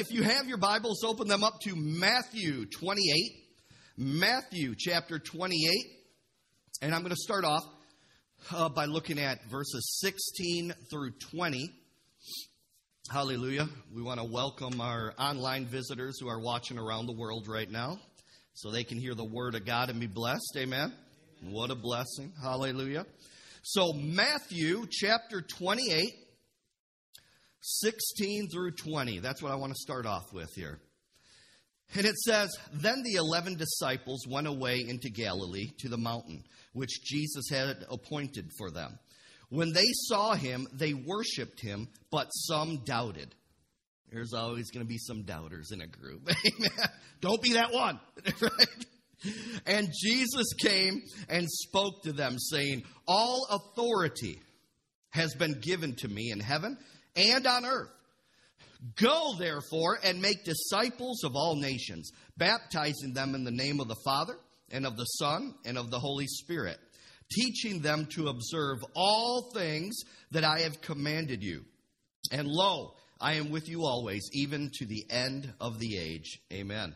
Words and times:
if 0.00 0.10
you 0.10 0.22
have 0.22 0.46
your 0.46 0.58
Bibles, 0.58 1.02
open 1.04 1.26
them 1.26 1.42
up 1.42 1.60
to 1.62 1.74
Matthew 1.74 2.66
28. 2.66 3.32
Matthew 3.96 4.74
chapter 4.76 5.18
28. 5.18 5.70
And 6.82 6.94
I'm 6.94 7.00
going 7.00 7.14
to 7.14 7.16
start 7.16 7.44
off 7.44 7.62
uh, 8.52 8.68
by 8.68 8.84
looking 8.84 9.18
at 9.18 9.38
verses 9.50 9.98
16 10.00 10.74
through 10.90 11.12
20. 11.30 11.70
Hallelujah. 13.10 13.68
We 13.94 14.02
want 14.02 14.20
to 14.20 14.26
welcome 14.26 14.80
our 14.80 15.14
online 15.18 15.66
visitors 15.66 16.18
who 16.20 16.28
are 16.28 16.40
watching 16.40 16.78
around 16.78 17.06
the 17.06 17.16
world 17.16 17.48
right 17.48 17.70
now 17.70 17.98
so 18.52 18.70
they 18.70 18.84
can 18.84 18.98
hear 18.98 19.14
the 19.14 19.24
word 19.24 19.54
of 19.54 19.64
God 19.64 19.88
and 19.88 19.98
be 19.98 20.06
blessed. 20.06 20.56
Amen. 20.58 20.92
Amen. 21.40 21.54
What 21.54 21.70
a 21.70 21.74
blessing. 21.74 22.32
Hallelujah. 22.42 23.06
So, 23.62 23.92
Matthew 23.94 24.86
chapter 24.90 25.40
28, 25.40 26.12
16 27.66 28.48
through 28.48 28.72
20. 28.72 29.18
That's 29.18 29.42
what 29.42 29.52
I 29.52 29.56
want 29.56 29.72
to 29.72 29.80
start 29.80 30.06
off 30.06 30.32
with 30.32 30.50
here. 30.54 30.78
And 31.94 32.06
it 32.06 32.16
says, 32.16 32.50
Then 32.72 33.02
the 33.02 33.14
eleven 33.14 33.56
disciples 33.56 34.26
went 34.28 34.46
away 34.46 34.84
into 34.86 35.10
Galilee 35.10 35.70
to 35.78 35.88
the 35.88 35.98
mountain, 35.98 36.44
which 36.72 37.02
Jesus 37.04 37.48
had 37.50 37.84
appointed 37.90 38.50
for 38.58 38.70
them. 38.70 38.98
When 39.48 39.72
they 39.72 39.86
saw 39.92 40.34
him, 40.34 40.66
they 40.72 40.94
worshiped 40.94 41.60
him, 41.60 41.88
but 42.10 42.28
some 42.30 42.82
doubted. 42.84 43.34
There's 44.12 44.32
always 44.32 44.70
going 44.70 44.84
to 44.84 44.88
be 44.88 44.98
some 44.98 45.22
doubters 45.22 45.70
in 45.72 45.80
a 45.80 45.86
group. 45.86 46.28
Don't 47.20 47.42
be 47.42 47.54
that 47.54 47.72
one. 47.72 48.00
And 49.66 49.88
Jesus 49.98 50.52
came 50.60 51.02
and 51.28 51.46
spoke 51.48 52.02
to 52.04 52.12
them, 52.12 52.38
saying, 52.38 52.82
All 53.08 53.46
authority 53.50 54.40
has 55.10 55.34
been 55.34 55.58
given 55.60 55.96
to 55.96 56.08
me 56.08 56.30
in 56.30 56.38
heaven 56.38 56.76
and 57.16 57.46
on 57.46 57.64
earth. 57.64 57.90
Go, 59.00 59.34
therefore, 59.38 59.98
and 60.04 60.20
make 60.20 60.44
disciples 60.44 61.24
of 61.24 61.34
all 61.34 61.56
nations, 61.56 62.10
baptizing 62.36 63.14
them 63.14 63.34
in 63.34 63.44
the 63.44 63.50
name 63.50 63.80
of 63.80 63.88
the 63.88 63.96
Father, 64.04 64.34
and 64.70 64.86
of 64.86 64.96
the 64.96 65.04
Son, 65.04 65.54
and 65.64 65.78
of 65.78 65.90
the 65.90 65.98
Holy 65.98 66.26
Spirit, 66.26 66.78
teaching 67.32 67.80
them 67.80 68.06
to 68.14 68.28
observe 68.28 68.78
all 68.94 69.50
things 69.54 69.96
that 70.30 70.44
I 70.44 70.60
have 70.60 70.80
commanded 70.80 71.42
you. 71.42 71.64
And 72.30 72.46
lo, 72.48 72.94
I 73.20 73.34
am 73.34 73.50
with 73.50 73.68
you 73.68 73.84
always, 73.84 74.28
even 74.32 74.70
to 74.74 74.86
the 74.86 75.04
end 75.10 75.52
of 75.60 75.78
the 75.78 75.98
age. 75.98 76.40
Amen. 76.52 76.94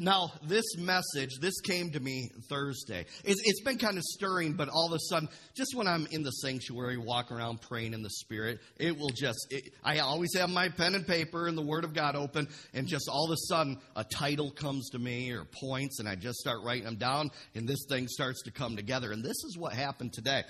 Now, 0.00 0.32
this 0.42 0.76
message, 0.78 1.38
this 1.40 1.60
came 1.60 1.90
to 1.90 2.00
me 2.00 2.30
Thursday. 2.48 3.04
It's, 3.24 3.40
it's 3.44 3.60
been 3.62 3.78
kind 3.78 3.98
of 3.98 4.02
stirring, 4.02 4.54
but 4.54 4.68
all 4.68 4.86
of 4.86 4.92
a 4.92 4.98
sudden, 4.98 5.28
just 5.54 5.74
when 5.74 5.86
I'm 5.86 6.06
in 6.10 6.22
the 6.22 6.30
sanctuary, 6.30 6.96
walking 6.96 7.36
around 7.36 7.60
praying 7.60 7.92
in 7.92 8.02
the 8.02 8.10
Spirit, 8.10 8.60
it 8.78 8.96
will 8.96 9.10
just, 9.10 9.38
it, 9.50 9.72
I 9.84 9.98
always 9.98 10.34
have 10.36 10.48
my 10.48 10.70
pen 10.70 10.94
and 10.94 11.06
paper 11.06 11.46
and 11.46 11.58
the 11.58 11.62
Word 11.62 11.84
of 11.84 11.94
God 11.94 12.16
open, 12.16 12.48
and 12.72 12.86
just 12.86 13.08
all 13.10 13.26
of 13.26 13.32
a 13.32 13.36
sudden, 13.48 13.78
a 13.94 14.04
title 14.04 14.50
comes 14.50 14.88
to 14.90 14.98
me 14.98 15.30
or 15.30 15.44
points, 15.44 15.98
and 15.98 16.08
I 16.08 16.14
just 16.14 16.38
start 16.38 16.60
writing 16.64 16.84
them 16.84 16.96
down, 16.96 17.30
and 17.54 17.68
this 17.68 17.84
thing 17.88 18.08
starts 18.08 18.42
to 18.44 18.50
come 18.50 18.76
together. 18.76 19.12
And 19.12 19.22
this 19.22 19.44
is 19.44 19.56
what 19.58 19.74
happened 19.74 20.12
today. 20.14 20.42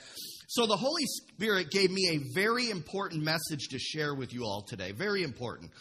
So, 0.49 0.67
the 0.67 0.77
Holy 0.77 1.05
Spirit 1.07 1.71
gave 1.71 1.91
me 1.91 2.11
a 2.11 2.35
very 2.35 2.71
important 2.71 3.25
message 3.25 3.69
to 3.71 3.79
share 3.79 4.15
with 4.15 4.33
you 4.33 4.45
all 4.45 4.63
today. 4.63 4.93
Very 4.93 5.23
important. 5.23 5.73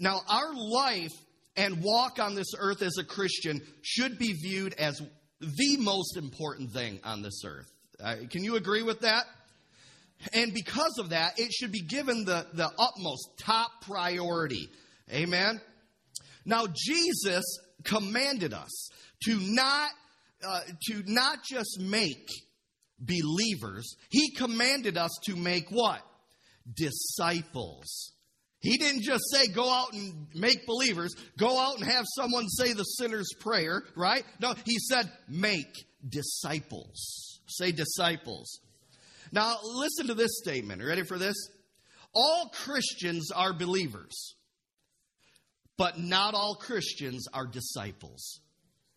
Now, 0.00 0.20
our 0.28 0.52
life 0.54 1.12
and 1.56 1.82
walk 1.82 2.18
on 2.18 2.34
this 2.34 2.52
earth 2.58 2.82
as 2.82 2.98
a 2.98 3.04
Christian 3.04 3.60
should 3.82 4.18
be 4.18 4.32
viewed 4.32 4.74
as 4.74 5.00
the 5.40 5.76
most 5.78 6.16
important 6.16 6.72
thing 6.72 7.00
on 7.04 7.22
this 7.22 7.42
earth. 7.44 7.70
Uh, 8.02 8.16
can 8.30 8.44
you 8.44 8.56
agree 8.56 8.82
with 8.82 9.00
that? 9.00 9.24
And 10.32 10.52
because 10.52 10.98
of 10.98 11.10
that, 11.10 11.38
it 11.38 11.52
should 11.52 11.72
be 11.72 11.82
given 11.82 12.24
the, 12.24 12.46
the 12.54 12.70
utmost 12.78 13.38
top 13.38 13.70
priority. 13.82 14.68
Amen? 15.12 15.60
Now, 16.44 16.66
Jesus 16.74 17.44
commanded 17.84 18.54
us 18.54 18.88
to 19.24 19.38
not, 19.40 19.90
uh, 20.46 20.60
to 20.88 21.02
not 21.06 21.38
just 21.44 21.78
make 21.80 22.28
believers, 22.98 23.96
He 24.10 24.32
commanded 24.34 24.96
us 24.96 25.10
to 25.24 25.36
make 25.36 25.68
what? 25.70 26.00
Disciples. 26.72 28.12
He 28.66 28.78
didn't 28.78 29.02
just 29.02 29.22
say, 29.30 29.46
go 29.46 29.70
out 29.70 29.92
and 29.92 30.26
make 30.34 30.66
believers, 30.66 31.14
go 31.38 31.56
out 31.56 31.76
and 31.76 31.84
have 31.84 32.04
someone 32.16 32.48
say 32.48 32.72
the 32.72 32.82
sinner's 32.82 33.32
prayer, 33.38 33.84
right? 33.94 34.24
No, 34.40 34.54
he 34.64 34.78
said, 34.78 35.08
make 35.28 35.72
disciples. 36.08 37.40
Say 37.46 37.70
disciples. 37.70 38.60
Now, 39.30 39.56
listen 39.62 40.08
to 40.08 40.14
this 40.14 40.38
statement. 40.38 40.80
Are 40.80 40.84
you 40.84 40.90
ready 40.90 41.04
for 41.04 41.16
this? 41.16 41.36
All 42.12 42.50
Christians 42.52 43.30
are 43.30 43.52
believers, 43.52 44.34
but 45.76 46.00
not 46.00 46.34
all 46.34 46.56
Christians 46.56 47.28
are 47.32 47.46
disciples. 47.46 48.40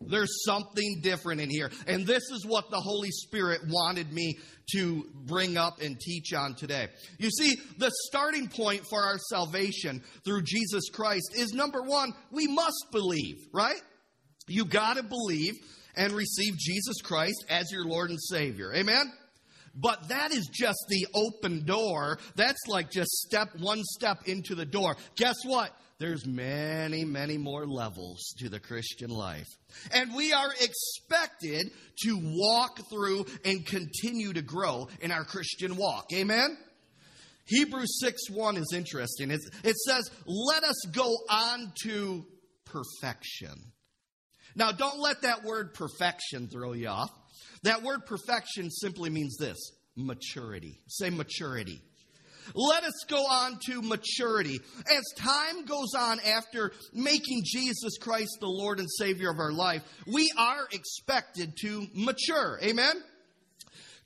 There's 0.00 0.44
something 0.44 1.00
different 1.02 1.40
in 1.40 1.50
here. 1.50 1.70
And 1.86 2.06
this 2.06 2.22
is 2.30 2.46
what 2.46 2.70
the 2.70 2.80
Holy 2.80 3.10
Spirit 3.10 3.60
wanted 3.68 4.12
me 4.12 4.38
to 4.72 5.04
bring 5.26 5.56
up 5.56 5.80
and 5.80 5.98
teach 6.00 6.32
on 6.32 6.54
today. 6.54 6.88
You 7.18 7.30
see, 7.30 7.56
the 7.78 7.90
starting 8.06 8.48
point 8.48 8.86
for 8.88 9.02
our 9.02 9.18
salvation 9.28 10.02
through 10.24 10.42
Jesus 10.42 10.88
Christ 10.90 11.32
is 11.34 11.52
number 11.52 11.82
one, 11.82 12.12
we 12.30 12.46
must 12.46 12.86
believe, 12.92 13.36
right? 13.52 13.80
You 14.48 14.64
got 14.64 14.96
to 14.96 15.02
believe 15.02 15.54
and 15.96 16.12
receive 16.12 16.56
Jesus 16.56 17.00
Christ 17.02 17.44
as 17.50 17.70
your 17.70 17.84
Lord 17.84 18.10
and 18.10 18.20
Savior. 18.20 18.72
Amen? 18.74 19.12
But 19.74 20.08
that 20.08 20.32
is 20.32 20.48
just 20.52 20.78
the 20.88 21.06
open 21.14 21.64
door. 21.64 22.18
That's 22.36 22.66
like 22.68 22.90
just 22.90 23.10
step 23.10 23.48
one 23.58 23.82
step 23.84 24.26
into 24.26 24.54
the 24.54 24.64
door. 24.64 24.96
Guess 25.16 25.36
what? 25.44 25.72
There's 26.00 26.26
many, 26.26 27.04
many 27.04 27.36
more 27.36 27.66
levels 27.66 28.32
to 28.38 28.48
the 28.48 28.58
Christian 28.58 29.10
life. 29.10 29.46
And 29.92 30.14
we 30.14 30.32
are 30.32 30.50
expected 30.50 31.70
to 32.04 32.18
walk 32.18 32.80
through 32.88 33.26
and 33.44 33.66
continue 33.66 34.32
to 34.32 34.40
grow 34.40 34.88
in 35.02 35.12
our 35.12 35.24
Christian 35.24 35.76
walk. 35.76 36.06
Amen? 36.14 36.56
Hebrews 37.44 38.00
6 38.00 38.30
1 38.30 38.56
is 38.56 38.72
interesting. 38.74 39.30
It, 39.30 39.40
it 39.62 39.76
says, 39.76 40.10
Let 40.24 40.64
us 40.64 40.86
go 40.90 41.14
on 41.28 41.70
to 41.82 42.24
perfection. 42.64 43.72
Now, 44.56 44.72
don't 44.72 45.00
let 45.00 45.20
that 45.22 45.44
word 45.44 45.74
perfection 45.74 46.48
throw 46.48 46.72
you 46.72 46.88
off. 46.88 47.10
That 47.64 47.82
word 47.82 48.06
perfection 48.06 48.70
simply 48.70 49.10
means 49.10 49.36
this 49.36 49.58
maturity. 49.96 50.80
Say 50.88 51.10
maturity. 51.10 51.82
Let 52.54 52.84
us 52.84 53.04
go 53.08 53.18
on 53.18 53.58
to 53.66 53.82
maturity. 53.82 54.60
As 54.80 55.04
time 55.16 55.64
goes 55.64 55.94
on 55.96 56.20
after 56.20 56.72
making 56.92 57.42
Jesus 57.44 57.98
Christ 57.98 58.38
the 58.40 58.48
Lord 58.48 58.78
and 58.78 58.88
Savior 58.90 59.30
of 59.30 59.38
our 59.38 59.52
life, 59.52 59.82
we 60.06 60.30
are 60.36 60.66
expected 60.72 61.54
to 61.62 61.86
mature. 61.94 62.58
Amen? 62.62 62.94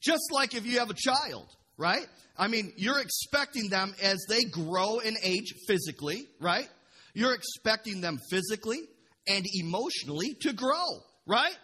Just 0.00 0.32
like 0.32 0.54
if 0.54 0.66
you 0.66 0.78
have 0.80 0.90
a 0.90 0.94
child, 0.94 1.46
right? 1.78 2.06
I 2.36 2.48
mean, 2.48 2.72
you're 2.76 3.00
expecting 3.00 3.68
them 3.68 3.94
as 4.02 4.24
they 4.28 4.42
grow 4.44 4.98
in 4.98 5.16
age 5.22 5.54
physically, 5.66 6.26
right? 6.40 6.68
You're 7.14 7.34
expecting 7.34 8.00
them 8.00 8.18
physically 8.30 8.80
and 9.26 9.46
emotionally 9.54 10.34
to 10.42 10.52
grow, 10.52 10.84
right? 11.26 11.56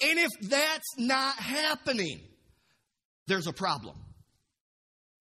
And 0.00 0.18
if 0.18 0.30
that's 0.48 0.86
not 0.96 1.34
happening, 1.34 2.20
there's 3.26 3.48
a 3.48 3.52
problem. 3.52 3.96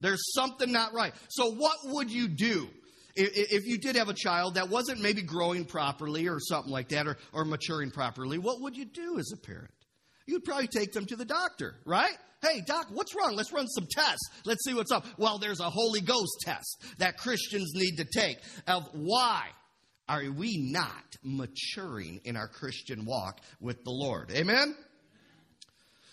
There's 0.02 0.34
something 0.34 0.72
not 0.72 0.94
right. 0.94 1.14
So, 1.30 1.52
what 1.52 1.78
would 1.86 2.12
you 2.12 2.28
do 2.28 2.70
if 3.16 3.66
you 3.66 3.78
did 3.80 3.96
have 3.96 4.10
a 4.10 4.14
child 4.14 4.56
that 4.56 4.70
wasn't 4.70 5.02
maybe 5.02 5.24
growing 5.24 5.66
properly 5.66 6.28
or 6.28 6.40
something 6.40 6.72
like 6.72 6.90
that 6.90 7.08
or, 7.08 7.18
or 7.34 7.46
maturing 7.46 7.92
properly? 7.92 8.38
What 8.38 8.62
would 8.62 8.78
you 8.78 8.86
do 8.86 9.18
as 9.18 9.32
a 9.34 9.38
parent? 9.38 9.72
You'd 10.28 10.44
probably 10.44 10.68
take 10.68 10.92
them 10.92 11.06
to 11.06 11.16
the 11.16 11.26
doctor, 11.26 11.76
right? 11.86 12.16
Hey, 12.42 12.62
doc, 12.66 12.88
what's 12.92 13.16
wrong? 13.16 13.36
Let's 13.36 13.52
run 13.52 13.68
some 13.68 13.88
tests. 13.90 14.30
Let's 14.46 14.64
see 14.64 14.74
what's 14.74 14.92
up. 14.92 15.06
Well, 15.18 15.40
there's 15.40 15.60
a 15.60 15.70
Holy 15.70 16.02
Ghost 16.02 16.38
test 16.42 16.84
that 17.00 17.18
Christians 17.18 17.72
need 17.74 17.96
to 17.96 18.06
take 18.06 18.38
of 18.68 18.88
why 18.94 19.48
are 20.08 20.24
we 20.32 20.70
not 20.72 21.16
maturing 21.24 22.22
in 22.24 22.38
our 22.38 22.48
Christian 22.48 23.06
walk 23.06 23.42
with 23.60 23.84
the 23.84 23.92
Lord? 23.92 24.32
Amen? 24.32 24.76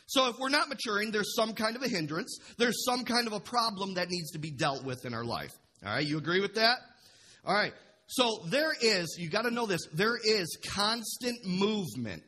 So 0.06 0.28
if 0.28 0.38
we're 0.38 0.50
not 0.50 0.68
maturing, 0.68 1.10
there's 1.10 1.34
some 1.34 1.54
kind 1.54 1.76
of 1.76 1.82
a 1.82 1.88
hindrance. 1.88 2.38
There's 2.58 2.84
some 2.84 3.04
kind 3.04 3.26
of 3.26 3.32
a 3.32 3.40
problem 3.40 3.94
that 3.94 4.08
needs 4.10 4.32
to 4.32 4.38
be 4.38 4.50
dealt 4.50 4.84
with 4.84 5.06
in 5.06 5.14
our 5.14 5.24
life. 5.24 5.52
All 5.84 5.92
right, 5.92 6.06
you 6.06 6.18
agree 6.18 6.40
with 6.40 6.54
that? 6.54 6.78
All 7.44 7.54
right. 7.54 7.72
So 8.06 8.44
there 8.48 8.72
is, 8.80 9.16
you 9.18 9.30
got 9.30 9.42
to 9.42 9.50
know 9.50 9.66
this, 9.66 9.86
there 9.92 10.16
is 10.16 10.58
constant 10.74 11.46
movement 11.46 12.24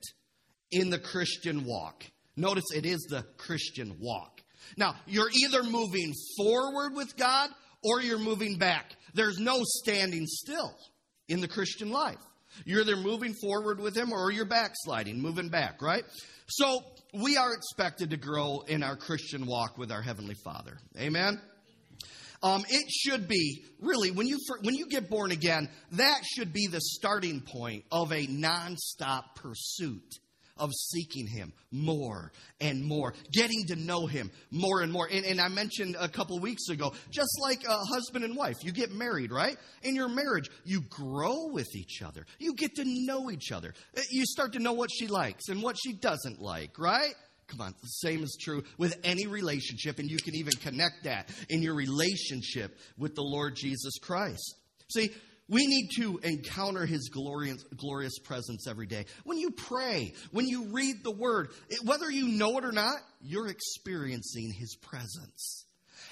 in 0.71 0.91
the 0.91 0.99
Christian 0.99 1.65
walk. 1.65 2.05
Notice 2.37 2.65
it 2.75 2.87
is 2.87 3.07
the 3.11 3.25
Christian 3.37 3.97
walk. 4.01 4.41
Now, 4.77 4.95
you're 5.07 5.31
either 5.31 5.63
moving 5.63 6.13
forward 6.37 6.95
with 6.95 7.17
God 7.17 7.51
or 7.83 8.01
you're 8.01 8.19
moving 8.19 8.59
back. 8.59 8.97
There's 9.15 9.39
no 9.39 9.61
standing 9.63 10.27
still 10.27 10.75
in 11.29 11.41
the 11.41 11.49
Christian 11.49 11.91
life. 11.91 12.19
You're 12.65 12.81
either 12.81 12.97
moving 12.97 13.35
forward 13.35 13.81
with 13.81 13.97
Him 13.97 14.13
or 14.13 14.31
you're 14.31 14.47
backsliding, 14.47 15.21
moving 15.21 15.49
back, 15.49 15.83
right? 15.83 16.05
So 16.49 16.81
we 17.23 17.37
are 17.37 17.55
expected 17.55 18.11
to 18.11 18.17
grow 18.17 18.63
in 18.67 18.83
our 18.83 18.97
Christian 18.97 19.47
walk 19.47 19.79
with 19.79 19.91
our 19.91 20.03
Heavenly 20.03 20.35
Father. 20.35 20.77
Amen? 20.99 21.41
Um, 22.43 22.65
it 22.69 22.91
should 22.91 23.29
be 23.29 23.65
really 23.81 24.11
when 24.11 24.27
you 24.27 24.39
when 24.61 24.75
you 24.75 24.87
get 24.87 25.09
born 25.09 25.31
again, 25.31 25.69
that 25.93 26.21
should 26.25 26.53
be 26.53 26.67
the 26.67 26.81
starting 26.81 27.41
point 27.41 27.85
of 27.91 28.13
a 28.13 28.27
nonstop 28.27 29.35
pursuit 29.37 30.19
of 30.57 30.73
seeking 30.73 31.27
Him 31.27 31.53
more 31.71 32.33
and 32.61 32.85
more, 32.85 33.15
getting 33.33 33.67
to 33.69 33.77
know 33.77 34.07
Him 34.07 34.31
more 34.51 34.83
and 34.83 34.93
more. 34.93 35.09
And, 35.11 35.25
and 35.25 35.41
I 35.41 35.49
mentioned 35.49 35.97
a 35.99 36.09
couple 36.09 36.39
weeks 36.39 36.69
ago, 36.69 36.93
just 37.11 37.39
like 37.41 37.65
a 37.65 37.77
husband 37.77 38.25
and 38.25 38.37
wife, 38.37 38.57
you 38.63 38.73
get 38.73 38.93
married, 38.93 39.33
right? 39.33 39.57
In 39.83 39.95
your 39.95 40.09
marriage, 40.09 40.49
you 40.65 40.83
grow 40.83 41.49
with 41.53 41.69
each 41.75 42.03
other. 42.03 42.27
You 42.39 42.55
get 42.55 42.75
to 42.77 42.85
know 42.85 43.31
each 43.31 43.53
other. 43.53 43.75
Uh, 43.97 44.03
you 44.11 44.25
start 44.27 44.53
to 44.55 44.59
know 44.59 44.73
what 44.73 44.91
she 44.93 45.07
likes 45.07 45.49
and 45.49 45.63
what 45.63 45.77
she 45.79 45.93
doesn't 45.93 46.41
like, 46.41 46.79
right? 46.79 47.15
Come 47.49 47.61
on, 47.61 47.75
the 47.81 47.87
same 47.87 48.25
is 48.25 48.37
true 48.41 48.65
with 48.77 48.99
any 49.05 49.27
relationship, 49.27 50.01
and 50.01 50.11
you 50.11 50.17
can 50.17 50.35
even 50.35 50.55
connect 50.55 51.05
that 51.05 51.31
in 51.49 51.63
your 51.63 51.75
relationship 51.75 52.77
with 52.99 53.15
the 53.15 53.23
Lord 53.23 53.55
Jesus 53.55 53.99
Christ. 53.99 54.57
See, 54.89 55.11
we 55.49 55.67
need 55.67 55.91
to 55.97 56.19
encounter 56.23 56.87
his 56.87 57.09
glorious, 57.09 57.63
glorious 57.77 58.19
presence 58.19 58.67
every 58.67 58.87
day. 58.87 59.07
When 59.25 59.39
you 59.39 59.51
pray, 59.51 60.13
when 60.33 60.47
you 60.47 60.73
read 60.73 61.05
the 61.05 61.13
word, 61.13 61.51
whether 61.85 62.11
you 62.11 62.29
know 62.29 62.59
it 62.59 62.65
or 62.65 62.73
not, 62.73 62.97
you're 63.21 63.49
experiencing 63.49 64.53
his 64.53 64.77
presence. 64.77 65.67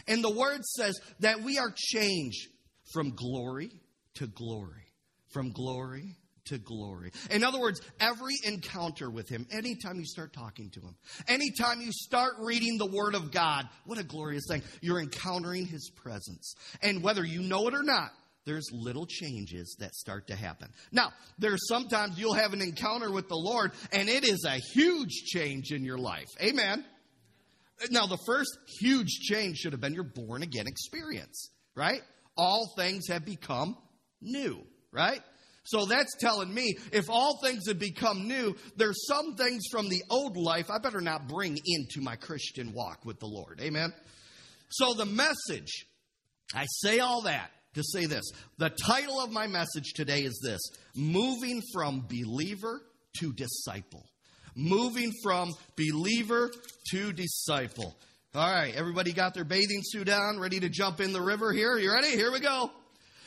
And 0.06 0.22
the 0.22 0.30
word 0.30 0.64
says 0.64 1.00
that 1.20 1.42
we 1.42 1.58
are 1.58 1.72
changed 1.74 2.48
from 2.92 3.14
glory 3.14 3.70
to 4.14 4.26
glory, 4.26 4.86
from 5.32 5.52
glory 5.52 6.16
to 6.46 6.58
glory. 6.58 7.10
In 7.30 7.42
other 7.42 7.58
words, 7.58 7.80
every 8.00 8.34
encounter 8.44 9.10
with 9.10 9.28
Him, 9.28 9.46
anytime 9.50 9.98
you 9.98 10.04
start 10.04 10.32
talking 10.32 10.70
to 10.70 10.80
Him, 10.80 10.94
anytime 11.26 11.80
you 11.80 11.90
start 11.90 12.34
reading 12.38 12.76
the 12.78 12.86
Word 12.86 13.14
of 13.14 13.32
God, 13.32 13.66
what 13.86 13.98
a 13.98 14.04
glorious 14.04 14.44
thing. 14.48 14.62
You're 14.80 15.00
encountering 15.00 15.66
His 15.66 15.90
presence. 15.90 16.54
And 16.82 17.02
whether 17.02 17.24
you 17.24 17.40
know 17.40 17.66
it 17.68 17.74
or 17.74 17.82
not, 17.82 18.10
there's 18.46 18.70
little 18.72 19.06
changes 19.06 19.76
that 19.80 19.94
start 19.94 20.28
to 20.28 20.36
happen. 20.36 20.68
Now, 20.92 21.12
there's 21.38 21.66
sometimes 21.68 22.18
you'll 22.18 22.34
have 22.34 22.52
an 22.52 22.60
encounter 22.60 23.10
with 23.10 23.28
the 23.28 23.36
Lord 23.36 23.72
and 23.92 24.08
it 24.08 24.24
is 24.24 24.44
a 24.44 24.60
huge 24.74 25.12
change 25.24 25.72
in 25.72 25.84
your 25.84 25.98
life. 25.98 26.28
Amen. 26.40 26.84
Now, 27.90 28.06
the 28.06 28.18
first 28.26 28.56
huge 28.80 29.08
change 29.20 29.58
should 29.58 29.72
have 29.72 29.80
been 29.80 29.94
your 29.94 30.04
born 30.04 30.42
again 30.42 30.66
experience, 30.66 31.50
right? 31.74 32.02
All 32.36 32.72
things 32.76 33.08
have 33.08 33.24
become 33.24 33.76
new, 34.20 34.62
right? 34.92 35.20
So 35.64 35.86
that's 35.86 36.14
telling 36.20 36.52
me 36.52 36.76
if 36.92 37.08
all 37.08 37.40
things 37.42 37.68
have 37.68 37.78
become 37.78 38.28
new, 38.28 38.54
there's 38.76 39.06
some 39.06 39.34
things 39.34 39.64
from 39.70 39.88
the 39.88 40.02
old 40.10 40.36
life 40.36 40.70
I 40.70 40.78
better 40.78 41.00
not 41.00 41.26
bring 41.26 41.58
into 41.64 42.02
my 42.02 42.16
Christian 42.16 42.74
walk 42.74 43.04
with 43.04 43.18
the 43.18 43.26
Lord. 43.26 43.60
Amen. 43.62 43.92
So 44.68 44.92
the 44.92 45.06
message, 45.06 45.86
I 46.54 46.66
say 46.66 46.98
all 46.98 47.22
that 47.22 47.50
to 47.74 47.82
say 47.82 48.06
this. 48.06 48.24
The 48.58 48.70
title 48.70 49.20
of 49.20 49.30
my 49.30 49.46
message 49.46 49.92
today 49.94 50.20
is 50.20 50.40
this 50.42 50.60
Moving 50.96 51.62
from 51.72 52.06
Believer 52.08 52.80
to 53.18 53.32
Disciple. 53.32 54.04
Moving 54.56 55.12
from 55.22 55.50
believer 55.76 56.50
to 56.90 57.12
disciple. 57.12 57.96
All 58.34 58.52
right, 58.52 58.74
everybody 58.74 59.12
got 59.12 59.34
their 59.34 59.44
bathing 59.44 59.80
suit 59.82 60.08
on, 60.08 60.38
ready 60.38 60.60
to 60.60 60.68
jump 60.68 61.00
in 61.00 61.12
the 61.12 61.20
river 61.20 61.52
here? 61.52 61.76
You 61.76 61.92
ready? 61.92 62.10
Here 62.10 62.32
we 62.32 62.40
go. 62.40 62.70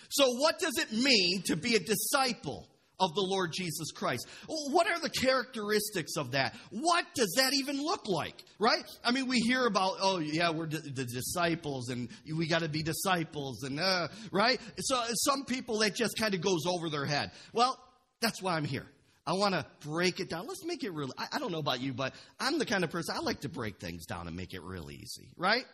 So, 0.09 0.25
what 0.37 0.57
does 0.59 0.77
it 0.77 0.91
mean 0.93 1.43
to 1.47 1.57
be 1.57 1.75
a 1.75 1.79
disciple? 1.79 2.67
Of 2.99 3.13
the 3.13 3.21
Lord 3.21 3.51
Jesus 3.53 3.91
Christ. 3.91 4.27
What 4.47 4.89
are 4.89 4.99
the 4.99 5.09
characteristics 5.09 6.17
of 6.17 6.31
that? 6.31 6.55
What 6.71 7.05
does 7.15 7.33
that 7.37 7.53
even 7.53 7.81
look 7.81 8.07
like? 8.07 8.43
Right? 8.59 8.83
I 9.03 9.11
mean, 9.11 9.27
we 9.27 9.39
hear 9.39 9.65
about, 9.65 9.97
oh, 10.01 10.19
yeah, 10.19 10.49
we're 10.49 10.67
the 10.67 11.05
disciples 11.05 11.89
and 11.89 12.09
we 12.35 12.47
got 12.47 12.61
to 12.61 12.69
be 12.69 12.81
disciples 12.81 13.63
and, 13.63 13.79
uh, 13.79 14.07
right? 14.31 14.59
So 14.79 15.01
some 15.13 15.45
people, 15.45 15.79
that 15.79 15.95
just 15.95 16.17
kind 16.17 16.33
of 16.33 16.41
goes 16.41 16.65
over 16.65 16.89
their 16.89 17.05
head. 17.05 17.31
Well, 17.53 17.79
that's 18.19 18.41
why 18.41 18.55
I'm 18.55 18.65
here. 18.65 18.85
I 19.25 19.33
want 19.33 19.53
to 19.53 19.65
break 19.81 20.19
it 20.19 20.29
down. 20.29 20.47
Let's 20.47 20.65
make 20.65 20.83
it 20.83 20.93
real. 20.93 21.11
I, 21.17 21.27
I 21.33 21.39
don't 21.39 21.51
know 21.51 21.59
about 21.59 21.81
you, 21.81 21.93
but 21.93 22.13
I'm 22.39 22.57
the 22.57 22.65
kind 22.65 22.83
of 22.83 22.89
person 22.89 23.15
I 23.15 23.19
like 23.19 23.41
to 23.41 23.49
break 23.49 23.77
things 23.77 24.05
down 24.05 24.27
and 24.27 24.35
make 24.35 24.53
it 24.53 24.63
real 24.63 24.89
easy, 24.89 25.29
right? 25.35 25.65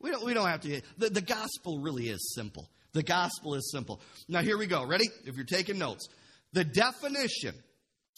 We 0.00 0.10
don't, 0.10 0.24
we 0.24 0.34
don't 0.34 0.48
have 0.48 0.62
to. 0.62 0.80
The, 0.98 1.10
the 1.10 1.20
gospel 1.20 1.80
really 1.80 2.08
is 2.08 2.34
simple. 2.34 2.68
The 2.92 3.02
gospel 3.02 3.54
is 3.54 3.70
simple. 3.70 4.00
Now, 4.28 4.40
here 4.40 4.56
we 4.56 4.66
go. 4.66 4.86
Ready? 4.86 5.04
If 5.26 5.36
you're 5.36 5.44
taking 5.44 5.78
notes, 5.78 6.08
the 6.54 6.64
definition 6.64 7.54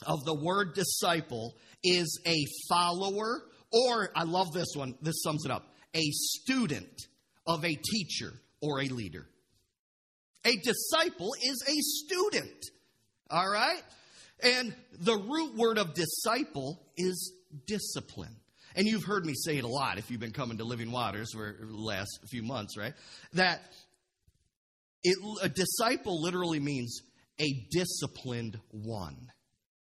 of 0.06 0.24
the 0.24 0.34
word 0.34 0.74
disciple 0.74 1.56
is 1.82 2.20
a 2.26 2.36
follower, 2.68 3.42
or 3.72 4.10
I 4.14 4.24
love 4.24 4.52
this 4.52 4.68
one, 4.74 4.94
this 5.00 5.22
sums 5.22 5.44
it 5.44 5.50
up 5.50 5.64
a 5.94 6.10
student 6.10 7.06
of 7.46 7.64
a 7.64 7.74
teacher 7.74 8.32
or 8.60 8.82
a 8.82 8.88
leader. 8.88 9.26
A 10.44 10.56
disciple 10.56 11.34
is 11.42 11.64
a 11.66 11.76
student, 11.80 12.64
all 13.30 13.48
right? 13.48 13.82
And 14.42 14.74
the 15.00 15.16
root 15.16 15.56
word 15.56 15.78
of 15.78 15.94
disciple 15.94 16.78
is 16.96 17.32
discipline. 17.66 18.36
And 18.74 18.86
you've 18.86 19.04
heard 19.04 19.24
me 19.24 19.32
say 19.34 19.56
it 19.56 19.64
a 19.64 19.68
lot 19.68 19.96
if 19.96 20.10
you've 20.10 20.20
been 20.20 20.32
coming 20.32 20.58
to 20.58 20.64
Living 20.64 20.92
Waters 20.92 21.32
for 21.32 21.56
the 21.58 21.74
last 21.74 22.18
few 22.28 22.42
months, 22.42 22.76
right? 22.76 22.92
That 23.32 23.62
it, 25.02 25.16
a 25.42 25.48
disciple 25.48 26.20
literally 26.20 26.60
means 26.60 27.00
a 27.40 27.66
disciplined 27.70 28.58
one. 28.70 29.16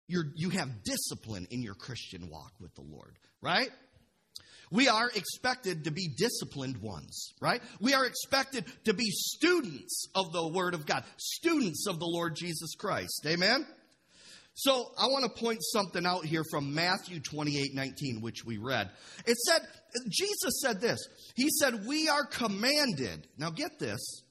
You're, 0.07 0.25
you 0.35 0.49
have 0.51 0.83
discipline 0.83 1.47
in 1.49 1.61
your 1.61 1.73
Christian 1.73 2.29
walk 2.29 2.53
with 2.59 2.73
the 2.75 2.83
Lord, 2.83 3.17
right? 3.41 3.69
We 4.71 4.87
are 4.87 5.09
expected 5.09 5.85
to 5.85 5.91
be 5.91 6.09
disciplined 6.17 6.77
ones, 6.77 7.33
right? 7.39 7.61
We 7.79 7.93
are 7.93 8.05
expected 8.05 8.65
to 8.85 8.93
be 8.93 9.09
students 9.09 10.07
of 10.15 10.31
the 10.31 10.47
Word 10.47 10.73
of 10.73 10.85
God, 10.85 11.03
students 11.17 11.87
of 11.87 11.99
the 11.99 12.05
Lord 12.05 12.35
Jesus 12.35 12.75
Christ. 12.75 13.25
Amen? 13.27 13.65
So 14.55 14.91
I 14.97 15.07
want 15.07 15.25
to 15.25 15.43
point 15.43 15.59
something 15.61 16.05
out 16.05 16.25
here 16.25 16.43
from 16.49 16.73
Matthew 16.73 17.19
28 17.19 17.75
19, 17.75 18.21
which 18.21 18.45
we 18.45 18.57
read. 18.57 18.89
It 19.25 19.37
said, 19.37 19.61
Jesus 20.09 20.61
said 20.61 20.79
this. 20.79 20.99
He 21.35 21.49
said, 21.49 21.85
We 21.85 22.07
are 22.07 22.25
commanded. 22.25 23.27
Now 23.37 23.49
get 23.49 23.79
this. 23.79 24.23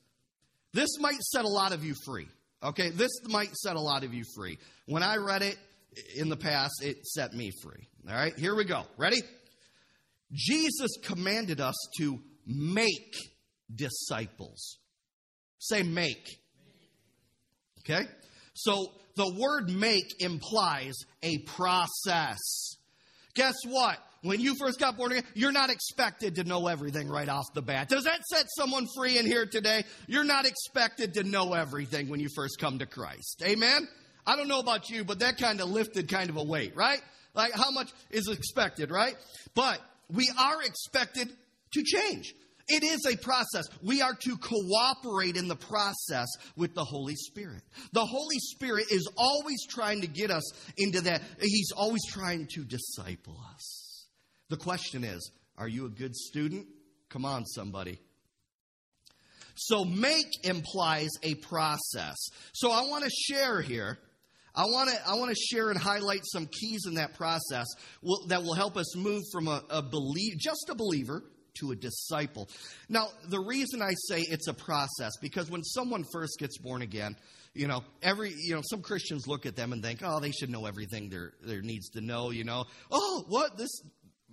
This 0.72 0.98
might 0.98 1.20
set 1.20 1.44
a 1.44 1.48
lot 1.48 1.72
of 1.72 1.84
you 1.84 1.94
free. 2.06 2.26
Okay, 2.64 2.88
this 2.90 3.10
might 3.26 3.54
set 3.54 3.76
a 3.76 3.80
lot 3.80 4.04
of 4.04 4.14
you 4.14 4.24
free. 4.34 4.58
When 4.86 5.02
I 5.02 5.16
read 5.16 5.42
it 5.42 5.58
in 6.16 6.30
the 6.30 6.36
past, 6.36 6.82
it 6.82 7.06
set 7.06 7.34
me 7.34 7.50
free. 7.62 7.88
All 8.08 8.14
right, 8.14 8.36
here 8.38 8.54
we 8.54 8.64
go. 8.64 8.84
Ready? 8.96 9.22
Jesus 10.32 10.96
commanded 11.02 11.60
us 11.60 11.76
to 11.98 12.18
make 12.46 13.14
disciples. 13.74 14.78
Say 15.58 15.82
make. 15.82 16.38
Okay? 17.80 18.06
So 18.54 18.92
the 19.16 19.30
word 19.38 19.70
make 19.70 20.22
implies 20.22 20.94
a 21.22 21.38
process. 21.38 22.38
Guess 23.34 23.56
what? 23.66 23.98
When 24.24 24.40
you 24.40 24.54
first 24.58 24.80
got 24.80 24.96
born 24.96 25.12
again, 25.12 25.24
you're 25.34 25.52
not 25.52 25.68
expected 25.68 26.36
to 26.36 26.44
know 26.44 26.66
everything 26.66 27.08
right 27.08 27.28
off 27.28 27.44
the 27.54 27.60
bat. 27.60 27.90
Does 27.90 28.04
that 28.04 28.24
set 28.24 28.46
someone 28.56 28.86
free 28.96 29.18
in 29.18 29.26
here 29.26 29.44
today? 29.44 29.84
You're 30.06 30.24
not 30.24 30.46
expected 30.46 31.14
to 31.14 31.24
know 31.24 31.52
everything 31.52 32.08
when 32.08 32.20
you 32.20 32.28
first 32.34 32.58
come 32.58 32.78
to 32.78 32.86
Christ. 32.86 33.42
Amen? 33.44 33.86
I 34.26 34.36
don't 34.36 34.48
know 34.48 34.60
about 34.60 34.88
you, 34.88 35.04
but 35.04 35.18
that 35.18 35.36
kind 35.36 35.60
of 35.60 35.70
lifted 35.70 36.08
kind 36.08 36.30
of 36.30 36.38
a 36.38 36.42
weight, 36.42 36.74
right? 36.74 37.00
Like 37.34 37.52
how 37.52 37.70
much 37.70 37.90
is 38.10 38.28
expected, 38.28 38.90
right? 38.90 39.14
But 39.54 39.78
we 40.10 40.30
are 40.38 40.62
expected 40.62 41.28
to 41.74 41.82
change. 41.82 42.34
It 42.66 42.82
is 42.82 43.06
a 43.06 43.18
process. 43.18 43.64
We 43.82 44.00
are 44.00 44.14
to 44.14 44.36
cooperate 44.38 45.36
in 45.36 45.48
the 45.48 45.56
process 45.56 46.28
with 46.56 46.74
the 46.74 46.84
Holy 46.84 47.14
Spirit. 47.14 47.62
The 47.92 48.06
Holy 48.06 48.38
Spirit 48.38 48.86
is 48.90 49.06
always 49.18 49.66
trying 49.68 50.00
to 50.00 50.06
get 50.06 50.30
us 50.30 50.50
into 50.78 51.02
that. 51.02 51.20
He's 51.42 51.72
always 51.76 52.00
trying 52.08 52.48
to 52.54 52.64
disciple 52.64 53.38
us. 53.52 53.83
The 54.48 54.56
question 54.56 55.04
is 55.04 55.30
are 55.56 55.68
you 55.68 55.86
a 55.86 55.90
good 55.90 56.14
student? 56.14 56.66
Come 57.08 57.24
on, 57.24 57.44
somebody. 57.46 57.98
So, 59.56 59.84
make 59.84 60.26
implies 60.44 61.10
a 61.22 61.36
process. 61.36 62.16
So, 62.54 62.72
I 62.72 62.82
want 62.88 63.04
to 63.04 63.10
share 63.10 63.60
here. 63.60 63.98
I 64.56 64.64
want 64.64 64.90
to 64.90 64.96
I 65.08 65.14
want 65.14 65.30
to 65.30 65.36
share 65.36 65.70
and 65.70 65.78
highlight 65.78 66.20
some 66.24 66.46
keys 66.46 66.82
in 66.86 66.94
that 66.94 67.14
process 67.14 67.66
will, 68.02 68.26
that 68.28 68.42
will 68.42 68.54
help 68.54 68.76
us 68.76 68.96
move 68.96 69.22
from 69.32 69.48
a, 69.48 69.62
a 69.70 69.82
believe, 69.82 70.38
just 70.38 70.68
a 70.70 70.74
believer 70.74 71.24
to 71.58 71.70
a 71.72 71.76
disciple. 71.76 72.48
Now, 72.88 73.08
the 73.28 73.40
reason 73.40 73.82
I 73.82 73.94
say 74.08 74.20
it's 74.20 74.48
a 74.48 74.54
process 74.54 75.12
because 75.20 75.50
when 75.50 75.62
someone 75.62 76.04
first 76.12 76.38
gets 76.38 76.58
born 76.58 76.82
again, 76.82 77.16
you 77.54 77.68
know, 77.68 77.82
every 78.02 78.32
you 78.36 78.54
know, 78.54 78.62
some 78.68 78.82
Christians 78.82 79.26
look 79.26 79.46
at 79.46 79.56
them 79.56 79.72
and 79.72 79.82
think, 79.82 80.00
oh, 80.02 80.20
they 80.20 80.30
should 80.30 80.50
know 80.50 80.66
everything 80.66 81.08
there 81.08 81.32
there 81.42 81.62
needs 81.62 81.90
to 81.90 82.00
know. 82.00 82.30
You 82.30 82.44
know, 82.44 82.64
oh, 82.90 83.24
what 83.28 83.56
this 83.56 83.70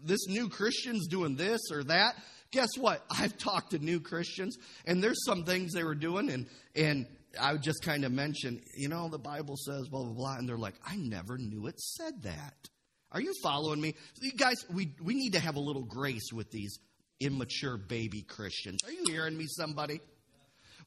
this 0.03 0.27
new 0.27 0.49
Christian's 0.49 1.07
doing 1.07 1.35
this 1.35 1.61
or 1.71 1.83
that. 1.85 2.15
Guess 2.51 2.69
what? 2.77 3.03
I've 3.11 3.37
talked 3.37 3.71
to 3.71 3.79
new 3.79 3.99
Christians, 3.99 4.57
and 4.85 5.03
there's 5.03 5.23
some 5.25 5.43
things 5.43 5.73
they 5.73 5.83
were 5.83 5.95
doing, 5.95 6.29
and 6.29 6.47
and 6.75 7.05
I 7.39 7.53
would 7.53 7.63
just 7.63 7.81
kind 7.83 8.03
of 8.03 8.11
mention, 8.11 8.61
you 8.75 8.89
know, 8.89 9.07
the 9.07 9.19
Bible 9.19 9.55
says 9.57 9.87
blah 9.87 10.03
blah 10.03 10.13
blah, 10.13 10.35
and 10.37 10.47
they're 10.47 10.57
like, 10.57 10.75
I 10.85 10.95
never 10.95 11.37
knew 11.37 11.67
it 11.67 11.79
said 11.79 12.23
that. 12.23 12.69
Are 13.11 13.21
you 13.21 13.33
following 13.43 13.81
me? 13.81 13.95
You 14.21 14.31
guys, 14.31 14.65
we 14.73 14.93
we 15.01 15.15
need 15.15 15.33
to 15.33 15.39
have 15.39 15.55
a 15.55 15.59
little 15.59 15.83
grace 15.83 16.31
with 16.33 16.51
these 16.51 16.79
immature 17.19 17.77
baby 17.77 18.21
Christians. 18.21 18.79
Are 18.85 18.91
you 18.91 19.03
hearing 19.07 19.37
me, 19.37 19.45
somebody? 19.47 19.99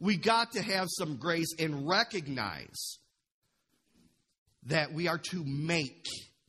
We 0.01 0.17
got 0.17 0.53
to 0.53 0.63
have 0.63 0.89
some 0.91 1.17
grace 1.17 1.55
and 1.59 1.87
recognize 1.87 2.99
that 4.67 4.93
we 4.93 5.09
are 5.09 5.19
to 5.31 5.45
make 5.45 6.07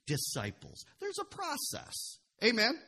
disciples. 0.07 0.83
There's 0.99 1.19
a 1.19 1.25
process. 1.25 2.17
Amen. 2.45 2.79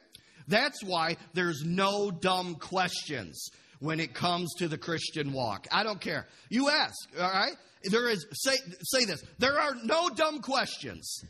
That's 0.48 0.84
why 0.84 1.18
there's 1.34 1.64
no 1.66 2.12
dumb 2.12 2.56
questions 2.56 3.50
when 3.80 4.00
it 4.00 4.14
comes 4.14 4.54
to 4.60 4.68
the 4.68 4.78
Christian 4.78 5.34
walk. 5.34 5.68
I 5.72 5.84
don't 5.84 6.00
care. 6.00 6.28
You 6.50 6.70
ask, 6.70 6.96
all 7.20 7.30
right? 7.30 7.56
There 7.84 8.10
is 8.10 8.26
say 8.34 8.56
say 8.84 9.06
this. 9.06 9.24
There 9.40 9.60
are 9.60 9.76
no 9.84 10.10
dumb 10.10 10.42
questions 10.42 11.24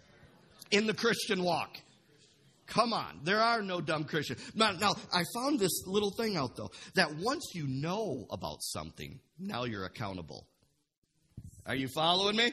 in 0.71 0.87
the 0.87 0.93
Christian 0.93 1.43
walk. 1.43 1.77
Come 2.67 2.91
on, 2.91 3.21
there 3.23 3.39
are 3.39 3.61
no 3.61 3.79
dumb 3.79 4.03
Christians. 4.03 4.41
Now, 4.53 4.71
now, 4.71 4.95
I 5.13 5.23
found 5.33 5.59
this 5.59 5.85
little 5.87 6.11
thing 6.11 6.35
out 6.35 6.55
though 6.57 6.71
that 6.95 7.15
once 7.15 7.51
you 7.53 7.65
know 7.67 8.25
about 8.29 8.61
something, 8.61 9.19
now 9.39 9.63
you're 9.63 9.85
accountable. 9.85 10.45
Are 11.65 11.75
you 11.75 11.87
following 11.87 12.35
me? 12.35 12.51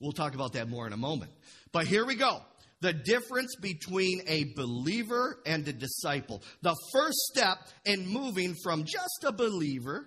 We'll 0.00 0.12
talk 0.12 0.34
about 0.34 0.54
that 0.54 0.68
more 0.68 0.86
in 0.86 0.92
a 0.92 0.98
moment. 0.98 1.30
But 1.72 1.86
here 1.86 2.04
we 2.04 2.14
go. 2.14 2.42
The 2.84 2.92
difference 2.92 3.56
between 3.56 4.20
a 4.26 4.52
believer 4.54 5.38
and 5.46 5.66
a 5.66 5.72
disciple. 5.72 6.42
The 6.60 6.76
first 6.92 7.16
step 7.32 7.56
in 7.86 8.06
moving 8.06 8.54
from 8.62 8.84
just 8.84 9.24
a 9.24 9.32
believer 9.32 10.06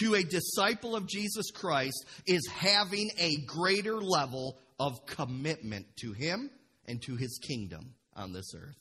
to 0.00 0.14
a 0.14 0.22
disciple 0.22 0.94
of 0.94 1.06
Jesus 1.06 1.50
Christ 1.50 2.04
is 2.26 2.46
having 2.54 3.08
a 3.18 3.36
greater 3.46 3.96
level 3.96 4.58
of 4.78 5.06
commitment 5.06 5.86
to 6.02 6.12
Him 6.12 6.50
and 6.84 7.00
to 7.04 7.16
His 7.16 7.40
kingdom 7.48 7.94
on 8.14 8.34
this 8.34 8.52
earth. 8.54 8.76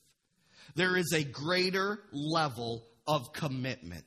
There 0.75 0.97
is 0.97 1.13
a 1.15 1.23
greater 1.23 2.01
level 2.11 2.85
of 3.07 3.31
commitment. 3.31 4.03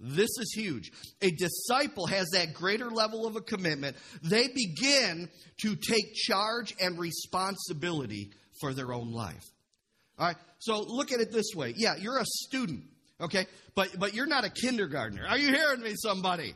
This 0.00 0.30
is 0.38 0.54
huge. 0.56 0.92
A 1.20 1.30
disciple 1.30 2.06
has 2.06 2.28
that 2.32 2.54
greater 2.54 2.88
level 2.88 3.26
of 3.26 3.36
a 3.36 3.42
commitment. 3.42 3.96
They 4.22 4.48
begin 4.48 5.28
to 5.60 5.76
take 5.76 6.14
charge 6.14 6.74
and 6.80 6.98
responsibility 6.98 8.30
for 8.60 8.74
their 8.74 8.92
own 8.92 9.12
life. 9.12 9.44
All 10.18 10.26
right. 10.26 10.36
So 10.58 10.80
look 10.80 11.12
at 11.12 11.20
it 11.20 11.32
this 11.32 11.52
way. 11.54 11.74
Yeah, 11.76 11.96
you're 11.96 12.18
a 12.18 12.24
student, 12.24 12.84
okay? 13.20 13.46
But 13.74 13.98
but 13.98 14.14
you're 14.14 14.26
not 14.26 14.44
a 14.44 14.50
kindergartner. 14.50 15.26
Are 15.26 15.38
you 15.38 15.48
hearing 15.48 15.82
me 15.82 15.94
somebody? 15.96 16.54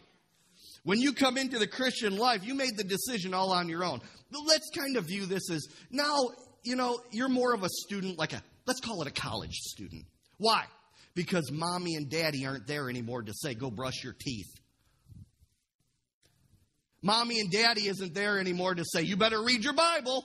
When 0.82 0.98
you 0.98 1.12
come 1.12 1.36
into 1.36 1.58
the 1.58 1.66
Christian 1.66 2.16
life, 2.16 2.44
you 2.44 2.54
made 2.54 2.76
the 2.76 2.84
decision 2.84 3.34
all 3.34 3.52
on 3.52 3.68
your 3.68 3.84
own. 3.84 4.00
Let's 4.46 4.70
kind 4.76 4.96
of 4.96 5.04
view 5.04 5.26
this 5.26 5.50
as 5.50 5.66
now, 5.90 6.30
you 6.62 6.76
know, 6.76 7.00
you're 7.10 7.28
more 7.28 7.52
of 7.52 7.62
a 7.62 7.68
student 7.68 8.18
like 8.18 8.32
a 8.32 8.42
let's 8.66 8.80
call 8.80 9.02
it 9.02 9.08
a 9.08 9.12
college 9.12 9.56
student. 9.56 10.04
Why? 10.38 10.64
Because 11.14 11.50
mommy 11.52 11.96
and 11.96 12.08
daddy 12.08 12.46
aren't 12.46 12.66
there 12.66 12.88
anymore 12.88 13.22
to 13.22 13.32
say 13.34 13.54
go 13.54 13.70
brush 13.70 14.02
your 14.02 14.14
teeth. 14.18 14.48
Mommy 17.02 17.40
and 17.40 17.50
daddy 17.50 17.88
isn't 17.88 18.14
there 18.14 18.38
anymore 18.38 18.74
to 18.74 18.84
say 18.84 19.02
you 19.02 19.16
better 19.16 19.42
read 19.42 19.64
your 19.64 19.72
Bible. 19.72 20.24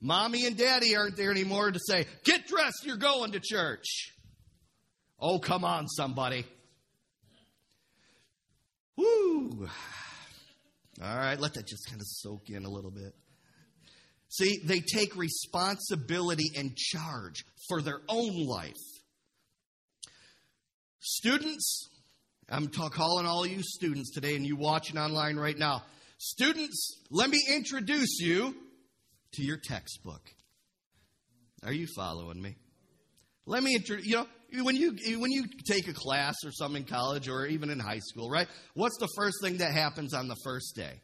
Mommy 0.00 0.46
and 0.46 0.56
daddy 0.56 0.94
aren't 0.96 1.16
there 1.16 1.30
anymore 1.30 1.70
to 1.70 1.80
say, 1.80 2.06
get 2.24 2.46
dressed, 2.46 2.84
you're 2.84 2.96
going 2.96 3.32
to 3.32 3.40
church. 3.40 4.12
Oh, 5.20 5.38
come 5.38 5.64
on, 5.64 5.88
somebody. 5.88 6.46
Woo. 8.96 9.68
All 11.02 11.16
right, 11.16 11.38
let 11.38 11.54
that 11.54 11.66
just 11.66 11.88
kind 11.88 12.00
of 12.00 12.06
soak 12.06 12.48
in 12.48 12.64
a 12.64 12.70
little 12.70 12.90
bit. 12.90 13.14
See, 14.28 14.60
they 14.64 14.80
take 14.80 15.16
responsibility 15.16 16.50
and 16.56 16.76
charge 16.76 17.44
for 17.68 17.80
their 17.80 18.00
own 18.08 18.46
life. 18.46 18.74
Students, 21.00 21.88
I'm 22.48 22.68
calling 22.68 23.26
all 23.26 23.46
you 23.46 23.62
students 23.62 24.12
today 24.12 24.36
and 24.36 24.46
you 24.46 24.56
watching 24.56 24.98
online 24.98 25.36
right 25.36 25.56
now. 25.56 25.82
Students, 26.18 27.00
let 27.10 27.30
me 27.30 27.40
introduce 27.48 28.20
you 28.20 28.54
to 29.32 29.42
your 29.42 29.56
textbook. 29.56 30.22
Are 31.64 31.72
you 31.72 31.86
following 31.96 32.40
me? 32.40 32.56
Let 33.46 33.62
me 33.62 33.74
introduce, 33.74 34.06
you 34.06 34.16
know, 34.16 34.26
when 34.62 34.76
you 34.76 34.96
when 35.18 35.30
you 35.30 35.44
take 35.66 35.88
a 35.88 35.92
class 35.92 36.36
or 36.44 36.52
something 36.52 36.82
in 36.82 36.88
college 36.88 37.28
or 37.28 37.46
even 37.46 37.70
in 37.70 37.78
high 37.78 37.98
school, 37.98 38.30
right? 38.30 38.46
What's 38.74 38.98
the 38.98 39.08
first 39.16 39.38
thing 39.42 39.58
that 39.58 39.72
happens 39.72 40.14
on 40.14 40.28
the 40.28 40.36
first 40.44 40.74
day? 40.74 41.00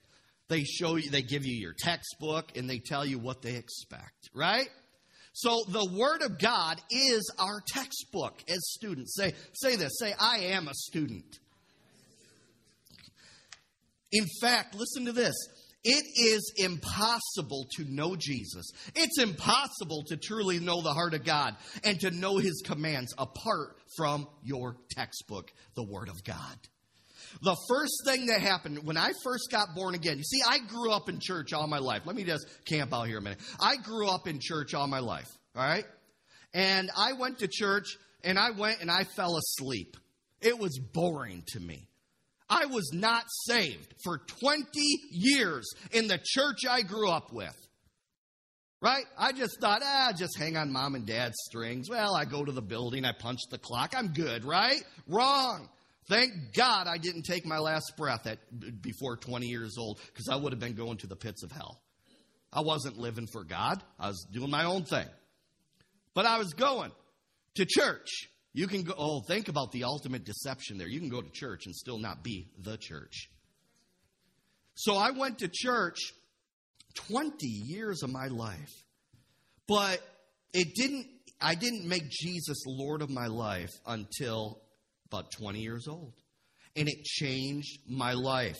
They 0.48 0.62
show 0.64 0.96
you, 0.96 1.10
they 1.10 1.22
give 1.22 1.44
you 1.44 1.56
your 1.58 1.74
textbook 1.76 2.56
and 2.56 2.68
they 2.68 2.78
tell 2.78 3.04
you 3.04 3.18
what 3.18 3.42
they 3.42 3.54
expect, 3.54 4.28
right? 4.34 4.68
So 5.32 5.64
the 5.68 5.90
Word 5.98 6.22
of 6.22 6.38
God 6.38 6.80
is 6.90 7.32
our 7.38 7.60
textbook 7.66 8.40
as 8.48 8.58
students. 8.72 9.16
Say, 9.16 9.32
say 9.52 9.76
this. 9.76 9.98
Say, 9.98 10.14
I 10.18 10.38
am 10.50 10.68
a 10.68 10.74
student. 10.74 11.38
In 14.12 14.26
fact, 14.40 14.76
listen 14.76 15.06
to 15.06 15.12
this. 15.12 15.34
It 15.84 16.06
is 16.16 16.52
impossible 16.56 17.66
to 17.76 17.84
know 17.84 18.16
Jesus. 18.16 18.70
It's 18.94 19.18
impossible 19.18 20.04
to 20.08 20.16
truly 20.16 20.58
know 20.58 20.80
the 20.80 20.94
heart 20.94 21.12
of 21.12 21.24
God 21.24 21.56
and 21.84 22.00
to 22.00 22.10
know 22.10 22.38
His 22.38 22.62
commands 22.64 23.14
apart 23.18 23.76
from 23.96 24.26
your 24.42 24.76
textbook, 24.90 25.52
the 25.74 25.84
Word 25.84 26.08
of 26.08 26.24
God. 26.24 26.56
The 27.42 27.56
first 27.68 28.02
thing 28.06 28.26
that 28.26 28.40
happened 28.40 28.84
when 28.84 28.96
I 28.96 29.12
first 29.22 29.50
got 29.50 29.74
born 29.74 29.94
again, 29.94 30.18
you 30.18 30.24
see, 30.24 30.40
I 30.46 30.58
grew 30.58 30.90
up 30.90 31.08
in 31.08 31.18
church 31.20 31.52
all 31.52 31.66
my 31.66 31.80
life. 31.80 32.02
Let 32.06 32.16
me 32.16 32.24
just 32.24 32.46
camp 32.64 32.94
out 32.94 33.06
here 33.06 33.18
a 33.18 33.22
minute. 33.22 33.40
I 33.60 33.76
grew 33.76 34.08
up 34.08 34.26
in 34.26 34.38
church 34.40 34.72
all 34.72 34.86
my 34.86 35.00
life, 35.00 35.28
all 35.54 35.62
right? 35.62 35.84
And 36.54 36.90
I 36.96 37.12
went 37.14 37.40
to 37.40 37.48
church 37.48 37.96
and 38.22 38.38
I 38.38 38.52
went 38.52 38.80
and 38.80 38.90
I 38.90 39.04
fell 39.04 39.36
asleep. 39.36 39.96
It 40.40 40.58
was 40.58 40.78
boring 40.78 41.42
to 41.48 41.60
me. 41.60 41.88
I 42.54 42.66
was 42.66 42.90
not 42.92 43.24
saved 43.28 43.94
for 44.04 44.18
20 44.18 44.64
years 45.10 45.68
in 45.90 46.06
the 46.06 46.20
church 46.22 46.60
I 46.68 46.82
grew 46.82 47.08
up 47.08 47.32
with. 47.32 47.56
Right? 48.80 49.04
I 49.18 49.32
just 49.32 49.60
thought, 49.60 49.80
ah, 49.82 50.12
just 50.16 50.38
hang 50.38 50.56
on 50.56 50.70
mom 50.70 50.94
and 50.94 51.06
dad's 51.06 51.36
strings. 51.46 51.88
Well, 51.88 52.14
I 52.14 52.26
go 52.26 52.44
to 52.44 52.52
the 52.52 52.62
building, 52.62 53.04
I 53.04 53.12
punch 53.12 53.40
the 53.50 53.58
clock, 53.58 53.94
I'm 53.96 54.08
good, 54.08 54.44
right? 54.44 54.82
Wrong. 55.08 55.68
Thank 56.06 56.32
God 56.54 56.86
I 56.86 56.98
didn't 56.98 57.22
take 57.22 57.46
my 57.46 57.58
last 57.58 57.94
breath 57.96 58.26
at 58.26 58.38
before 58.82 59.16
20 59.16 59.46
years 59.46 59.76
old 59.78 59.98
because 60.06 60.28
I 60.28 60.36
would 60.36 60.52
have 60.52 60.60
been 60.60 60.74
going 60.74 60.98
to 60.98 61.06
the 61.06 61.16
pits 61.16 61.42
of 61.42 61.50
hell. 61.50 61.80
I 62.52 62.60
wasn't 62.60 62.98
living 62.98 63.26
for 63.26 63.42
God. 63.42 63.82
I 63.98 64.08
was 64.08 64.26
doing 64.30 64.50
my 64.50 64.64
own 64.64 64.84
thing. 64.84 65.06
But 66.12 66.26
I 66.26 66.38
was 66.38 66.52
going 66.52 66.92
to 67.56 67.64
church. 67.66 68.28
You 68.54 68.68
can 68.68 68.84
go, 68.84 68.94
oh, 68.96 69.20
think 69.20 69.48
about 69.48 69.72
the 69.72 69.82
ultimate 69.82 70.24
deception 70.24 70.78
there. 70.78 70.86
You 70.86 71.00
can 71.00 71.08
go 71.08 71.20
to 71.20 71.30
church 71.30 71.66
and 71.66 71.74
still 71.74 71.98
not 71.98 72.22
be 72.22 72.46
the 72.56 72.78
church. 72.78 73.28
So 74.74 74.94
I 74.96 75.10
went 75.10 75.40
to 75.40 75.48
church 75.52 75.98
20 77.08 77.46
years 77.46 78.04
of 78.04 78.10
my 78.10 78.28
life, 78.28 78.70
but 79.66 80.00
it 80.52 80.68
didn't, 80.76 81.08
I 81.40 81.56
didn't 81.56 81.88
make 81.88 82.08
Jesus 82.08 82.62
Lord 82.64 83.02
of 83.02 83.10
my 83.10 83.26
life 83.26 83.70
until 83.88 84.62
about 85.10 85.32
20 85.32 85.58
years 85.58 85.88
old. 85.88 86.12
And 86.76 86.88
it 86.88 87.02
changed 87.04 87.80
my 87.88 88.12
life. 88.12 88.58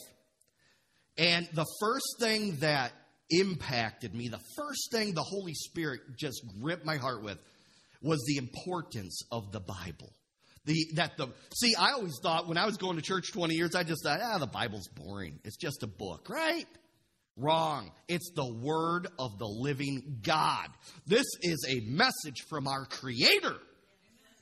And 1.16 1.48
the 1.52 1.66
first 1.80 2.16
thing 2.18 2.56
that 2.56 2.92
impacted 3.30 4.12
me, 4.12 4.28
the 4.28 4.42
first 4.56 4.90
thing 4.90 5.14
the 5.14 5.22
Holy 5.22 5.54
Spirit 5.54 6.00
just 6.16 6.42
gripped 6.60 6.84
my 6.84 6.96
heart 6.96 7.22
with 7.22 7.38
was 8.04 8.22
the 8.26 8.36
importance 8.36 9.22
of 9.32 9.50
the 9.50 9.60
Bible. 9.60 10.12
The, 10.66 10.86
that 10.94 11.16
the 11.16 11.28
see, 11.54 11.74
I 11.74 11.92
always 11.92 12.18
thought 12.22 12.48
when 12.48 12.56
I 12.56 12.64
was 12.64 12.76
going 12.76 12.96
to 12.96 13.02
church 13.02 13.32
20 13.32 13.54
years, 13.54 13.74
I 13.74 13.82
just 13.82 14.04
thought, 14.04 14.20
ah, 14.22 14.38
the 14.38 14.46
Bible's 14.46 14.88
boring. 14.88 15.40
It's 15.44 15.56
just 15.56 15.82
a 15.82 15.86
book, 15.86 16.28
right? 16.30 16.66
Wrong. 17.36 17.90
It's 18.08 18.30
the 18.34 18.50
Word 18.50 19.08
of 19.18 19.38
the 19.38 19.46
living 19.46 20.20
God. 20.22 20.68
This 21.06 21.26
is 21.42 21.66
a 21.68 21.80
message 21.90 22.44
from 22.48 22.66
our 22.68 22.86
Creator. 22.86 23.56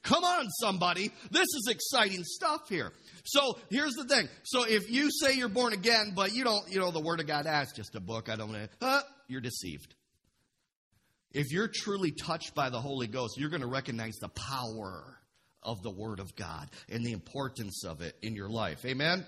Come 0.02 0.25
on, 0.25 0.49
somebody. 0.61 1.11
This 1.31 1.42
is 1.42 1.69
exciting 1.71 2.25
stuff 2.25 2.69
here. 2.69 2.92
So 3.25 3.59
here's 3.71 3.95
the 3.95 4.04
thing. 4.04 4.28
So 4.42 4.64
if 4.64 4.90
you 4.90 5.11
say 5.11 5.35
you're 5.35 5.49
born 5.49 5.73
again, 5.73 6.12
but 6.14 6.35
you 6.35 6.45
don't, 6.45 6.71
you 6.71 6.81
know, 6.81 6.90
the 6.90 7.00
Word 7.00 7.21
of 7.21 7.26
God, 7.26 7.47
that's 7.47 7.73
just 7.73 7.95
a 7.95 8.00
book. 8.00 8.28
I 8.28 8.37
don't 8.37 8.52
know. 8.52 8.66
Huh? 8.81 9.02
You're 9.28 9.40
deceived. 9.40 9.95
If 11.32 11.50
you're 11.50 11.70
truly 11.72 12.12
touched 12.12 12.54
by 12.54 12.70
the 12.70 12.80
Holy 12.80 13.06
Ghost, 13.06 13.34
you're 13.38 13.50
going 13.50 13.62
to 13.62 13.68
recognize 13.68 14.16
the 14.16 14.28
power 14.28 15.18
of 15.62 15.82
the 15.82 15.90
Word 15.90 16.20
of 16.20 16.34
God 16.36 16.70
and 16.88 17.04
the 17.04 17.12
importance 17.12 17.84
of 17.84 18.02
it 18.02 18.14
in 18.22 18.34
your 18.34 18.48
life. 18.48 18.84
Amen? 18.84 19.24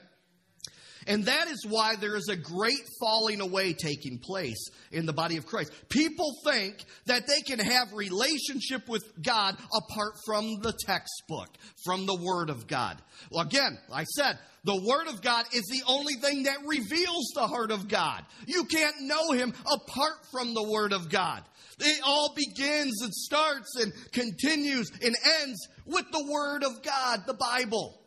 And 1.06 1.26
that 1.26 1.48
is 1.48 1.66
why 1.68 1.96
there 1.96 2.16
is 2.16 2.28
a 2.28 2.36
great 2.36 2.80
falling 2.98 3.40
away 3.40 3.74
taking 3.74 4.18
place 4.18 4.70
in 4.90 5.06
the 5.06 5.12
body 5.12 5.36
of 5.36 5.46
Christ. 5.46 5.72
People 5.88 6.32
think 6.44 6.82
that 7.06 7.26
they 7.26 7.42
can 7.42 7.58
have 7.58 7.92
relationship 7.92 8.88
with 8.88 9.04
God 9.22 9.56
apart 9.74 10.14
from 10.24 10.60
the 10.62 10.72
textbook, 10.86 11.48
from 11.84 12.06
the 12.06 12.18
Word 12.18 12.48
of 12.48 12.66
God. 12.66 13.00
Well, 13.30 13.46
again, 13.46 13.78
I 13.92 14.04
said, 14.04 14.38
the 14.64 14.80
Word 14.80 15.08
of 15.08 15.20
God 15.20 15.44
is 15.52 15.64
the 15.64 15.82
only 15.86 16.14
thing 16.14 16.44
that 16.44 16.58
reveals 16.66 17.32
the 17.34 17.46
heart 17.46 17.70
of 17.70 17.86
God. 17.86 18.24
You 18.46 18.64
can't 18.64 19.02
know 19.02 19.32
Him 19.32 19.52
apart 19.70 20.14
from 20.32 20.54
the 20.54 20.66
Word 20.66 20.94
of 20.94 21.10
God. 21.10 21.42
It 21.80 22.00
all 22.04 22.34
begins 22.34 23.02
and 23.02 23.12
starts 23.12 23.76
and 23.76 23.92
continues 24.12 24.90
and 25.02 25.14
ends 25.42 25.68
with 25.86 26.10
the 26.10 26.24
Word 26.30 26.64
of 26.64 26.82
God, 26.82 27.24
the 27.26 27.34
Bible. 27.34 28.00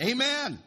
Amen. 0.00 0.58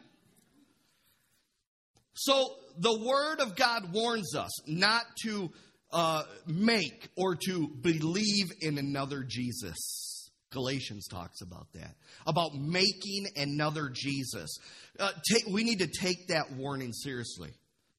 So 2.14 2.54
the 2.78 2.98
Word 2.98 3.40
of 3.40 3.56
God 3.56 3.92
warns 3.92 4.34
us 4.34 4.68
not 4.68 5.04
to 5.24 5.50
uh, 5.92 6.22
make 6.46 7.08
or 7.16 7.36
to 7.46 7.68
believe 7.68 8.46
in 8.60 8.78
another 8.78 9.24
Jesus. 9.26 10.30
Galatians 10.50 11.08
talks 11.08 11.40
about 11.42 11.66
that, 11.74 11.94
about 12.26 12.54
making 12.54 13.26
another 13.36 13.90
Jesus. 13.92 14.58
Uh, 14.98 15.10
take, 15.28 15.46
we 15.48 15.64
need 15.64 15.80
to 15.80 15.88
take 15.88 16.28
that 16.28 16.52
warning 16.52 16.92
seriously, 16.92 17.50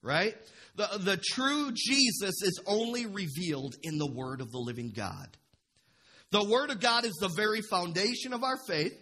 right? 0.01 0.35
The, 0.75 0.99
the 0.99 1.17
true 1.17 1.71
Jesus 1.73 2.41
is 2.41 2.59
only 2.65 3.05
revealed 3.05 3.75
in 3.81 3.97
the 3.97 4.11
Word 4.11 4.41
of 4.41 4.51
the 4.51 4.59
living 4.59 4.91
God. 4.95 5.37
The 6.31 6.43
Word 6.43 6.69
of 6.69 6.81
God 6.81 7.05
is 7.05 7.13
the 7.13 7.31
very 7.35 7.61
foundation 7.61 8.33
of 8.33 8.43
our 8.43 8.57
faith. 8.67 8.93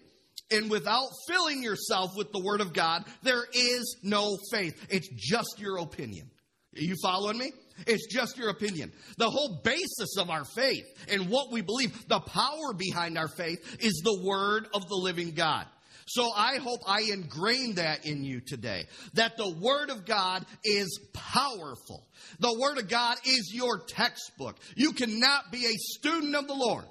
And 0.51 0.70
without 0.70 1.10
filling 1.27 1.63
yourself 1.63 2.12
with 2.15 2.32
the 2.32 2.44
Word 2.44 2.62
of 2.62 2.74
God, 2.74 3.06
there 3.24 3.46
is 3.53 3.98
no 4.03 4.38
faith. 4.51 4.74
It's 4.89 5.10
just 5.10 5.56
your 5.58 5.77
opinion. 5.77 6.30
Are 6.75 6.82
you 6.82 6.96
following 7.01 7.38
me? 7.38 7.51
It's 7.88 8.13
just 8.13 8.38
your 8.38 8.50
opinion. 8.50 8.92
The 9.18 9.30
whole 9.30 9.62
basis 9.63 10.18
of 10.18 10.30
our 10.30 10.44
faith 10.44 10.86
and 11.10 11.30
what 11.30 11.51
we 11.51 11.62
believe, 11.62 12.08
the 12.08 12.20
power 12.20 12.74
behind 12.77 13.18
our 13.18 13.27
faith, 13.27 13.77
is 13.80 14.01
the 14.03 14.22
Word 14.24 14.68
of 14.74 14.88
the 14.88 14.96
living 14.96 15.32
God. 15.32 15.65
So 16.05 16.31
I 16.36 16.57
hope 16.57 16.81
I 16.88 17.01
ingrain 17.01 17.75
that 17.75 18.05
in 18.05 18.24
you 18.24 18.41
today 18.41 18.86
that 19.13 19.38
the 19.38 19.50
Word 19.50 19.89
of 19.89 20.05
God 20.05 20.45
is 20.63 21.00
powerful. 21.13 22.07
The 22.39 22.57
Word 22.60 22.77
of 22.77 22.89
God 22.89 23.17
is 23.25 23.51
your 23.53 23.79
textbook. 23.79 24.57
You 24.75 24.93
cannot 24.93 25.51
be 25.51 25.65
a 25.65 25.77
student 25.77 26.36
of 26.36 26.48
the 26.48 26.55
Lord 26.55 26.86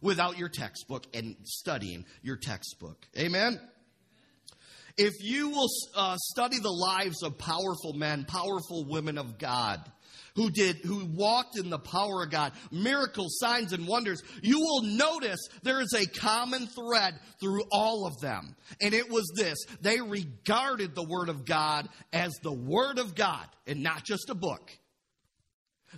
without 0.00 0.38
your 0.38 0.48
textbook 0.48 1.06
and 1.14 1.36
studying 1.44 2.04
your 2.22 2.36
textbook. 2.36 3.06
Amen? 3.18 3.58
If 4.96 5.14
you 5.20 5.48
will 5.48 5.68
uh, 5.96 6.16
study 6.18 6.58
the 6.60 6.70
lives 6.70 7.22
of 7.24 7.36
powerful 7.36 7.94
men, 7.94 8.24
powerful 8.24 8.84
women 8.84 9.18
of 9.18 9.38
God, 9.38 9.80
who 10.36 10.50
did, 10.50 10.76
who 10.78 11.04
walked 11.06 11.58
in 11.58 11.70
the 11.70 11.78
power 11.78 12.24
of 12.24 12.30
God, 12.30 12.52
miracles, 12.72 13.38
signs, 13.38 13.72
and 13.72 13.86
wonders, 13.86 14.22
you 14.42 14.58
will 14.60 14.82
notice 14.82 15.48
there 15.62 15.80
is 15.80 15.94
a 15.94 16.06
common 16.06 16.66
thread 16.66 17.14
through 17.40 17.62
all 17.70 18.06
of 18.06 18.18
them. 18.20 18.56
And 18.80 18.94
it 18.94 19.08
was 19.08 19.30
this 19.36 19.58
they 19.80 20.00
regarded 20.00 20.94
the 20.94 21.06
Word 21.08 21.28
of 21.28 21.44
God 21.44 21.88
as 22.12 22.32
the 22.42 22.52
Word 22.52 22.98
of 22.98 23.14
God 23.14 23.46
and 23.66 23.82
not 23.82 24.04
just 24.04 24.28
a 24.30 24.34
book. 24.34 24.70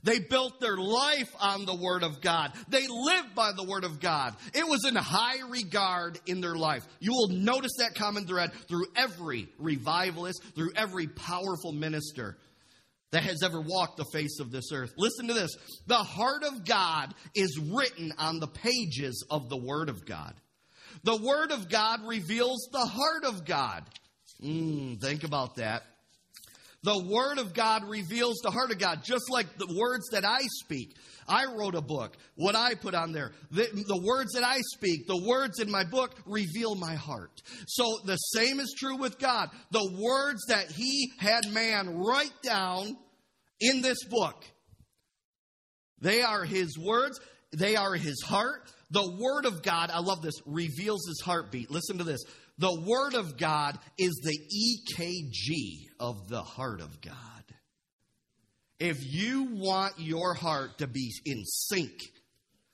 They 0.03 0.19
built 0.19 0.61
their 0.61 0.77
life 0.77 1.31
on 1.41 1.65
the 1.65 1.75
Word 1.75 2.03
of 2.03 2.21
God. 2.21 2.53
They 2.69 2.87
lived 2.87 3.35
by 3.35 3.53
the 3.53 3.65
Word 3.65 3.85
of 3.85 3.99
God. 3.99 4.37
It 4.53 4.69
was 4.69 4.85
in 4.85 4.95
high 4.95 5.41
regard 5.49 6.21
in 6.27 6.43
their 6.43 6.55
life. 6.55 6.87
You 7.01 7.13
will 7.13 7.29
notice 7.29 7.73
that 7.79 7.95
common 7.95 8.27
thread 8.27 8.53
through 8.69 8.87
every 8.95 9.49
revivalist, 9.59 10.43
through 10.55 10.73
every 10.77 11.07
powerful 11.09 11.73
minister 11.73 12.37
that 13.13 13.23
has 13.23 13.43
ever 13.43 13.61
walked 13.61 13.97
the 13.97 14.07
face 14.13 14.41
of 14.41 14.51
this 14.51 14.73
earth. 14.73 14.93
Listen 14.97 15.29
to 15.29 15.35
this 15.35 15.57
the 15.87 15.95
heart 15.95 16.43
of 16.43 16.65
God 16.65 17.15
is 17.35 17.59
written 17.59 18.13
on 18.19 18.41
the 18.41 18.49
pages 18.49 19.25
of 19.31 19.49
the 19.49 19.57
Word 19.57 19.89
of 19.89 20.05
God. 20.05 20.35
The 21.05 21.17
Word 21.17 21.53
of 21.53 21.69
God 21.69 22.01
reveals 22.07 22.69
the 22.73 22.87
heart 22.87 23.25
of 23.25 23.45
God. 23.45 23.85
Mm, 24.43 25.01
think 25.01 25.25
about 25.25 25.57
that. 25.57 25.83
The 26.83 27.05
Word 27.05 27.39
of 27.39 27.55
God 27.55 27.85
reveals 27.89 28.41
the 28.43 28.51
heart 28.51 28.71
of 28.71 28.79
God, 28.79 29.03
just 29.05 29.31
like 29.31 29.57
the 29.57 29.77
words 29.79 30.09
that 30.13 30.25
I 30.25 30.41
speak. 30.43 30.97
I 31.29 31.47
wrote 31.47 31.75
a 31.75 31.81
book. 31.81 32.17
What 32.35 32.55
I 32.55 32.75
put 32.75 32.95
on 32.95 33.13
there, 33.13 33.33
the, 33.51 33.69
the, 33.87 34.01
words 34.03 34.33
that 34.35 34.45
I 34.45 34.59
speak, 34.75 35.07
the 35.07 35.23
words 35.27 35.59
in 35.61 35.71
my 35.71 35.85
book 35.85 36.15
reveal 36.27 36.75
my 36.75 36.95
heart. 36.95 37.43
So 37.67 37.85
the 38.05 38.17
same 38.17 38.61
is 38.61 38.75
true 38.79 38.97
with 38.97 39.19
God. 39.19 39.51
The 39.71 39.99
words 39.99 40.43
that 40.49 40.71
He 40.71 41.13
had 41.19 41.51
man 41.51 41.99
write 41.99 42.43
down 42.43 42.97
in 43.61 43.83
this 43.83 44.05
book, 44.05 44.45
they 46.01 46.23
are 46.23 46.45
His 46.45 46.79
words, 46.79 47.19
they 47.53 47.77
are 47.77 47.95
His 47.95 48.23
heart. 48.23 48.71
The 48.91 49.17
Word 49.19 49.47
of 49.47 49.63
God, 49.63 49.91
I 49.91 49.99
love 49.99 50.23
this, 50.23 50.41
reveals 50.47 51.07
His 51.09 51.21
heartbeat. 51.25 51.71
Listen 51.71 51.99
to 51.99 52.05
this. 52.05 52.23
The 52.59 52.81
Word 52.87 53.15
of 53.15 53.37
God 53.37 53.79
is 53.99 54.15
the 54.23 54.39
EKG 54.97 55.99
of 56.01 56.29
the 56.29 56.43
heart 56.43 56.81
of 56.81 57.01
God. 57.01 57.36
If 58.79 58.99
you 59.01 59.45
want 59.53 59.95
your 59.99 60.35
heart 60.35 60.79
to 60.79 60.87
be 60.87 61.13
in 61.25 61.45
sync, 61.45 61.93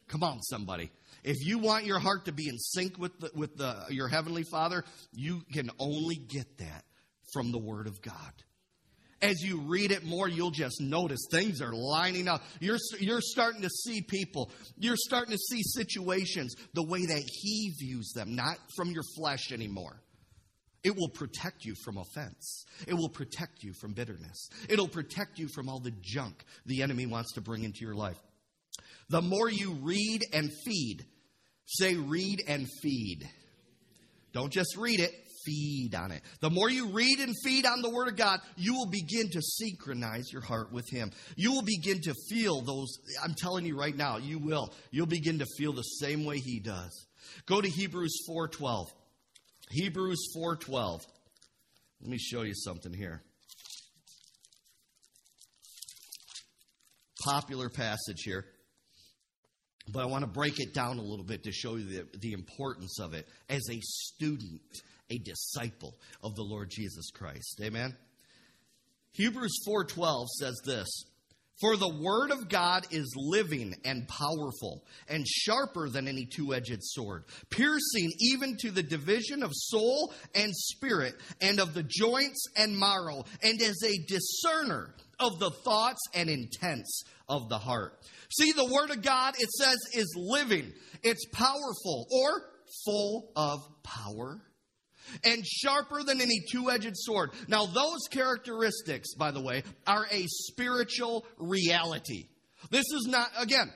come 0.08 0.22
on, 0.22 0.40
somebody. 0.42 0.90
If 1.22 1.36
you 1.46 1.58
want 1.58 1.84
your 1.84 2.00
heart 2.00 2.24
to 2.24 2.32
be 2.32 2.48
in 2.48 2.58
sync 2.58 2.98
with, 2.98 3.18
the, 3.20 3.30
with 3.34 3.56
the, 3.56 3.84
your 3.90 4.08
Heavenly 4.08 4.42
Father, 4.42 4.84
you 5.12 5.42
can 5.52 5.70
only 5.78 6.16
get 6.16 6.58
that 6.58 6.84
from 7.32 7.52
the 7.52 7.58
Word 7.58 7.86
of 7.86 8.02
God 8.02 8.32
as 9.22 9.40
you 9.40 9.60
read 9.60 9.92
it 9.92 10.04
more, 10.04 10.28
you'll 10.28 10.50
just 10.50 10.80
notice 10.80 11.20
things 11.30 11.62
are 11.62 11.72
lining 11.72 12.26
up. 12.28 12.42
You're, 12.60 12.78
you're 12.98 13.20
starting 13.20 13.62
to 13.62 13.70
see 13.70 14.02
people, 14.02 14.50
you're 14.76 14.96
starting 14.96 15.32
to 15.32 15.38
see 15.38 15.62
situations 15.62 16.56
the 16.74 16.82
way 16.82 17.06
that 17.06 17.22
He 17.24 17.72
views 17.78 18.12
them, 18.14 18.34
not 18.34 18.58
from 18.76 18.90
your 18.90 19.04
flesh 19.16 19.52
anymore. 19.52 20.02
It 20.84 20.96
will 20.96 21.08
protect 21.08 21.64
you 21.64 21.74
from 21.84 21.96
offense. 21.96 22.64
It 22.86 22.94
will 22.94 23.08
protect 23.08 23.62
you 23.62 23.72
from 23.72 23.92
bitterness. 23.92 24.48
It'll 24.68 24.88
protect 24.88 25.38
you 25.38 25.48
from 25.48 25.68
all 25.68 25.78
the 25.78 25.92
junk 26.00 26.44
the 26.66 26.82
enemy 26.82 27.06
wants 27.06 27.34
to 27.34 27.40
bring 27.40 27.62
into 27.62 27.84
your 27.84 27.94
life. 27.94 28.18
The 29.08 29.22
more 29.22 29.48
you 29.48 29.72
read 29.82 30.22
and 30.32 30.50
feed, 30.64 31.04
say 31.66 31.94
read 31.94 32.42
and 32.48 32.66
feed. 32.82 33.28
Don't 34.32 34.52
just 34.52 34.76
read 34.76 34.98
it, 34.98 35.12
feed 35.44 35.94
on 35.94 36.10
it. 36.10 36.22
The 36.40 36.50
more 36.50 36.70
you 36.70 36.88
read 36.88 37.18
and 37.20 37.34
feed 37.44 37.66
on 37.66 37.82
the 37.82 37.90
Word 37.90 38.08
of 38.08 38.16
God, 38.16 38.40
you 38.56 38.74
will 38.74 38.90
begin 38.90 39.28
to 39.30 39.42
synchronize 39.42 40.32
your 40.32 40.42
heart 40.42 40.72
with 40.72 40.88
Him. 40.90 41.10
You 41.36 41.52
will 41.52 41.62
begin 41.62 42.00
to 42.02 42.14
feel 42.28 42.62
those, 42.62 42.98
I'm 43.22 43.34
telling 43.34 43.66
you 43.66 43.78
right 43.78 43.96
now, 43.96 44.16
you 44.16 44.38
will. 44.38 44.72
You'll 44.90 45.06
begin 45.06 45.38
to 45.40 45.46
feel 45.58 45.72
the 45.72 45.82
same 45.82 46.24
way 46.24 46.38
He 46.38 46.58
does. 46.58 47.06
Go 47.46 47.60
to 47.60 47.68
Hebrews 47.68 48.24
4.12. 48.28 48.86
Hebrews 49.72 50.34
4.12. 50.36 51.00
Let 52.02 52.10
me 52.10 52.18
show 52.18 52.42
you 52.42 52.52
something 52.54 52.92
here. 52.92 53.22
Popular 57.24 57.70
passage 57.70 58.22
here. 58.24 58.44
But 59.90 60.02
I 60.02 60.06
want 60.06 60.24
to 60.24 60.30
break 60.30 60.60
it 60.60 60.74
down 60.74 60.98
a 60.98 61.02
little 61.02 61.24
bit 61.24 61.44
to 61.44 61.52
show 61.52 61.76
you 61.76 61.84
the, 61.84 62.18
the 62.18 62.32
importance 62.32 63.00
of 63.00 63.14
it 63.14 63.26
as 63.48 63.62
a 63.70 63.80
student 63.80 64.60
a 65.10 65.18
disciple 65.18 65.94
of 66.22 66.34
the 66.34 66.42
Lord 66.42 66.68
Jesus 66.70 67.10
Christ. 67.10 67.60
Amen. 67.62 67.96
Hebrews 69.12 69.64
4:12 69.66 70.26
says 70.38 70.60
this, 70.64 70.88
"For 71.62 71.76
the 71.76 71.88
word 71.88 72.32
of 72.32 72.48
God 72.48 72.88
is 72.90 73.14
living 73.16 73.74
and 73.84 74.08
powerful 74.08 74.84
and 75.08 75.26
sharper 75.26 75.88
than 75.88 76.08
any 76.08 76.26
two-edged 76.26 76.80
sword, 76.82 77.24
piercing 77.50 78.12
even 78.18 78.56
to 78.58 78.72
the 78.72 78.82
division 78.82 79.44
of 79.44 79.52
soul 79.54 80.12
and 80.34 80.52
spirit 80.54 81.14
and 81.40 81.60
of 81.60 81.72
the 81.72 81.84
joints 81.84 82.44
and 82.56 82.76
marrow, 82.76 83.24
and 83.44 83.62
is 83.62 83.80
a 83.84 84.04
discerner 84.08 84.92
of 85.20 85.38
the 85.38 85.52
thoughts 85.64 86.00
and 86.12 86.28
intents 86.28 87.04
of 87.28 87.48
the 87.48 87.58
heart." 87.58 88.04
See, 88.32 88.50
the 88.50 88.64
word 88.64 88.90
of 88.90 89.00
God, 89.00 89.36
it 89.38 89.50
says, 89.52 89.78
is 89.94 90.12
living. 90.16 90.74
It's 91.04 91.26
powerful 91.32 92.08
or 92.10 92.50
full 92.84 93.30
of 93.36 93.60
power 93.84 94.40
and 95.24 95.46
sharper 95.46 96.02
than 96.02 96.20
any 96.20 96.40
two 96.50 96.70
edged 96.70 96.94
sword. 96.94 97.30
Now, 97.48 97.66
those 97.66 98.00
characteristics, 98.10 99.14
by 99.14 99.30
the 99.30 99.40
way, 99.40 99.62
are 99.86 100.06
a 100.10 100.26
spiritual 100.26 101.26
reality. 101.38 102.28
This 102.70 102.86
is 102.92 103.06
not, 103.08 103.28
again, 103.38 103.72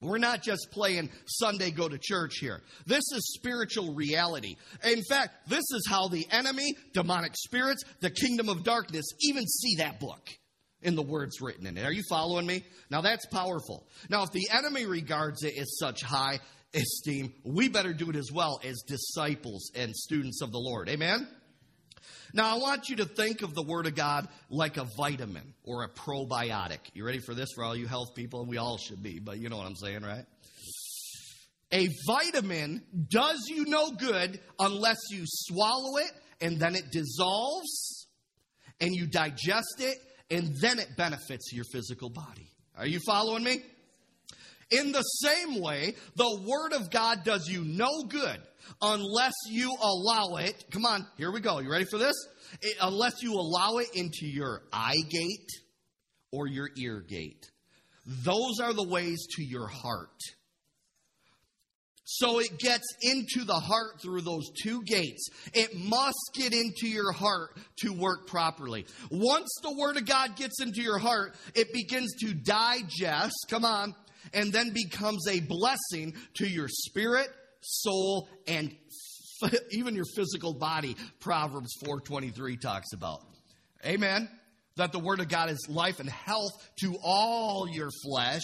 we're 0.00 0.18
not 0.18 0.42
just 0.42 0.68
playing 0.72 1.10
Sunday 1.26 1.70
go 1.70 1.88
to 1.88 1.98
church 1.98 2.38
here. 2.40 2.60
This 2.86 3.04
is 3.14 3.34
spiritual 3.38 3.94
reality. 3.94 4.56
In 4.84 5.02
fact, 5.08 5.48
this 5.48 5.64
is 5.72 5.86
how 5.88 6.08
the 6.08 6.26
enemy, 6.30 6.74
demonic 6.92 7.32
spirits, 7.36 7.84
the 8.00 8.10
kingdom 8.10 8.48
of 8.48 8.64
darkness 8.64 9.06
even 9.20 9.46
see 9.46 9.76
that 9.76 10.00
book 10.00 10.28
in 10.82 10.96
the 10.96 11.02
words 11.02 11.40
written 11.40 11.66
in 11.66 11.78
it. 11.78 11.86
Are 11.86 11.92
you 11.92 12.02
following 12.08 12.46
me? 12.46 12.64
Now 12.90 13.00
that's 13.00 13.26
powerful. 13.26 13.86
Now, 14.10 14.24
if 14.24 14.32
the 14.32 14.48
enemy 14.52 14.86
regards 14.86 15.44
it 15.44 15.54
as 15.56 15.78
such 15.78 16.02
high, 16.02 16.40
esteem, 16.74 17.32
we 17.44 17.68
better 17.68 17.92
do 17.92 18.10
it 18.10 18.16
as 18.16 18.30
well 18.32 18.60
as 18.64 18.82
disciples 18.86 19.70
and 19.74 19.94
students 19.94 20.42
of 20.42 20.52
the 20.52 20.58
Lord. 20.58 20.88
Amen? 20.88 21.28
Now, 22.34 22.54
I 22.54 22.58
want 22.58 22.88
you 22.88 22.96
to 22.96 23.04
think 23.04 23.42
of 23.42 23.54
the 23.54 23.62
Word 23.62 23.86
of 23.86 23.94
God 23.94 24.26
like 24.48 24.78
a 24.78 24.86
vitamin 24.96 25.52
or 25.64 25.84
a 25.84 25.88
probiotic. 25.88 26.78
You 26.94 27.04
ready 27.04 27.18
for 27.18 27.34
this 27.34 27.50
for 27.54 27.62
all 27.62 27.76
you 27.76 27.86
health 27.86 28.14
people? 28.14 28.46
We 28.46 28.56
all 28.56 28.78
should 28.78 29.02
be, 29.02 29.18
but 29.18 29.38
you 29.38 29.50
know 29.50 29.58
what 29.58 29.66
I'm 29.66 29.76
saying, 29.76 30.02
right? 30.02 30.24
A 31.72 31.88
vitamin 32.06 32.82
does 33.10 33.48
you 33.48 33.66
no 33.66 33.90
good 33.90 34.40
unless 34.58 34.98
you 35.10 35.24
swallow 35.26 35.96
it 35.98 36.10
and 36.40 36.58
then 36.58 36.74
it 36.74 36.90
dissolves 36.90 38.06
and 38.80 38.94
you 38.94 39.06
digest 39.06 39.76
it 39.80 39.96
and 40.30 40.54
then 40.60 40.78
it 40.78 40.88
benefits 40.96 41.52
your 41.52 41.64
physical 41.72 42.10
body. 42.10 42.48
Are 42.76 42.86
you 42.86 43.00
following 43.06 43.44
me? 43.44 43.62
In 44.72 44.90
the 44.92 45.02
same 45.02 45.60
way, 45.60 45.94
the 46.16 46.40
Word 46.46 46.72
of 46.72 46.90
God 46.90 47.24
does 47.24 47.48
you 47.48 47.62
no 47.64 48.04
good 48.08 48.40
unless 48.80 49.34
you 49.48 49.76
allow 49.80 50.36
it. 50.36 50.64
Come 50.70 50.86
on, 50.86 51.06
here 51.16 51.30
we 51.30 51.40
go. 51.40 51.58
You 51.58 51.70
ready 51.70 51.84
for 51.84 51.98
this? 51.98 52.16
It, 52.60 52.76
unless 52.80 53.22
you 53.22 53.34
allow 53.34 53.78
it 53.78 53.88
into 53.94 54.26
your 54.26 54.62
eye 54.72 55.02
gate 55.10 55.50
or 56.32 56.46
your 56.46 56.70
ear 56.76 57.00
gate. 57.00 57.50
Those 58.06 58.60
are 58.60 58.72
the 58.72 58.86
ways 58.86 59.26
to 59.36 59.44
your 59.44 59.68
heart. 59.68 60.18
So 62.04 62.40
it 62.40 62.58
gets 62.58 62.84
into 63.00 63.44
the 63.44 63.54
heart 63.54 64.02
through 64.02 64.22
those 64.22 64.50
two 64.62 64.82
gates. 64.82 65.28
It 65.54 65.74
must 65.74 66.18
get 66.34 66.52
into 66.52 66.86
your 66.86 67.12
heart 67.12 67.56
to 67.78 67.90
work 67.90 68.26
properly. 68.26 68.86
Once 69.10 69.48
the 69.62 69.74
Word 69.74 69.96
of 69.96 70.04
God 70.04 70.36
gets 70.36 70.60
into 70.60 70.82
your 70.82 70.98
heart, 70.98 71.34
it 71.54 71.72
begins 71.72 72.12
to 72.20 72.34
digest, 72.34 73.46
come 73.48 73.64
on, 73.64 73.94
and 74.32 74.52
then 74.52 74.70
becomes 74.70 75.26
a 75.28 75.40
blessing 75.40 76.14
to 76.34 76.46
your 76.46 76.68
spirit, 76.68 77.28
soul, 77.60 78.28
and 78.46 78.74
even 79.70 79.94
your 79.94 80.06
physical 80.16 80.54
body. 80.54 80.96
Proverbs 81.20 81.72
4.23 81.84 82.60
talks 82.60 82.92
about. 82.92 83.20
Amen. 83.84 84.28
That 84.76 84.92
the 84.92 85.00
Word 85.00 85.20
of 85.20 85.28
God 85.28 85.50
is 85.50 85.66
life 85.68 86.00
and 86.00 86.08
health 86.08 86.52
to 86.80 86.96
all 87.02 87.68
your 87.68 87.90
flesh 88.04 88.42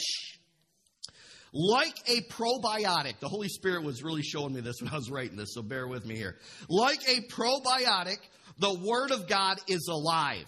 like 1.52 1.94
a 2.06 2.20
probiotic, 2.30 3.20
the 3.20 3.28
Holy 3.28 3.48
Spirit 3.48 3.82
was 3.82 4.02
really 4.02 4.22
showing 4.22 4.52
me 4.52 4.60
this 4.60 4.76
when 4.80 4.92
I 4.92 4.96
was 4.96 5.10
writing 5.10 5.36
this, 5.36 5.54
so 5.54 5.62
bear 5.62 5.86
with 5.86 6.04
me 6.04 6.16
here. 6.16 6.36
Like 6.68 7.00
a 7.08 7.20
probiotic, 7.32 8.18
the 8.58 8.74
Word 8.84 9.10
of 9.10 9.28
God 9.28 9.58
is 9.66 9.88
alive. 9.90 10.46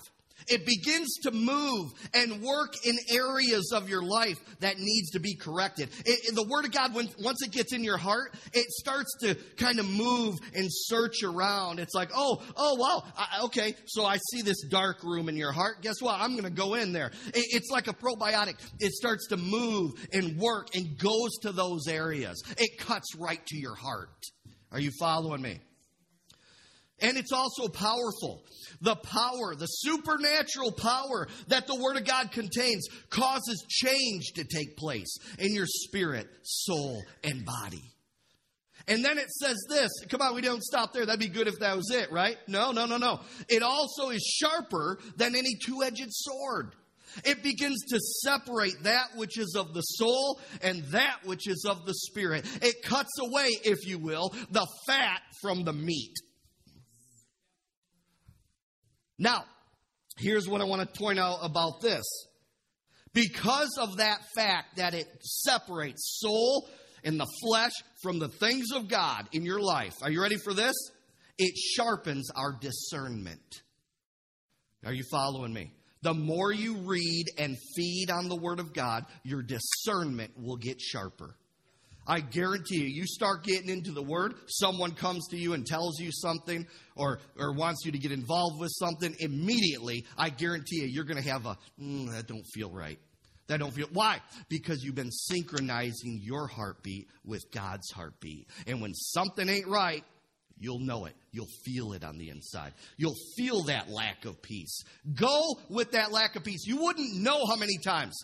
It 0.48 0.66
begins 0.66 1.16
to 1.22 1.30
move 1.30 1.92
and 2.14 2.42
work 2.42 2.74
in 2.84 2.96
areas 3.10 3.72
of 3.74 3.88
your 3.88 4.02
life 4.02 4.38
that 4.60 4.78
needs 4.78 5.10
to 5.10 5.20
be 5.20 5.36
corrected. 5.36 5.88
It, 6.04 6.34
the 6.34 6.46
Word 6.48 6.64
of 6.64 6.72
God, 6.72 6.94
when, 6.94 7.08
once 7.22 7.42
it 7.42 7.52
gets 7.52 7.72
in 7.72 7.84
your 7.84 7.96
heart, 7.96 8.34
it 8.52 8.66
starts 8.70 9.14
to 9.22 9.34
kind 9.56 9.78
of 9.78 9.88
move 9.88 10.36
and 10.54 10.66
search 10.68 11.22
around. 11.22 11.78
It's 11.78 11.94
like, 11.94 12.10
oh, 12.14 12.42
oh, 12.56 12.74
wow, 12.74 13.02
I, 13.16 13.44
okay, 13.44 13.74
so 13.86 14.04
I 14.04 14.18
see 14.30 14.42
this 14.42 14.62
dark 14.68 15.02
room 15.02 15.28
in 15.28 15.36
your 15.36 15.52
heart. 15.52 15.82
Guess 15.82 16.00
what? 16.00 16.20
I'm 16.20 16.32
going 16.32 16.44
to 16.44 16.50
go 16.50 16.74
in 16.74 16.92
there. 16.92 17.10
It, 17.28 17.44
it's 17.54 17.70
like 17.70 17.88
a 17.88 17.94
probiotic. 17.94 18.54
It 18.78 18.92
starts 18.92 19.28
to 19.28 19.36
move 19.36 19.92
and 20.12 20.38
work 20.38 20.74
and 20.74 20.98
goes 20.98 21.36
to 21.42 21.52
those 21.52 21.86
areas. 21.88 22.42
It 22.58 22.78
cuts 22.78 23.14
right 23.16 23.44
to 23.46 23.56
your 23.58 23.74
heart. 23.74 24.22
Are 24.72 24.80
you 24.80 24.90
following 24.98 25.42
me? 25.42 25.60
And 27.02 27.16
it's 27.16 27.32
also 27.32 27.68
powerful. 27.68 28.44
The 28.82 28.96
power, 28.96 29.54
the 29.54 29.66
supernatural 29.66 30.72
power 30.72 31.28
that 31.48 31.66
the 31.66 31.76
Word 31.76 31.96
of 31.96 32.04
God 32.04 32.32
contains 32.32 32.86
causes 33.10 33.64
change 33.68 34.32
to 34.36 34.44
take 34.44 34.76
place 34.76 35.16
in 35.38 35.54
your 35.54 35.66
spirit, 35.66 36.28
soul, 36.42 37.02
and 37.22 37.44
body. 37.44 37.82
And 38.88 39.04
then 39.04 39.18
it 39.18 39.30
says 39.30 39.56
this. 39.68 39.90
Come 40.08 40.22
on, 40.22 40.34
we 40.34 40.40
don't 40.40 40.62
stop 40.62 40.92
there. 40.92 41.04
That'd 41.04 41.20
be 41.20 41.28
good 41.28 41.46
if 41.46 41.60
that 41.60 41.76
was 41.76 41.90
it, 41.90 42.10
right? 42.10 42.36
No, 42.48 42.72
no, 42.72 42.86
no, 42.86 42.96
no. 42.96 43.20
It 43.48 43.62
also 43.62 44.08
is 44.08 44.22
sharper 44.22 44.98
than 45.16 45.36
any 45.36 45.56
two 45.64 45.82
edged 45.82 46.08
sword. 46.08 46.74
It 47.24 47.42
begins 47.42 47.84
to 47.88 47.98
separate 47.98 48.82
that 48.82 49.16
which 49.16 49.38
is 49.38 49.56
of 49.58 49.74
the 49.74 49.80
soul 49.80 50.40
and 50.62 50.84
that 50.92 51.18
which 51.24 51.48
is 51.48 51.66
of 51.68 51.84
the 51.84 51.94
spirit. 51.94 52.44
It 52.62 52.82
cuts 52.82 53.18
away, 53.20 53.48
if 53.64 53.86
you 53.86 53.98
will, 53.98 54.32
the 54.50 54.66
fat 54.86 55.20
from 55.42 55.64
the 55.64 55.72
meat. 55.72 56.14
Now, 59.20 59.44
here's 60.16 60.48
what 60.48 60.62
I 60.62 60.64
want 60.64 60.80
to 60.80 60.98
point 60.98 61.18
out 61.18 61.40
about 61.42 61.82
this. 61.82 62.04
Because 63.12 63.76
of 63.78 63.98
that 63.98 64.20
fact 64.34 64.76
that 64.76 64.94
it 64.94 65.06
separates 65.20 66.18
soul 66.20 66.66
and 67.04 67.20
the 67.20 67.26
flesh 67.42 67.72
from 68.02 68.18
the 68.18 68.28
things 68.28 68.68
of 68.74 68.88
God 68.88 69.28
in 69.32 69.44
your 69.44 69.60
life, 69.60 69.92
are 70.02 70.10
you 70.10 70.22
ready 70.22 70.36
for 70.42 70.54
this? 70.54 70.74
It 71.36 71.54
sharpens 71.56 72.30
our 72.34 72.56
discernment. 72.60 73.62
Are 74.86 74.92
you 74.94 75.04
following 75.10 75.52
me? 75.52 75.74
The 76.02 76.14
more 76.14 76.50
you 76.50 76.78
read 76.86 77.26
and 77.36 77.58
feed 77.76 78.10
on 78.10 78.30
the 78.30 78.36
Word 78.36 78.58
of 78.58 78.72
God, 78.72 79.04
your 79.22 79.42
discernment 79.42 80.32
will 80.40 80.56
get 80.56 80.80
sharper. 80.80 81.36
I 82.10 82.18
guarantee 82.18 82.78
you, 82.78 82.88
you 82.88 83.06
start 83.06 83.44
getting 83.44 83.68
into 83.68 83.92
the 83.92 84.02
Word, 84.02 84.34
someone 84.48 84.96
comes 84.96 85.28
to 85.28 85.36
you 85.36 85.52
and 85.52 85.64
tells 85.64 86.00
you 86.00 86.10
something 86.10 86.66
or, 86.96 87.20
or 87.38 87.52
wants 87.52 87.84
you 87.84 87.92
to 87.92 87.98
get 87.98 88.10
involved 88.10 88.58
with 88.58 88.72
something, 88.72 89.14
immediately, 89.20 90.04
I 90.18 90.30
guarantee 90.30 90.80
you, 90.80 90.88
you're 90.88 91.04
going 91.04 91.22
to 91.22 91.28
have 91.30 91.46
a, 91.46 91.56
mm, 91.80 92.10
that 92.10 92.26
don't 92.26 92.44
feel 92.52 92.68
right. 92.68 92.98
That 93.46 93.60
don't 93.60 93.72
feel, 93.72 93.86
why? 93.92 94.18
Because 94.48 94.82
you've 94.82 94.96
been 94.96 95.12
synchronizing 95.12 96.18
your 96.20 96.48
heartbeat 96.48 97.06
with 97.24 97.44
God's 97.52 97.88
heartbeat. 97.92 98.48
And 98.66 98.80
when 98.82 98.92
something 98.92 99.48
ain't 99.48 99.68
right, 99.68 100.02
You'll 100.62 100.80
know 100.80 101.06
it. 101.06 101.14
You'll 101.32 101.48
feel 101.64 101.94
it 101.94 102.04
on 102.04 102.18
the 102.18 102.28
inside. 102.28 102.74
You'll 102.98 103.16
feel 103.34 103.62
that 103.62 103.88
lack 103.88 104.26
of 104.26 104.42
peace. 104.42 104.84
Go 105.14 105.40
with 105.70 105.92
that 105.92 106.12
lack 106.12 106.36
of 106.36 106.44
peace. 106.44 106.66
You 106.66 106.82
wouldn't 106.82 107.16
know 107.16 107.46
how 107.46 107.56
many 107.56 107.78
times 107.82 108.14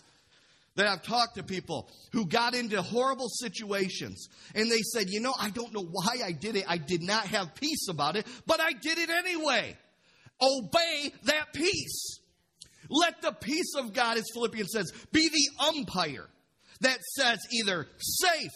that 0.77 0.87
I've 0.87 1.03
talked 1.03 1.35
to 1.35 1.43
people 1.43 1.89
who 2.13 2.27
got 2.27 2.53
into 2.53 2.81
horrible 2.81 3.29
situations 3.29 4.29
and 4.55 4.71
they 4.71 4.81
said, 4.81 5.09
you 5.09 5.19
know, 5.19 5.33
I 5.37 5.49
don't 5.49 5.73
know 5.73 5.83
why 5.83 6.19
I 6.23 6.31
did 6.31 6.55
it. 6.55 6.65
I 6.67 6.77
did 6.77 7.01
not 7.01 7.25
have 7.25 7.55
peace 7.55 7.87
about 7.89 8.15
it, 8.15 8.25
but 8.45 8.61
I 8.61 8.71
did 8.73 8.97
it 8.99 9.09
anyway. 9.09 9.75
Obey 10.39 11.11
that 11.23 11.53
peace. 11.53 12.19
Let 12.89 13.21
the 13.21 13.33
peace 13.33 13.73
of 13.75 13.91
God, 13.91 14.17
as 14.17 14.25
Philippians 14.33 14.69
says, 14.71 14.93
be 15.11 15.27
the 15.27 15.65
umpire 15.67 16.27
that 16.81 16.99
says 17.15 17.39
either 17.51 17.87
safe 17.99 18.51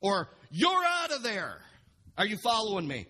or 0.00 0.28
you're 0.50 0.84
out 0.84 1.10
of 1.10 1.22
there. 1.22 1.58
Are 2.18 2.26
you 2.26 2.36
following 2.44 2.86
me? 2.86 3.06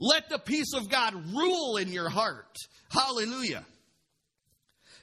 Let 0.00 0.28
the 0.28 0.38
peace 0.38 0.74
of 0.74 0.88
God 0.88 1.14
rule 1.32 1.76
in 1.76 1.92
your 1.92 2.08
heart. 2.08 2.56
Hallelujah. 2.90 3.64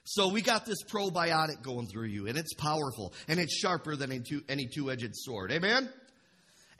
So 0.09 0.29
we 0.29 0.41
got 0.41 0.65
this 0.65 0.83
probiotic 0.89 1.61
going 1.61 1.87
through 1.87 2.07
you, 2.07 2.27
and 2.27 2.37
it's 2.37 2.53
powerful, 2.53 3.13
and 3.27 3.41
it's 3.41 3.57
sharper 3.57 3.97
than 3.97 4.23
any 4.47 4.69
two 4.73 4.89
edged 4.89 5.11
sword. 5.11 5.51
Amen? 5.51 5.89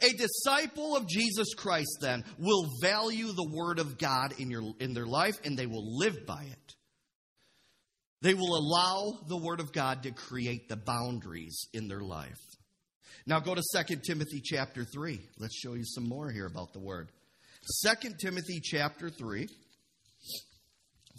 A 0.02 0.14
disciple 0.14 0.96
of 0.96 1.10
Jesus 1.10 1.54
Christ, 1.54 1.98
then, 2.00 2.24
will 2.38 2.70
value 2.82 3.34
the 3.34 3.52
Word 3.54 3.80
of 3.80 3.98
God 3.98 4.34
in, 4.40 4.50
your, 4.50 4.62
in 4.80 4.94
their 4.94 5.06
life, 5.06 5.36
and 5.44 5.58
they 5.58 5.66
will 5.66 5.98
live 5.98 6.26
by 6.26 6.44
it. 6.44 6.76
They 8.22 8.34
will 8.34 8.56
allow 8.56 9.20
the 9.28 9.44
Word 9.44 9.60
of 9.60 9.74
God 9.74 10.04
to 10.04 10.12
create 10.12 10.70
the 10.70 10.78
boundaries 10.78 11.68
in 11.74 11.90
their 11.90 12.04
life. 12.04 12.40
Now 13.26 13.42
go 13.42 13.56
to 13.56 13.62
2 13.62 13.98
Timothy 14.08 14.40
chapter 14.42 14.86
3. 14.86 15.20
Let's 15.38 15.60
show 15.60 15.74
you 15.74 15.84
some 15.84 16.08
more 16.08 16.32
here 16.32 16.46
about 16.46 16.72
the 16.72 16.80
Word. 16.80 17.10
2 17.84 18.12
Timothy 18.22 18.62
chapter 18.64 19.10
3. 19.10 19.50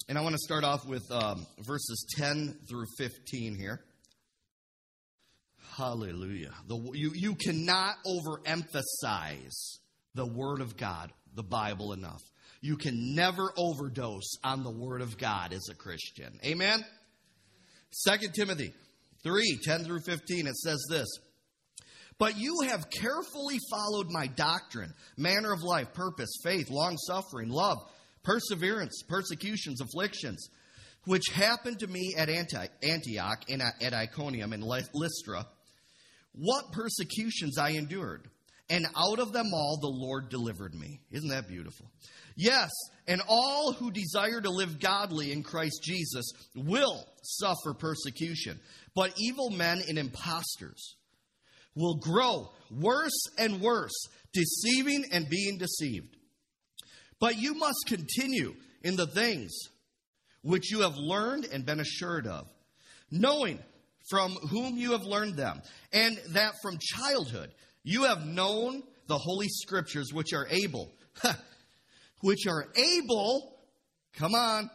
And 0.08 0.16
I 0.16 0.22
want 0.22 0.34
to 0.34 0.38
start 0.38 0.64
off 0.64 0.86
with 0.86 1.04
um, 1.12 1.46
verses 1.58 2.06
10 2.16 2.60
through 2.66 2.86
15 2.96 3.56
here. 3.56 3.84
Hallelujah. 5.76 6.54
The, 6.66 6.76
you, 6.94 7.12
you 7.14 7.34
cannot 7.34 7.96
overemphasize 8.06 9.76
the 10.14 10.24
Word 10.24 10.62
of 10.62 10.78
God, 10.78 11.12
the 11.34 11.42
Bible, 11.42 11.92
enough. 11.92 12.22
You 12.62 12.78
can 12.78 13.14
never 13.14 13.52
overdose 13.58 14.38
on 14.42 14.64
the 14.64 14.70
Word 14.70 15.02
of 15.02 15.18
God 15.18 15.52
as 15.52 15.68
a 15.70 15.74
Christian. 15.74 16.38
Amen? 16.42 16.82
2 18.06 18.28
Timothy 18.34 18.72
3 19.22 19.58
10 19.62 19.84
through 19.84 20.00
15, 20.00 20.46
it 20.46 20.56
says 20.56 20.82
this. 20.88 21.06
But 22.18 22.38
you 22.38 22.60
have 22.66 22.88
carefully 22.90 23.58
followed 23.70 24.06
my 24.10 24.26
doctrine, 24.26 24.94
manner 25.18 25.52
of 25.52 25.62
life, 25.62 25.92
purpose, 25.92 26.30
faith, 26.42 26.70
long 26.70 26.96
suffering, 26.96 27.50
love 27.50 27.78
perseverance, 28.28 29.02
persecutions, 29.08 29.80
afflictions, 29.80 30.50
which 31.06 31.24
happened 31.32 31.78
to 31.78 31.86
me 31.86 32.14
at 32.16 32.28
Antioch 32.28 33.40
and 33.48 33.62
at 33.62 33.94
Iconium 33.94 34.52
and 34.52 34.62
Lystra, 34.62 35.46
what 36.34 36.70
persecutions 36.72 37.56
I 37.56 37.70
endured. 37.70 38.28
And 38.68 38.86
out 38.94 39.18
of 39.18 39.32
them 39.32 39.46
all 39.54 39.78
the 39.80 39.88
Lord 39.88 40.28
delivered 40.28 40.74
me. 40.74 41.00
Isn't 41.10 41.30
that 41.30 41.48
beautiful? 41.48 41.90
Yes, 42.36 42.70
and 43.06 43.22
all 43.26 43.72
who 43.72 43.90
desire 43.90 44.42
to 44.42 44.50
live 44.50 44.78
godly 44.78 45.32
in 45.32 45.42
Christ 45.42 45.80
Jesus 45.82 46.30
will 46.54 47.06
suffer 47.22 47.72
persecution. 47.72 48.60
But 48.94 49.14
evil 49.16 49.48
men 49.48 49.80
and 49.88 49.96
impostors 49.96 50.96
will 51.74 51.96
grow 51.96 52.50
worse 52.70 53.24
and 53.38 53.62
worse, 53.62 53.96
deceiving 54.34 55.06
and 55.12 55.30
being 55.30 55.56
deceived. 55.56 56.17
But 57.20 57.38
you 57.38 57.54
must 57.54 57.85
continue 57.87 58.54
in 58.83 58.96
the 58.96 59.07
things 59.07 59.52
which 60.42 60.70
you 60.70 60.81
have 60.81 60.96
learned 60.96 61.46
and 61.52 61.66
been 61.66 61.81
assured 61.81 62.26
of, 62.26 62.46
knowing 63.11 63.59
from 64.09 64.33
whom 64.50 64.76
you 64.76 64.92
have 64.92 65.02
learned 65.02 65.37
them, 65.37 65.61
and 65.92 66.18
that 66.31 66.54
from 66.62 66.78
childhood 66.81 67.50
you 67.83 68.04
have 68.04 68.24
known 68.24 68.83
the 69.07 69.18
Holy 69.18 69.48
Scriptures, 69.48 70.12
which 70.12 70.33
are 70.33 70.46
able, 70.48 70.90
which 72.20 72.46
are 72.46 72.66
able, 72.76 73.59
come 74.14 74.35
on, 74.35 74.70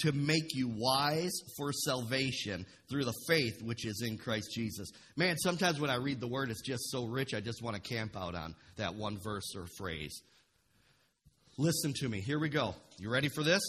to 0.00 0.12
make 0.12 0.54
you 0.54 0.70
wise 0.76 1.32
for 1.56 1.72
salvation 1.72 2.64
through 2.88 3.04
the 3.04 3.14
faith 3.26 3.60
which 3.62 3.84
is 3.84 4.02
in 4.06 4.16
Christ 4.16 4.48
Jesus. 4.54 4.90
Man, 5.16 5.36
sometimes 5.38 5.80
when 5.80 5.90
I 5.90 5.96
read 5.96 6.20
the 6.20 6.28
word, 6.28 6.50
it's 6.50 6.62
just 6.62 6.90
so 6.90 7.06
rich, 7.06 7.34
I 7.34 7.40
just 7.40 7.62
want 7.62 7.76
to 7.76 7.82
camp 7.82 8.16
out 8.16 8.34
on 8.34 8.54
that 8.76 8.94
one 8.94 9.18
verse 9.18 9.54
or 9.56 9.66
phrase. 9.76 10.22
Listen 11.60 11.92
to 11.96 12.08
me. 12.08 12.20
Here 12.20 12.38
we 12.38 12.48
go. 12.48 12.76
You 12.98 13.10
ready 13.10 13.28
for 13.28 13.42
this? 13.42 13.60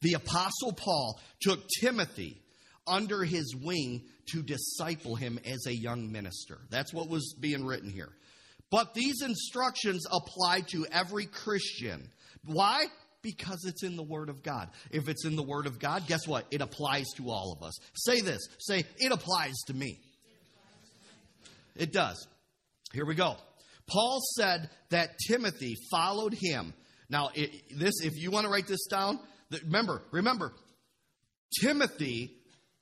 The 0.00 0.14
Apostle 0.14 0.72
Paul 0.72 1.20
took 1.42 1.60
Timothy 1.78 2.40
under 2.86 3.22
his 3.22 3.54
wing 3.54 4.02
to 4.32 4.42
disciple 4.42 5.14
him 5.14 5.38
as 5.44 5.66
a 5.66 5.74
young 5.74 6.10
minister. 6.10 6.58
That's 6.70 6.92
what 6.94 7.10
was 7.10 7.34
being 7.38 7.66
written 7.66 7.90
here. 7.90 8.08
But 8.70 8.94
these 8.94 9.20
instructions 9.20 10.06
apply 10.10 10.62
to 10.72 10.86
every 10.90 11.26
Christian. 11.26 12.08
Why? 12.46 12.86
Because 13.20 13.62
it's 13.66 13.82
in 13.82 13.96
the 13.96 14.02
Word 14.02 14.30
of 14.30 14.42
God. 14.42 14.70
If 14.90 15.10
it's 15.10 15.26
in 15.26 15.36
the 15.36 15.42
Word 15.42 15.66
of 15.66 15.78
God, 15.78 16.06
guess 16.06 16.26
what? 16.26 16.46
It 16.50 16.62
applies 16.62 17.06
to 17.16 17.30
all 17.30 17.52
of 17.52 17.66
us. 17.66 17.74
Say 17.94 18.22
this 18.22 18.40
say, 18.58 18.84
it 18.96 19.12
applies 19.12 19.54
to 19.66 19.74
me. 19.74 20.00
It 21.76 21.92
does. 21.92 22.26
Here 22.94 23.04
we 23.04 23.14
go. 23.14 23.36
Paul 23.86 24.20
said 24.36 24.70
that 24.88 25.18
Timothy 25.28 25.74
followed 25.90 26.34
him. 26.40 26.72
Now, 27.14 27.30
it, 27.32 27.78
this, 27.78 28.00
if 28.02 28.16
you 28.16 28.32
want 28.32 28.44
to 28.44 28.50
write 28.50 28.66
this 28.66 28.86
down, 28.86 29.20
remember, 29.62 30.02
remember, 30.10 30.52
Timothy 31.60 32.34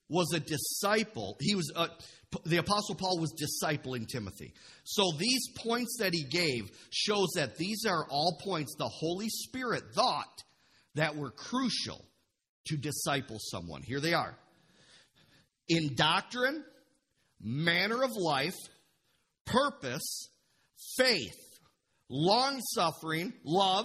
was 0.08 0.32
a 0.32 0.40
disciple. 0.40 1.36
He 1.38 1.54
was 1.54 1.70
uh, 1.76 1.88
a, 2.34 2.48
the 2.48 2.56
apostle 2.56 2.94
Paul 2.94 3.18
was 3.18 3.34
discipling 3.34 4.08
Timothy. 4.08 4.54
So 4.84 5.12
these 5.18 5.50
points 5.58 5.98
that 6.00 6.14
he 6.14 6.24
gave 6.24 6.70
shows 6.90 7.32
that 7.34 7.58
these 7.58 7.84
are 7.84 8.06
all 8.08 8.38
points 8.42 8.74
the 8.78 8.88
Holy 8.88 9.28
Spirit 9.28 9.82
thought 9.94 10.42
that 10.94 11.14
were 11.14 11.30
crucial 11.30 12.02
to 12.68 12.78
disciple 12.78 13.36
someone. 13.38 13.82
Here 13.82 14.00
they 14.00 14.14
are. 14.14 14.34
In 15.68 15.94
doctrine, 15.94 16.64
manner 17.38 18.02
of 18.02 18.12
life, 18.16 18.56
purpose, 19.44 20.30
faith, 20.96 21.36
long 22.08 22.62
suffering, 22.62 23.34
love, 23.44 23.84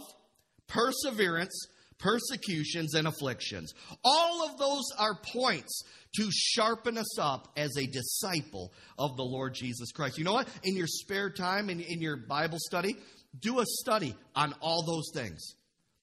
perseverance, 0.67 1.67
persecutions, 1.99 2.93
and 2.93 3.07
afflictions. 3.07 3.73
All 4.03 4.49
of 4.49 4.57
those 4.57 4.83
are 4.97 5.19
points 5.33 5.83
to 6.17 6.29
sharpen 6.31 6.97
us 6.97 7.19
up 7.19 7.47
as 7.57 7.75
a 7.77 7.85
disciple 7.85 8.73
of 8.97 9.17
the 9.17 9.23
Lord 9.23 9.53
Jesus 9.53 9.91
Christ. 9.91 10.17
You 10.17 10.23
know 10.23 10.33
what? 10.33 10.47
In 10.63 10.75
your 10.75 10.87
spare 10.87 11.29
time, 11.29 11.69
in, 11.69 11.79
in 11.79 12.01
your 12.01 12.17
Bible 12.17 12.57
study, 12.59 12.97
do 13.39 13.59
a 13.59 13.65
study 13.65 14.15
on 14.35 14.53
all 14.61 14.83
those 14.85 15.11
things. 15.13 15.55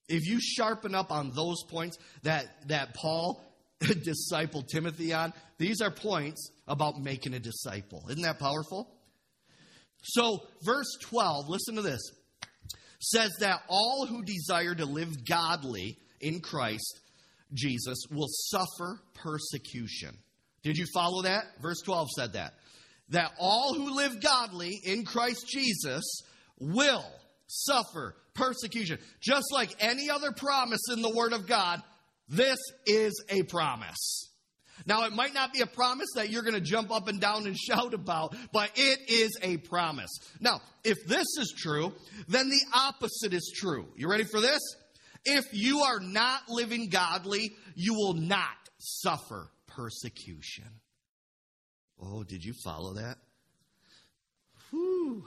If 0.07 0.27
you 0.27 0.39
sharpen 0.39 0.93
up 0.93 1.11
on 1.11 1.31
those 1.35 1.63
points 1.63 1.97
that, 2.23 2.45
that 2.67 2.93
Paul 2.93 3.41
discipled 3.81 4.67
Timothy 4.67 5.13
on, 5.13 5.33
these 5.57 5.81
are 5.81 5.91
points 5.91 6.51
about 6.67 6.99
making 7.01 7.33
a 7.33 7.39
disciple. 7.39 8.05
Isn't 8.09 8.23
that 8.23 8.39
powerful? 8.39 8.89
So, 10.03 10.45
verse 10.61 10.97
12, 11.01 11.49
listen 11.49 11.75
to 11.75 11.81
this 11.81 12.01
says 13.11 13.31
that 13.39 13.61
all 13.67 14.05
who 14.05 14.23
desire 14.23 14.75
to 14.75 14.85
live 14.85 15.25
godly 15.25 15.97
in 16.21 16.39
Christ 16.39 17.01
Jesus 17.53 17.97
will 18.11 18.27
suffer 18.27 18.99
persecution. 19.13 20.17
Did 20.63 20.77
you 20.77 20.85
follow 20.93 21.21
that? 21.23 21.43
Verse 21.61 21.81
12 21.81 22.09
said 22.17 22.33
that. 22.33 22.53
That 23.09 23.31
all 23.39 23.75
who 23.75 23.95
live 23.95 24.21
godly 24.21 24.79
in 24.83 25.05
Christ 25.05 25.47
Jesus 25.47 26.03
will 26.59 27.05
suffer 27.47 28.15
persecution. 28.33 28.97
Just 29.21 29.51
like 29.51 29.75
any 29.79 30.09
other 30.09 30.31
promise 30.31 30.81
in 30.91 31.01
the 31.01 31.13
Word 31.13 31.33
of 31.33 31.45
God, 31.45 31.81
this 32.27 32.57
is 32.87 33.23
a 33.29 33.43
promise. 33.43 34.31
Now, 34.85 35.05
it 35.05 35.13
might 35.13 35.33
not 35.33 35.53
be 35.53 35.61
a 35.61 35.67
promise 35.67 36.09
that 36.15 36.29
you're 36.29 36.43
going 36.43 36.55
to 36.55 36.61
jump 36.61 36.91
up 36.91 37.07
and 37.07 37.19
down 37.19 37.45
and 37.45 37.57
shout 37.57 37.93
about, 37.93 38.35
but 38.51 38.71
it 38.75 39.09
is 39.09 39.37
a 39.41 39.57
promise. 39.57 40.11
Now, 40.39 40.61
if 40.83 40.97
this 41.07 41.27
is 41.39 41.53
true, 41.57 41.93
then 42.27 42.49
the 42.49 42.61
opposite 42.73 43.33
is 43.33 43.51
true. 43.55 43.87
You 43.95 44.09
ready 44.09 44.25
for 44.25 44.41
this? 44.41 44.59
If 45.23 45.45
you 45.53 45.79
are 45.79 45.99
not 45.99 46.41
living 46.49 46.89
godly, 46.89 47.51
you 47.75 47.93
will 47.93 48.13
not 48.13 48.69
suffer 48.77 49.49
persecution. 49.67 50.69
Oh, 51.99 52.23
did 52.23 52.43
you 52.43 52.53
follow 52.63 52.93
that? 52.95 53.17
Whew. 54.69 55.25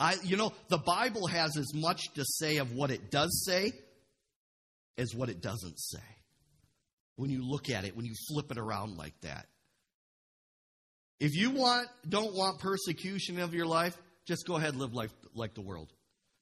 I, 0.00 0.16
you 0.24 0.36
know, 0.36 0.52
the 0.68 0.78
Bible 0.78 1.26
has 1.28 1.56
as 1.56 1.72
much 1.74 2.12
to 2.14 2.24
say 2.24 2.56
of 2.56 2.72
what 2.72 2.90
it 2.90 3.10
does 3.10 3.44
say 3.46 3.72
as 4.98 5.14
what 5.14 5.28
it 5.28 5.40
doesn't 5.40 5.78
say 5.78 6.00
when 7.16 7.30
you 7.30 7.48
look 7.48 7.70
at 7.70 7.84
it, 7.84 7.96
when 7.96 8.06
you 8.06 8.14
flip 8.28 8.50
it 8.50 8.58
around 8.58 8.96
like 8.96 9.18
that. 9.22 9.46
If 11.20 11.34
you 11.34 11.50
want, 11.50 11.88
don't 12.08 12.34
want 12.34 12.58
persecution 12.58 13.38
of 13.38 13.54
your 13.54 13.66
life, 13.66 13.96
just 14.26 14.46
go 14.46 14.56
ahead 14.56 14.70
and 14.70 14.80
live 14.80 14.92
life 14.92 15.12
like 15.34 15.54
the 15.54 15.60
world. 15.60 15.92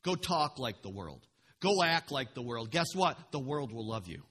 Go 0.03 0.15
talk 0.15 0.59
like 0.59 0.83
the 0.83 0.89
world. 0.89 1.27
Go 1.61 1.83
act 1.83 2.11
like 2.11 2.35
the 2.35 2.43
world. 2.43 2.71
Guess 2.71 2.95
what? 2.95 3.19
The 3.33 3.39
world 3.39 3.73
will 3.73 3.87
love 3.87 4.09
you. 4.09 4.23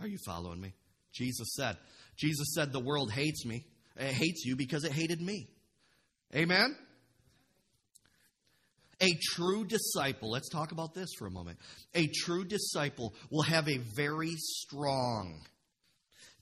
Are 0.00 0.08
you 0.08 0.18
following 0.26 0.60
me? 0.60 0.74
Jesus 1.12 1.54
said. 1.54 1.76
Jesus 2.16 2.54
said 2.54 2.72
the 2.72 2.80
world 2.80 3.12
hates 3.12 3.44
me. 3.44 3.64
It 3.96 4.12
hates 4.12 4.44
you 4.44 4.56
because 4.56 4.84
it 4.84 4.92
hated 4.92 5.20
me. 5.20 5.48
Amen? 6.34 6.76
A 9.02 9.18
true 9.34 9.64
disciple, 9.64 10.30
let's 10.30 10.48
talk 10.48 10.70
about 10.70 10.94
this 10.94 11.08
for 11.18 11.26
a 11.26 11.30
moment. 11.30 11.58
A 11.94 12.06
true 12.06 12.44
disciple 12.44 13.14
will 13.30 13.42
have 13.42 13.68
a 13.68 13.80
very 13.96 14.34
strong 14.36 15.40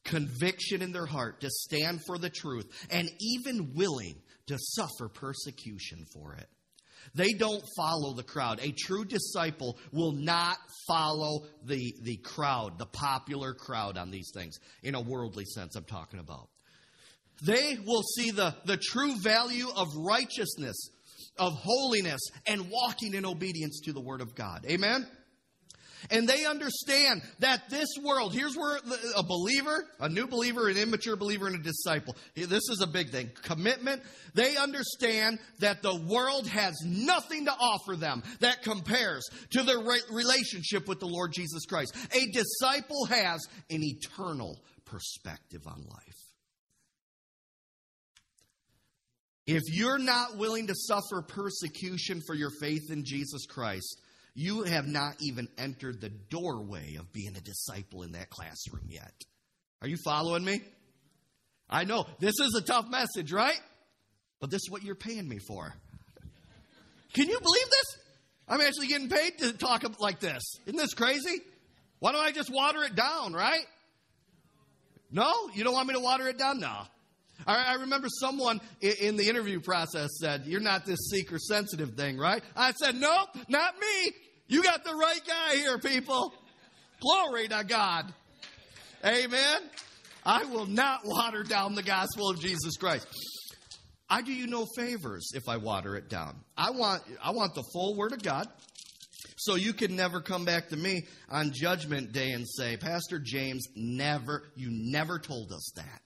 conviction 0.05 0.83
in 0.83 0.92
their 0.92 1.07
heart 1.07 1.40
to 1.40 1.49
stand 1.51 2.01
for 2.07 2.18
the 2.18 2.29
truth 2.29 2.66
and 2.90 3.09
even 3.20 3.73
willing 3.75 4.16
to 4.46 4.59
suffer 4.59 5.09
persecution 5.09 6.05
for 6.12 6.35
it. 6.35 6.49
They 7.14 7.33
don't 7.33 7.62
follow 7.77 8.14
the 8.14 8.23
crowd. 8.23 8.61
A 8.62 8.73
true 8.73 9.07
disciple 9.07 9.79
will 9.90 10.12
not 10.12 10.59
follow 10.87 11.46
the, 11.64 11.94
the 12.03 12.18
crowd, 12.18 12.79
the 12.79 12.87
popular 12.87 13.55
crowd 13.55 13.96
on 13.96 14.11
these 14.11 14.31
things, 14.35 14.59
in 14.83 14.94
a 14.94 15.01
worldly 15.01 15.46
sense, 15.46 15.77
I'm 15.77 15.85
talking 15.85 16.20
about. 16.20 16.51
They 17.42 17.79
will 17.87 18.03
see 18.03 18.33
the, 18.33 18.55
the 18.66 18.77
true 18.77 19.14
value 19.18 19.68
of 19.75 19.88
righteousness 19.96 20.90
of 21.40 21.55
holiness 21.55 22.20
and 22.46 22.70
walking 22.70 23.14
in 23.14 23.26
obedience 23.26 23.81
to 23.87 23.92
the 23.92 24.00
Word 24.00 24.20
of 24.20 24.37
God. 24.37 24.64
Amen? 24.70 25.07
And 26.11 26.29
they 26.29 26.46
understand 26.46 27.22
that 27.40 27.68
this 27.68 27.88
world, 28.03 28.33
here's 28.33 28.57
where 28.57 28.79
a 29.16 29.22
believer, 29.22 29.85
a 29.98 30.09
new 30.09 30.26
believer, 30.26 30.68
an 30.68 30.79
immature 30.79 31.16
believer, 31.16 31.46
and 31.46 31.57
a 31.57 31.62
disciple, 31.62 32.16
this 32.35 32.68
is 32.70 32.81
a 32.81 32.87
big 32.87 33.11
thing. 33.11 33.31
Commitment. 33.42 34.03
They 34.35 34.57
understand 34.57 35.40
that 35.59 35.83
the 35.83 35.94
world 36.09 36.46
has 36.46 36.74
nothing 36.85 37.44
to 37.46 37.53
offer 37.53 37.96
them 37.96 38.22
that 38.40 38.62
compares 38.62 39.29
to 39.50 39.62
their 39.62 39.79
relationship 40.11 40.88
with 40.88 41.00
the 41.00 41.07
Lord 41.07 41.33
Jesus 41.33 41.66
Christ. 41.66 41.94
A 42.12 42.26
disciple 42.33 43.05
has 43.07 43.46
an 43.68 43.83
eternal 43.83 44.59
perspective 44.87 45.66
on 45.66 45.85
life. 45.87 46.30
If 49.52 49.64
you're 49.66 49.98
not 49.98 50.36
willing 50.36 50.68
to 50.68 50.76
suffer 50.76 51.22
persecution 51.22 52.22
for 52.24 52.36
your 52.36 52.50
faith 52.60 52.88
in 52.88 53.04
Jesus 53.04 53.46
Christ, 53.46 54.00
you 54.32 54.62
have 54.62 54.86
not 54.86 55.16
even 55.18 55.48
entered 55.58 56.00
the 56.00 56.08
doorway 56.08 56.94
of 57.00 57.12
being 57.12 57.34
a 57.36 57.40
disciple 57.40 58.04
in 58.04 58.12
that 58.12 58.30
classroom 58.30 58.86
yet. 58.88 59.12
Are 59.82 59.88
you 59.88 59.96
following 60.04 60.44
me? 60.44 60.62
I 61.68 61.82
know 61.82 62.06
this 62.20 62.38
is 62.38 62.54
a 62.54 62.62
tough 62.62 62.88
message, 62.88 63.32
right? 63.32 63.60
But 64.38 64.52
this 64.52 64.62
is 64.62 64.70
what 64.70 64.84
you're 64.84 64.94
paying 64.94 65.28
me 65.28 65.40
for. 65.40 65.74
Can 67.12 67.28
you 67.28 67.40
believe 67.40 67.70
this? 67.70 67.98
I'm 68.46 68.60
actually 68.60 68.86
getting 68.86 69.08
paid 69.08 69.38
to 69.38 69.52
talk 69.52 69.82
like 69.98 70.20
this. 70.20 70.44
Isn't 70.66 70.78
this 70.78 70.94
crazy? 70.94 71.40
Why 71.98 72.12
don't 72.12 72.24
I 72.24 72.30
just 72.30 72.52
water 72.52 72.84
it 72.84 72.94
down, 72.94 73.32
right? 73.32 73.66
No? 75.10 75.32
You 75.54 75.64
don't 75.64 75.74
want 75.74 75.88
me 75.88 75.94
to 75.94 76.00
water 76.00 76.28
it 76.28 76.38
down? 76.38 76.60
No. 76.60 76.82
I 77.46 77.74
remember 77.74 78.09
someone 78.09 78.61
in 78.81 79.16
the 79.16 79.29
interview 79.29 79.61
process 79.61 80.11
said, 80.20 80.44
You're 80.46 80.61
not 80.61 80.87
this 80.87 81.11
seeker 81.11 81.38
sensitive 81.38 81.94
thing, 81.94 82.18
right? 82.18 82.42
I 82.57 82.72
said, 82.72 82.96
Nope, 82.96 83.29
not 83.48 83.74
me. 83.79 84.12
You 84.48 84.62
got 84.62 84.85
the 84.85 84.94
right 84.94 85.20
guy 85.26 85.57
here, 85.57 85.79
people. 85.79 86.35
Glory 87.00 87.48
to 87.48 87.64
God. 87.66 88.12
Amen. 89.05 89.62
I 90.24 90.44
will 90.44 90.66
not 90.66 91.00
water 91.05 91.42
down 91.42 91.74
the 91.74 91.83
gospel 91.83 92.29
of 92.31 92.40
Jesus 92.40 92.76
Christ. 92.76 93.07
I 94.09 94.22
do 94.22 94.33
you 94.33 94.48
no 94.48 94.66
favors 94.76 95.31
if 95.35 95.48
I 95.48 95.57
water 95.57 95.96
it 95.96 96.09
down. 96.09 96.37
I 96.57 96.72
want, 96.72 97.03
I 97.22 97.31
want 97.31 97.55
the 97.55 97.62
full 97.72 97.96
word 97.96 98.12
of 98.12 98.22
God. 98.22 98.48
So 99.37 99.55
you 99.55 99.72
can 99.72 99.96
never 99.96 100.20
come 100.20 100.44
back 100.44 100.68
to 100.68 100.76
me 100.76 101.07
on 101.31 101.53
judgment 101.55 102.12
day 102.12 102.33
and 102.33 102.46
say, 102.46 102.76
Pastor 102.76 103.18
James, 103.18 103.66
never, 103.74 104.42
you 104.57 104.68
never 104.70 105.18
told 105.18 105.53
us 105.53 105.70
that. 105.76 106.03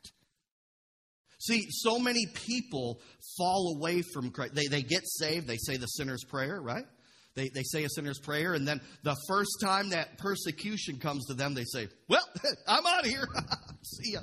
See, 1.46 1.66
so 1.70 1.98
many 1.98 2.26
people 2.26 3.00
fall 3.36 3.74
away 3.76 4.02
from 4.02 4.30
Christ. 4.30 4.54
They, 4.54 4.66
they 4.66 4.82
get 4.82 5.02
saved, 5.04 5.46
they 5.46 5.58
say 5.58 5.76
the 5.76 5.86
sinner's 5.86 6.24
prayer, 6.24 6.60
right? 6.60 6.84
They, 7.34 7.50
they 7.52 7.64
say 7.64 7.84
a 7.84 7.88
sinner's 7.88 8.18
prayer, 8.18 8.54
and 8.54 8.66
then 8.66 8.80
the 9.02 9.16
first 9.28 9.50
time 9.60 9.90
that 9.90 10.18
persecution 10.18 10.98
comes 10.98 11.26
to 11.26 11.34
them, 11.34 11.54
they 11.54 11.64
say, 11.64 11.88
Well, 12.08 12.24
I'm 12.66 12.86
out 12.86 13.04
of 13.04 13.10
here. 13.10 13.26
See 13.82 14.12
ya. 14.12 14.20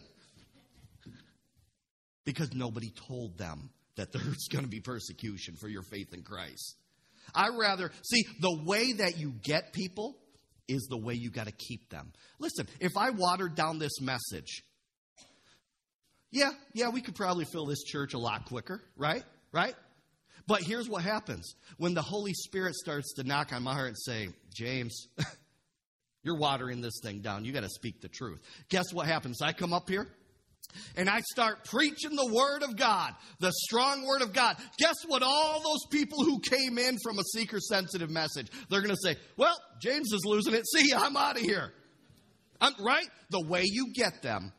Because 2.26 2.54
nobody 2.54 2.92
told 3.08 3.38
them 3.38 3.70
that 3.98 4.12
there's 4.14 4.48
going 4.52 4.64
to 4.64 4.70
be 4.70 4.80
persecution 4.80 5.56
for 5.60 5.68
your 5.68 5.84
faith 5.84 6.14
in 6.14 6.24
Christ. 6.24 6.76
I 7.36 7.50
rather 7.50 7.92
see 8.02 8.24
the 8.40 8.64
way 8.66 8.94
that 8.94 9.18
you 9.18 9.34
get 9.44 9.74
people 9.74 10.18
is 10.68 10.88
the 10.90 10.98
way 10.98 11.14
you 11.14 11.30
got 11.30 11.48
to 11.48 11.54
keep 11.54 11.90
them. 11.90 12.14
Listen, 12.40 12.68
if 12.80 12.98
I 12.98 13.12
watered 13.12 13.56
down 13.56 13.78
this 13.78 14.02
message, 14.02 14.64
yeah, 16.32 16.52
yeah, 16.74 16.90
we 16.90 17.02
could 17.02 17.16
probably 17.16 17.46
fill 17.46 17.66
this 17.66 17.84
church 17.84 18.14
a 18.14 18.18
lot 18.18 18.46
quicker, 18.46 18.82
right? 18.96 19.24
Right? 19.52 19.76
But 20.48 20.64
here's 20.64 20.90
what 20.90 21.04
happens 21.04 21.56
when 21.78 21.94
the 21.94 22.02
Holy 22.02 22.34
Spirit 22.34 22.76
starts 22.76 23.14
to 23.16 23.24
knock 23.24 23.54
on 23.54 23.64
my 23.64 23.74
heart 23.74 23.90
and 23.90 23.98
say, 23.98 24.30
James, 24.54 25.08
you're 26.24 26.38
watering 26.38 26.82
this 26.82 27.00
thing 27.04 27.20
down. 27.22 27.46
You 27.46 27.52
got 27.52 27.64
to 27.64 27.70
speak 27.70 28.02
the 28.02 28.08
truth. 28.08 28.42
Guess 28.70 28.94
what 28.94 29.08
happens? 29.08 29.42
I 29.42 29.54
come 29.54 29.74
up 29.74 29.90
here 29.90 30.08
and 30.96 31.10
I 31.10 31.20
start 31.20 31.66
preaching 31.66 32.16
the 32.16 32.32
Word 32.34 32.64
of 32.64 32.78
God, 32.78 33.14
the 33.40 33.52
strong 33.52 34.06
Word 34.06 34.22
of 34.22 34.34
God. 34.34 34.56
Guess 34.80 34.96
what? 35.08 35.22
All 35.22 35.62
those 35.62 35.86
people 35.92 36.24
who 36.24 36.40
came 36.40 36.78
in 36.78 36.98
from 37.04 37.20
a 37.20 37.24
seeker 37.24 37.60
sensitive 37.60 38.10
message, 38.10 38.48
they're 38.70 38.82
going 38.82 38.96
to 38.96 39.02
say, 39.02 39.18
Well, 39.38 39.56
James 39.82 40.14
is 40.14 40.22
losing 40.26 40.54
it. 40.54 40.66
See, 40.66 40.94
I'm 40.94 41.18
out 41.18 41.36
of 41.36 41.42
here. 41.42 41.74
I'm, 42.62 42.74
right? 42.80 43.08
The 43.32 43.46
way 43.48 43.64
you 43.66 43.92
get 43.94 44.22
them 44.22 44.54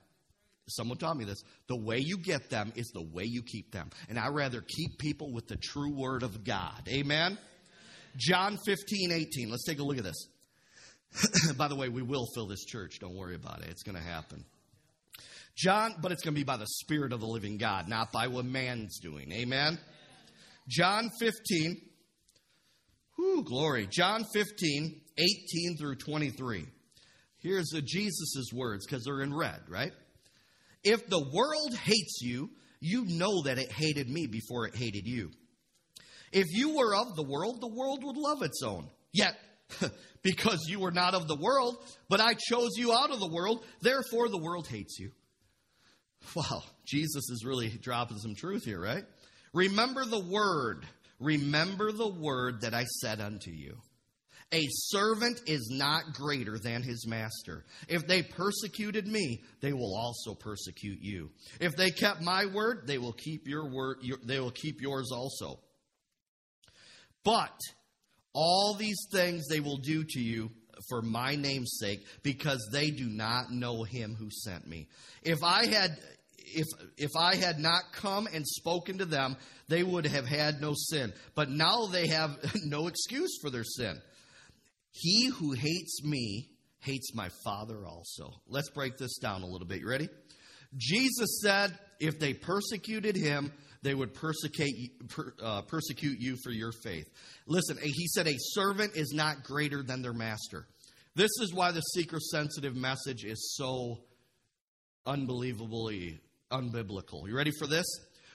Someone 0.76 0.98
taught 0.98 1.16
me 1.16 1.24
this. 1.24 1.42
The 1.68 1.76
way 1.76 1.98
you 1.98 2.18
get 2.18 2.50
them 2.50 2.72
is 2.76 2.90
the 2.92 3.02
way 3.02 3.24
you 3.24 3.42
keep 3.42 3.72
them. 3.72 3.90
And 4.08 4.18
I 4.18 4.28
rather 4.28 4.60
keep 4.60 4.98
people 4.98 5.32
with 5.32 5.48
the 5.48 5.56
true 5.56 5.94
word 5.94 6.22
of 6.22 6.44
God. 6.44 6.88
Amen? 6.88 7.38
John 8.16 8.58
15, 8.64 9.12
18. 9.12 9.50
Let's 9.50 9.64
take 9.64 9.78
a 9.78 9.82
look 9.82 9.98
at 9.98 10.04
this. 10.04 10.26
by 11.56 11.68
the 11.68 11.76
way, 11.76 11.88
we 11.88 12.02
will 12.02 12.26
fill 12.34 12.46
this 12.46 12.64
church. 12.64 12.98
Don't 13.00 13.16
worry 13.16 13.34
about 13.34 13.62
it. 13.62 13.68
It's 13.70 13.82
going 13.82 13.96
to 13.96 14.02
happen. 14.02 14.44
John, 15.56 15.94
but 16.00 16.12
it's 16.12 16.22
going 16.22 16.34
to 16.34 16.40
be 16.40 16.44
by 16.44 16.56
the 16.56 16.66
Spirit 16.66 17.12
of 17.12 17.20
the 17.20 17.26
living 17.26 17.58
God, 17.58 17.88
not 17.88 18.10
by 18.12 18.28
what 18.28 18.44
man's 18.44 18.98
doing. 19.00 19.30
Amen? 19.32 19.78
John 20.68 21.10
15. 21.20 21.80
Whoo, 23.18 23.44
glory. 23.44 23.86
John 23.90 24.24
15, 24.32 25.00
18 25.18 25.76
through 25.78 25.96
23. 25.96 26.64
Here's 27.38 27.70
Jesus' 27.84 28.52
words 28.52 28.86
because 28.86 29.04
they're 29.04 29.20
in 29.20 29.34
red, 29.34 29.60
right? 29.68 29.92
If 30.84 31.08
the 31.08 31.24
world 31.32 31.74
hates 31.76 32.20
you, 32.22 32.50
you 32.80 33.04
know 33.06 33.42
that 33.44 33.58
it 33.58 33.70
hated 33.70 34.08
me 34.08 34.26
before 34.26 34.66
it 34.66 34.74
hated 34.74 35.06
you. 35.06 35.30
If 36.32 36.46
you 36.50 36.76
were 36.76 36.94
of 36.94 37.14
the 37.14 37.22
world, 37.22 37.60
the 37.60 37.68
world 37.68 38.02
would 38.04 38.16
love 38.16 38.42
its 38.42 38.62
own. 38.62 38.88
Yet, 39.12 39.36
because 40.22 40.66
you 40.68 40.80
were 40.80 40.90
not 40.90 41.14
of 41.14 41.28
the 41.28 41.36
world, 41.36 41.76
but 42.08 42.20
I 42.20 42.34
chose 42.34 42.70
you 42.76 42.92
out 42.92 43.10
of 43.10 43.20
the 43.20 43.30
world, 43.30 43.64
therefore 43.80 44.28
the 44.28 44.38
world 44.38 44.66
hates 44.66 44.98
you. 44.98 45.12
Wow, 46.34 46.62
Jesus 46.86 47.28
is 47.30 47.44
really 47.44 47.68
dropping 47.68 48.18
some 48.18 48.34
truth 48.34 48.64
here, 48.64 48.80
right? 48.80 49.04
Remember 49.52 50.04
the 50.04 50.20
word. 50.20 50.86
Remember 51.20 51.92
the 51.92 52.08
word 52.08 52.62
that 52.62 52.74
I 52.74 52.84
said 52.84 53.20
unto 53.20 53.50
you. 53.50 53.76
A 54.52 54.66
servant 54.70 55.40
is 55.46 55.70
not 55.72 56.12
greater 56.12 56.58
than 56.58 56.82
his 56.82 57.06
master. 57.06 57.64
If 57.88 58.06
they 58.06 58.22
persecuted 58.22 59.06
me, 59.06 59.42
they 59.60 59.72
will 59.72 59.96
also 59.96 60.34
persecute 60.34 60.98
you. 61.00 61.30
If 61.58 61.74
they 61.74 61.90
kept 61.90 62.20
my 62.20 62.46
word, 62.46 62.86
they 62.86 62.98
will 62.98 63.14
keep 63.14 63.48
your 63.48 63.66
word 63.70 63.98
your, 64.02 64.18
they 64.24 64.40
will 64.40 64.50
keep 64.50 64.82
yours 64.82 65.10
also. 65.10 65.58
But 67.24 67.58
all 68.34 68.74
these 68.74 69.06
things 69.10 69.46
they 69.48 69.60
will 69.60 69.78
do 69.78 70.04
to 70.04 70.20
you 70.20 70.50
for 70.88 71.02
my 71.02 71.36
name's 71.36 71.78
sake 71.78 72.04
because 72.22 72.68
they 72.72 72.90
do 72.90 73.08
not 73.08 73.50
know 73.50 73.84
him 73.84 74.16
who 74.18 74.28
sent 74.30 74.66
me. 74.66 74.88
If 75.22 75.42
I 75.42 75.66
had 75.66 75.96
if 76.38 76.66
if 76.98 77.10
I 77.16 77.36
had 77.36 77.58
not 77.58 77.92
come 77.92 78.28
and 78.32 78.46
spoken 78.46 78.98
to 78.98 79.04
them, 79.04 79.36
they 79.68 79.82
would 79.82 80.06
have 80.06 80.26
had 80.26 80.60
no 80.60 80.74
sin. 80.74 81.12
But 81.34 81.48
now 81.48 81.86
they 81.86 82.08
have 82.08 82.38
no 82.64 82.88
excuse 82.88 83.38
for 83.40 83.50
their 83.50 83.64
sin. 83.64 84.00
He 84.92 85.26
who 85.26 85.52
hates 85.52 86.04
me 86.04 86.48
hates 86.78 87.14
my 87.14 87.28
Father 87.44 87.86
also. 87.86 88.32
Let's 88.46 88.70
break 88.70 88.98
this 88.98 89.18
down 89.18 89.42
a 89.42 89.46
little 89.46 89.66
bit. 89.66 89.80
You 89.80 89.88
ready? 89.88 90.08
Jesus 90.76 91.40
said, 91.42 91.76
if 92.00 92.18
they 92.18 92.34
persecuted 92.34 93.16
him, 93.16 93.52
they 93.82 93.94
would 93.94 94.14
persecute, 94.14 94.90
uh, 95.42 95.62
persecute 95.62 96.18
you 96.20 96.36
for 96.42 96.50
your 96.50 96.72
faith. 96.72 97.06
Listen, 97.46 97.78
he 97.82 98.06
said, 98.06 98.26
a 98.26 98.36
servant 98.38 98.92
is 98.96 99.12
not 99.12 99.42
greater 99.42 99.82
than 99.82 100.02
their 100.02 100.12
master. 100.12 100.66
This 101.14 101.30
is 101.40 101.52
why 101.52 101.72
the 101.72 101.80
seeker 101.80 102.18
sensitive 102.20 102.74
message 102.74 103.24
is 103.24 103.54
so 103.56 103.98
unbelievably 105.04 106.20
unbiblical. 106.50 107.28
You 107.28 107.36
ready 107.36 107.52
for 107.58 107.66
this? 107.66 107.86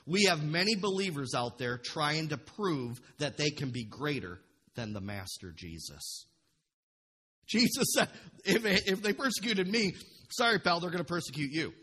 We 0.05 0.25
have 0.25 0.43
many 0.43 0.75
believers 0.75 1.33
out 1.35 1.57
there 1.57 1.77
trying 1.77 2.29
to 2.29 2.37
prove 2.37 2.99
that 3.17 3.37
they 3.37 3.49
can 3.49 3.71
be 3.71 3.83
greater 3.83 4.39
than 4.75 4.93
the 4.93 5.01
Master 5.01 5.51
Jesus. 5.55 6.25
Jesus 7.47 7.93
said, 7.95 8.09
if, 8.45 8.65
if 8.65 9.01
they 9.01 9.13
persecuted 9.13 9.67
me, 9.67 9.93
sorry, 10.29 10.59
pal, 10.59 10.79
they're 10.79 10.91
going 10.91 11.03
to 11.03 11.07
persecute 11.07 11.51
you. 11.51 11.73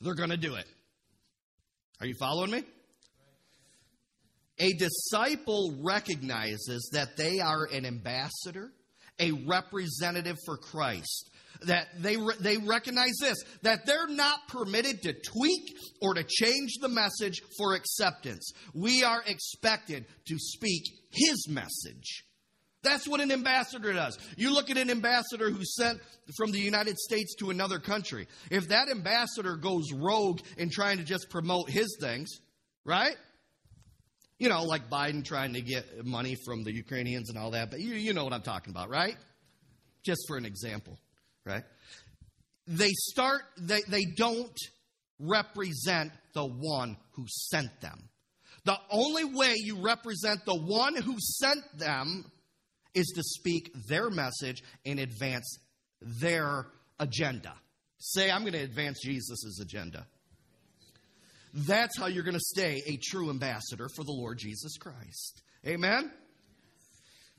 They're 0.00 0.14
going 0.14 0.30
to 0.30 0.36
do 0.36 0.54
it. 0.54 0.66
Are 2.00 2.06
you 2.06 2.14
following 2.18 2.50
me? 2.50 2.64
A 4.60 4.72
disciple 4.72 5.78
recognizes 5.84 6.90
that 6.92 7.16
they 7.16 7.38
are 7.38 7.64
an 7.72 7.86
ambassador, 7.86 8.70
a 9.18 9.32
representative 9.46 10.36
for 10.44 10.56
Christ. 10.56 11.30
That 11.62 11.88
they, 11.98 12.16
they 12.40 12.56
recognize 12.56 13.14
this, 13.20 13.38
that 13.62 13.84
they're 13.84 14.06
not 14.06 14.46
permitted 14.46 15.02
to 15.02 15.12
tweak 15.12 15.76
or 16.00 16.14
to 16.14 16.22
change 16.22 16.74
the 16.80 16.88
message 16.88 17.40
for 17.56 17.74
acceptance. 17.74 18.52
We 18.74 19.02
are 19.02 19.22
expected 19.26 20.06
to 20.28 20.36
speak 20.38 20.84
His 21.10 21.48
message. 21.48 22.24
That's 22.82 23.08
what 23.08 23.20
an 23.20 23.32
ambassador 23.32 23.92
does. 23.92 24.18
You 24.36 24.54
look 24.54 24.70
at 24.70 24.78
an 24.78 24.90
ambassador 24.90 25.50
who's 25.50 25.74
sent 25.74 26.00
from 26.36 26.52
the 26.52 26.60
United 26.60 26.96
States 26.96 27.34
to 27.36 27.50
another 27.50 27.80
country. 27.80 28.28
If 28.50 28.68
that 28.68 28.88
ambassador 28.88 29.56
goes 29.56 29.92
rogue 29.92 30.40
in 30.56 30.70
trying 30.70 30.98
to 30.98 31.04
just 31.04 31.28
promote 31.28 31.70
his 31.70 31.96
things, 32.00 32.28
right? 32.84 33.16
You 34.38 34.48
know, 34.48 34.62
like 34.62 34.88
Biden 34.88 35.24
trying 35.24 35.54
to 35.54 35.60
get 35.60 36.04
money 36.04 36.36
from 36.44 36.62
the 36.62 36.72
Ukrainians 36.72 37.30
and 37.30 37.38
all 37.38 37.50
that, 37.50 37.70
but 37.70 37.80
you, 37.80 37.94
you 37.94 38.14
know 38.14 38.22
what 38.22 38.32
I'm 38.32 38.42
talking 38.42 38.72
about, 38.72 38.88
right? 38.88 39.16
Just 40.04 40.20
for 40.28 40.36
an 40.36 40.44
example, 40.44 40.96
right? 41.44 41.64
They 42.68 42.90
start, 42.90 43.42
they, 43.60 43.80
they 43.88 44.04
don't 44.04 44.56
represent 45.18 46.12
the 46.34 46.46
one 46.46 46.96
who 47.16 47.24
sent 47.26 47.80
them. 47.80 48.08
The 48.64 48.78
only 48.90 49.24
way 49.24 49.54
you 49.56 49.80
represent 49.82 50.44
the 50.44 50.54
one 50.54 50.94
who 50.94 51.16
sent 51.18 51.64
them 51.76 52.30
is 52.98 53.12
to 53.14 53.22
speak 53.22 53.70
their 53.88 54.10
message 54.10 54.62
and 54.84 54.98
advance 54.98 55.58
their 56.00 56.66
agenda. 56.98 57.54
Say, 57.98 58.30
I'm 58.30 58.42
going 58.42 58.52
to 58.52 58.62
advance 58.62 59.00
Jesus' 59.02 59.60
agenda. 59.60 60.06
That's 61.54 61.98
how 61.98 62.06
you're 62.06 62.24
going 62.24 62.34
to 62.34 62.40
stay 62.40 62.82
a 62.86 62.96
true 62.96 63.30
ambassador 63.30 63.88
for 63.94 64.04
the 64.04 64.12
Lord 64.12 64.38
Jesus 64.38 64.76
Christ. 64.76 65.42
Amen? 65.66 66.10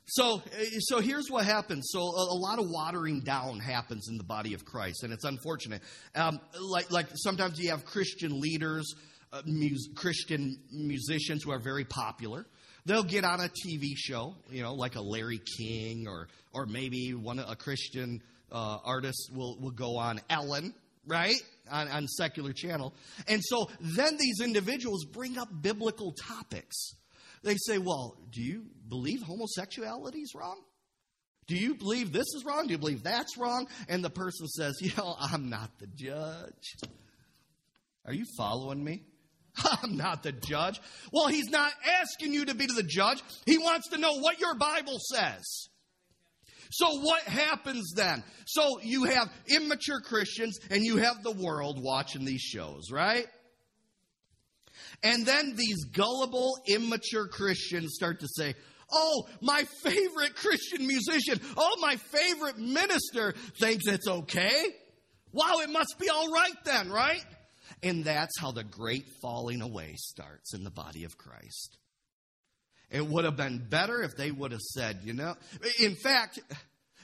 So, 0.06 0.42
so 0.80 1.00
here's 1.00 1.30
what 1.30 1.46
happens. 1.46 1.90
So, 1.92 2.00
a, 2.00 2.34
a, 2.34 2.40
lot 2.40 2.58
of 2.58 2.66
watering 2.68 3.20
down 3.20 3.60
happens 3.60 4.08
in 4.10 4.18
the 4.18 4.24
body 4.24 4.56
of 4.56 4.66
Christ, 4.66 5.04
and 5.04 5.14
it's 5.14 5.24
unfortunate. 5.24 5.84
Um, 6.16 6.40
like, 6.60 6.90
like 6.92 7.08
sometimes 7.14 7.60
you 7.60 7.70
have 7.70 7.86
Christian 7.86 8.40
leaders, 8.40 8.92
uh, 9.32 9.44
mus- 9.46 9.88
Christian 9.96 10.58
musicians 10.72 11.44
who 11.44 11.52
are 11.52 11.60
very 11.60 11.86
popular 11.86 12.48
they'll 12.90 13.04
get 13.04 13.24
on 13.24 13.40
a 13.40 13.50
TV 13.50 13.94
show, 13.96 14.34
you 14.50 14.64
know, 14.64 14.74
like 14.74 14.96
a 14.96 15.02
Larry 15.02 15.40
King 15.58 16.08
or 16.08 16.28
or 16.52 16.66
maybe 16.66 17.14
one 17.14 17.40
a 17.40 17.56
Christian 17.56 18.22
uh, 18.52 18.80
artist 18.84 19.30
will 19.34 19.58
will 19.60 19.72
go 19.72 19.96
on 19.98 20.20
Ellen, 20.30 20.74
right, 21.06 21.40
on, 21.72 21.88
on 21.88 22.08
secular 22.08 22.52
channel, 22.52 22.94
and 23.28 23.42
so 23.44 23.70
then 23.80 24.18
these 24.18 24.42
individuals 24.42 25.06
bring 25.06 25.38
up 25.38 25.48
biblical 25.62 26.14
topics. 26.14 26.96
They 27.44 27.56
say, 27.58 27.78
"Well, 27.78 28.18
do 28.32 28.42
you 28.42 28.66
believe 28.90 29.22
homosexuality 29.22 30.20
is 30.20 30.34
wrong?" 30.36 30.60
Do 31.48 31.56
you 31.56 31.74
believe 31.74 32.12
this 32.12 32.28
is 32.36 32.46
wrong? 32.46 32.68
Do 32.68 32.74
you 32.74 32.78
believe 32.78 33.02
that's 33.02 33.36
wrong? 33.36 33.68
And 33.88 34.04
the 34.04 34.12
person 34.12 34.48
says, 34.48 34.78
You 34.82 34.92
know, 34.96 35.16
I'm 35.20 35.50
not 35.50 35.72
the 35.80 35.88
judge. 35.88 36.78
Are 38.06 38.14
you 38.14 38.26
following 38.38 38.84
me? 38.84 39.02
I'm 39.84 39.98
not 39.98 40.24
the 40.24 40.32
judge. 40.32 40.80
Well, 41.12 41.28
he's 41.28 41.50
not 41.50 41.72
asking 42.02 42.34
you 42.34 42.46
to 42.46 42.56
be 42.56 42.66
the 42.68 42.84
judge. 42.84 43.22
He 43.46 43.58
wants 43.58 43.90
to 43.90 43.98
know 43.98 44.20
what 44.20 44.40
your 44.40 44.56
Bible 44.56 45.00
says. 45.00 45.70
So, 46.72 47.00
what 47.00 47.24
happens 47.24 47.94
then? 47.96 48.24
So, 48.46 48.80
you 48.82 49.06
have 49.06 49.32
immature 49.48 50.02
Christians 50.02 50.60
and 50.70 50.84
you 50.84 50.98
have 50.98 51.24
the 51.24 51.32
world 51.32 51.82
watching 51.82 52.26
these 52.26 52.42
shows, 52.42 52.92
right? 52.92 53.26
And 55.02 55.26
then 55.26 55.56
these 55.56 55.86
gullible, 55.86 56.60
immature 56.68 57.28
Christians 57.28 57.94
start 57.96 58.20
to 58.20 58.28
say, 58.28 58.54
Oh, 58.92 59.28
my 59.42 59.64
favorite 59.84 60.36
Christian 60.36 60.88
musician. 60.88 61.40
Oh, 61.56 61.78
my 61.80 61.96
favorite 61.96 62.58
minister 62.58 63.34
thinks 63.60 63.86
it's 63.88 64.08
okay. 64.08 64.64
Wow, 65.32 65.60
it 65.60 65.70
must 65.70 65.96
be 66.00 66.10
all 66.10 66.32
right 66.32 66.56
then, 66.66 66.90
right? 66.92 67.24
And 67.82 68.04
that's 68.04 68.38
how 68.40 68.52
the 68.52 68.64
great 68.64 69.06
falling 69.22 69.62
away 69.62 69.94
starts 69.96 70.54
in 70.54 70.64
the 70.64 70.72
body 70.72 71.06
of 71.06 71.18
Christ. 71.18 71.78
It 72.90 73.06
would 73.06 73.26
have 73.26 73.38
been 73.38 73.68
better 73.70 74.02
if 74.02 74.18
they 74.18 74.32
would 74.32 74.52
have 74.52 74.62
said, 74.62 75.00
you 75.04 75.14
know, 75.14 75.36
in 75.80 75.96
fact, 75.96 76.40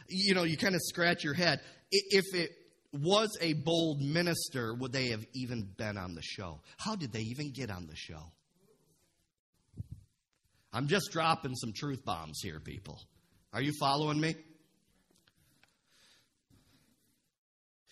you 0.09 0.34
know, 0.34 0.43
you 0.43 0.57
kind 0.57 0.76
of 0.76 0.82
scratch 0.82 1.23
your 1.23 1.34
head. 1.34 1.59
If 1.91 2.26
it 2.34 2.51
was 2.91 3.38
a 3.41 3.53
bold 3.53 4.01
minister, 4.01 4.73
would 4.73 4.91
they 4.91 5.09
have 5.09 5.23
even 5.34 5.69
been 5.78 5.97
on 5.97 6.15
the 6.15 6.21
show? 6.23 6.61
How 6.78 6.95
did 6.95 7.13
they 7.13 7.21
even 7.21 7.51
get 7.53 7.69
on 7.69 7.88
the 7.88 7.95
show? 7.95 8.32
I'm 10.73 10.88
just 10.88 11.11
dropping 11.11 11.55
some 11.55 11.71
truth 11.73 12.03
bombs 12.03 12.39
here, 12.43 12.59
people. 12.59 12.99
Are 13.53 13.61
you 13.61 13.71
following 13.80 14.19
me? 14.19 14.36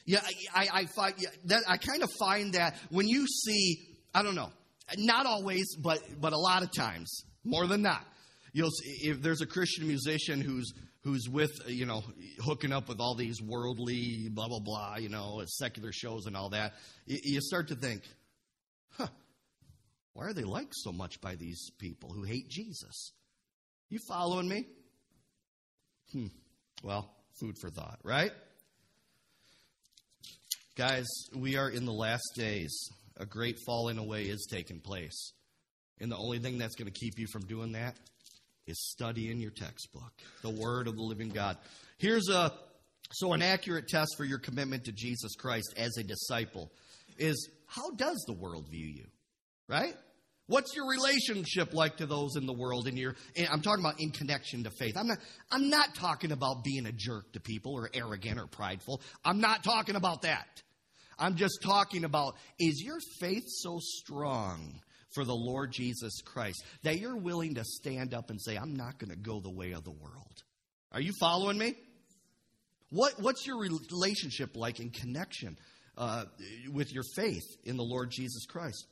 Yeah, 0.06 0.20
I, 0.54 0.68
I, 0.74 0.86
find 0.96 1.14
yeah, 1.18 1.30
that 1.46 1.64
I 1.68 1.78
kind 1.78 2.04
of 2.04 2.10
find 2.20 2.54
that 2.54 2.76
when 2.90 3.08
you 3.08 3.26
see, 3.26 3.78
I 4.14 4.22
don't 4.22 4.36
know, 4.36 4.52
not 4.98 5.26
always, 5.26 5.76
but 5.76 6.00
but 6.20 6.34
a 6.34 6.38
lot 6.38 6.64
of 6.64 6.72
times, 6.72 7.24
more 7.46 7.68
than 7.68 7.82
not, 7.82 8.04
you'll 8.52 8.70
see, 8.70 9.10
if 9.10 9.22
there's 9.22 9.42
a 9.42 9.46
Christian 9.46 9.88
musician 9.88 10.42
who's 10.42 10.74
who's 11.04 11.30
with 11.30 11.52
you 11.68 11.86
know 11.86 12.04
hooking 12.44 12.72
up 12.74 12.90
with 12.90 13.00
all 13.00 13.16
these 13.16 13.42
worldly 13.42 14.28
blah 14.30 14.48
blah 14.48 14.60
blah, 14.60 14.98
you 14.98 15.10
know, 15.10 15.42
secular 15.46 15.92
shows 15.94 16.26
and 16.26 16.36
all 16.36 16.50
that, 16.50 16.74
you 17.06 17.40
start 17.42 17.70
to 17.70 17.76
think, 17.76 18.04
huh, 18.98 19.08
why 20.14 20.26
are 20.26 20.34
they 20.34 20.44
liked 20.44 20.76
so 20.76 20.92
much 20.92 21.22
by 21.22 21.36
these 21.36 21.72
people 21.80 22.12
who 22.12 22.24
hate 22.24 22.50
Jesus? 22.50 23.14
You 23.90 24.00
following 24.08 24.48
me? 24.48 24.66
Hmm. 26.12 26.28
Well, 26.84 27.10
food 27.40 27.58
for 27.60 27.70
thought, 27.70 28.00
right? 28.04 28.32
Guys, 30.76 31.06
we 31.36 31.56
are 31.56 31.70
in 31.70 31.86
the 31.86 31.94
last 31.94 32.32
days. 32.36 32.90
A 33.18 33.28
great 33.28 33.58
falling 33.64 34.00
away 34.00 34.24
is 34.24 34.48
taking 34.50 34.80
place. 34.80 35.34
And 36.02 36.12
the 36.12 36.18
only 36.18 36.40
thing 36.40 36.58
that's 36.58 36.74
going 36.74 36.92
to 36.92 37.00
keep 37.00 37.20
you 37.20 37.28
from 37.32 37.44
doing 37.44 37.74
that 37.74 37.96
is 38.66 38.90
studying 38.90 39.40
your 39.40 39.52
textbook, 39.52 40.12
the 40.42 40.50
Word 40.50 40.88
of 40.88 40.96
the 40.96 41.04
living 41.04 41.30
God. 41.30 41.58
Here's 42.00 42.28
a 42.28 42.54
so 43.12 43.34
an 43.34 43.44
accurate 43.44 43.88
test 43.88 44.16
for 44.18 44.26
your 44.26 44.40
commitment 44.40 44.86
to 44.86 44.92
Jesus 44.92 45.36
Christ 45.36 45.76
as 45.78 45.96
a 45.98 46.04
disciple 46.04 46.72
is 47.20 47.52
how 47.68 47.92
does 47.92 48.24
the 48.26 48.34
world 48.34 48.68
view 48.72 48.88
you? 48.88 49.06
Right? 49.68 49.96
What's 50.48 50.76
your 50.76 50.90
relationship 50.90 51.74
like 51.74 51.98
to 51.98 52.06
those 52.06 52.36
in 52.36 52.46
the 52.46 52.54
world? 52.54 52.88
And 52.88 52.98
your, 52.98 53.16
I'm 53.50 53.62
talking 53.62 53.84
about 53.84 54.02
in 54.02 54.12
connection 54.12 54.64
to 54.66 54.72
faith. 54.72 54.98
I'm 54.98 55.08
not, 55.08 55.20
I'm 55.50 55.70
not 55.70 55.96
talking 55.96 56.32
about 56.34 56.64
being 56.64 56.86
a 56.86 56.92
jerk 56.92 57.32
to 57.34 57.40
people 57.40 57.74
or 57.74 57.90
arrogant 57.94 58.40
or 58.40 58.48
prideful. 58.48 59.02
I'm 59.24 59.40
not 59.40 59.64
talking 59.64 59.96
about 59.96 60.24
that. 60.24 60.62
I'm 61.18 61.36
just 61.36 61.60
talking 61.64 62.04
about 62.04 62.36
is 62.60 62.82
your 62.84 63.00
faith 63.20 63.46
so 63.48 63.80
strong 63.80 64.82
for 65.14 65.24
the 65.24 65.36
Lord 65.36 65.72
Jesus 65.72 66.22
Christ 66.26 66.64
that 66.84 67.00
you're 67.00 67.18
willing 67.18 67.56
to 67.56 67.64
stand 67.64 68.14
up 68.14 68.30
and 68.30 68.42
say, 68.42 68.58
I'm 68.58 68.76
not 68.76 69.00
going 69.00 69.12
to 69.12 69.18
go 69.18 69.40
the 69.40 69.52
way 69.52 69.72
of 69.72 69.84
the 69.84 69.92
world? 69.92 70.44
Are 70.92 71.02
you 71.02 71.14
following 71.20 71.58
me? 71.58 71.76
What, 72.90 73.14
what's 73.20 73.48
your 73.48 73.60
relationship 73.60 74.56
like 74.56 74.80
in 74.80 74.90
connection 74.90 75.58
uh, 75.98 76.26
with 76.72 76.94
your 76.94 77.04
faith 77.16 77.46
in 77.64 77.78
the 77.78 77.84
Lord 77.84 78.12
Jesus 78.12 78.46
Christ? 78.46 78.86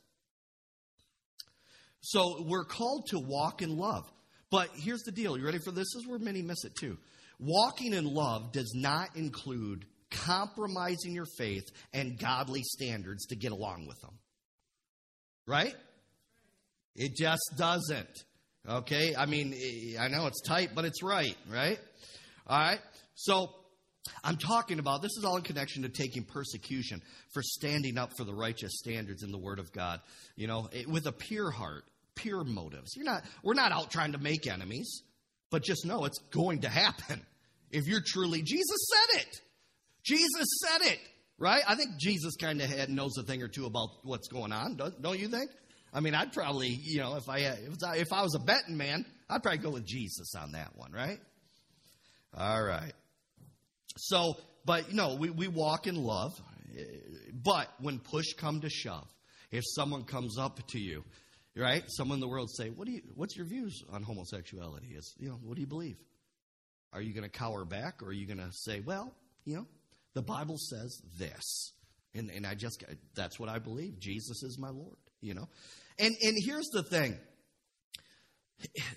So 2.02 2.44
we're 2.46 2.64
called 2.64 3.06
to 3.08 3.18
walk 3.18 3.62
in 3.62 3.76
love. 3.76 4.04
But 4.50 4.68
here's 4.74 5.02
the 5.02 5.12
deal. 5.12 5.38
You 5.38 5.44
ready 5.46 5.60
for 5.64 5.70
this? 5.70 5.94
This 5.94 6.02
is 6.02 6.06
where 6.08 6.18
many 6.18 6.42
miss 6.42 6.64
it 6.64 6.74
too. 6.78 6.98
Walking 7.38 7.94
in 7.94 8.04
love 8.04 8.52
does 8.52 8.72
not 8.74 9.16
include 9.16 9.86
compromising 10.10 11.14
your 11.14 11.26
faith 11.38 11.64
and 11.94 12.18
godly 12.18 12.62
standards 12.62 13.26
to 13.26 13.36
get 13.36 13.52
along 13.52 13.86
with 13.86 14.00
them. 14.00 14.18
Right? 15.46 15.74
It 16.94 17.16
just 17.16 17.54
doesn't. 17.56 18.24
Okay? 18.68 19.14
I 19.16 19.26
mean, 19.26 19.54
I 19.98 20.08
know 20.08 20.26
it's 20.26 20.42
tight, 20.42 20.70
but 20.74 20.84
it's 20.84 21.02
right, 21.02 21.36
right? 21.50 21.78
All 22.46 22.58
right? 22.58 22.80
So, 23.14 23.50
I'm 24.24 24.36
talking 24.36 24.80
about 24.80 25.00
this 25.00 25.16
is 25.16 25.24
all 25.24 25.36
in 25.36 25.42
connection 25.42 25.82
to 25.82 25.88
taking 25.88 26.24
persecution 26.24 27.00
for 27.32 27.40
standing 27.40 27.98
up 27.98 28.10
for 28.16 28.24
the 28.24 28.34
righteous 28.34 28.72
standards 28.78 29.22
in 29.22 29.30
the 29.30 29.38
Word 29.38 29.60
of 29.60 29.72
God, 29.72 30.00
you 30.34 30.48
know, 30.48 30.68
with 30.88 31.06
a 31.06 31.12
pure 31.12 31.52
heart, 31.52 31.84
pure 32.14 32.44
motives. 32.44 32.94
You're 32.96 33.04
not, 33.04 33.24
we're 33.42 33.54
not 33.54 33.72
out 33.72 33.90
trying 33.90 34.12
to 34.12 34.18
make 34.18 34.46
enemies, 34.46 35.02
but 35.50 35.62
just 35.62 35.84
know 35.86 36.04
it's 36.04 36.18
going 36.30 36.62
to 36.62 36.68
happen 36.68 37.24
if 37.70 37.86
you're 37.86 38.02
truly, 38.04 38.42
Jesus 38.42 38.88
said 38.90 39.20
it. 39.20 39.40
Jesus 40.04 40.46
said 40.60 40.92
it, 40.92 40.98
right? 41.38 41.62
I 41.66 41.74
think 41.74 41.90
Jesus 41.98 42.36
kind 42.36 42.60
of 42.60 42.88
knows 42.88 43.16
a 43.18 43.22
thing 43.22 43.42
or 43.42 43.48
two 43.48 43.66
about 43.66 43.88
what's 44.02 44.28
going 44.28 44.52
on, 44.52 44.76
don't, 44.76 45.18
you 45.18 45.28
think? 45.28 45.50
I 45.94 46.00
mean, 46.00 46.14
I'd 46.14 46.32
probably, 46.32 46.68
you 46.68 47.00
know, 47.00 47.16
if 47.16 47.28
I, 47.28 47.38
if 47.38 47.84
I 47.86 47.96
if 47.96 48.12
I 48.12 48.22
was 48.22 48.34
a 48.34 48.38
betting 48.38 48.78
man, 48.78 49.04
I'd 49.28 49.42
probably 49.42 49.58
go 49.58 49.70
with 49.70 49.86
Jesus 49.86 50.34
on 50.34 50.52
that 50.52 50.74
one, 50.74 50.90
right? 50.90 51.18
All 52.36 52.62
right. 52.62 52.92
So, 53.96 54.34
but 54.64 54.88
you 54.90 54.96
know, 54.96 55.16
we, 55.16 55.30
we 55.30 55.48
walk 55.48 55.86
in 55.86 55.96
love, 55.96 56.32
eh, 56.76 56.82
but 57.32 57.68
when 57.78 57.98
push 57.98 58.32
come 58.38 58.62
to 58.62 58.70
shove, 58.70 59.06
if 59.50 59.62
someone 59.66 60.04
comes 60.04 60.38
up 60.38 60.66
to 60.68 60.78
you, 60.78 61.04
right? 61.56 61.84
Someone 61.88 62.16
in 62.16 62.20
the 62.20 62.28
world 62.28 62.50
say, 62.50 62.70
"What 62.70 62.86
do 62.86 62.92
you? 62.92 63.02
What's 63.14 63.36
your 63.36 63.46
views 63.46 63.82
on 63.92 64.02
homosexuality? 64.02 64.94
Is 64.94 65.14
you 65.18 65.28
know, 65.28 65.38
what 65.42 65.54
do 65.54 65.60
you 65.60 65.66
believe? 65.66 65.96
Are 66.92 67.00
you 67.00 67.14
going 67.14 67.28
to 67.28 67.30
cower 67.30 67.64
back, 67.64 68.02
or 68.02 68.08
are 68.08 68.12
you 68.12 68.26
going 68.26 68.38
to 68.38 68.52
say, 68.52 68.80
well, 68.80 69.14
you 69.44 69.56
know, 69.56 69.66
the 70.14 70.22
Bible 70.22 70.58
says 70.58 71.00
this. 71.18 71.72
And, 72.14 72.30
and 72.30 72.46
I 72.46 72.54
just, 72.54 72.84
that's 73.14 73.40
what 73.40 73.48
I 73.48 73.58
believe. 73.58 73.98
Jesus 73.98 74.42
is 74.42 74.58
my 74.58 74.68
Lord, 74.68 74.98
you 75.22 75.32
know? 75.32 75.48
And, 75.98 76.14
and 76.22 76.36
here's 76.44 76.68
the 76.68 76.82
thing. 76.82 77.16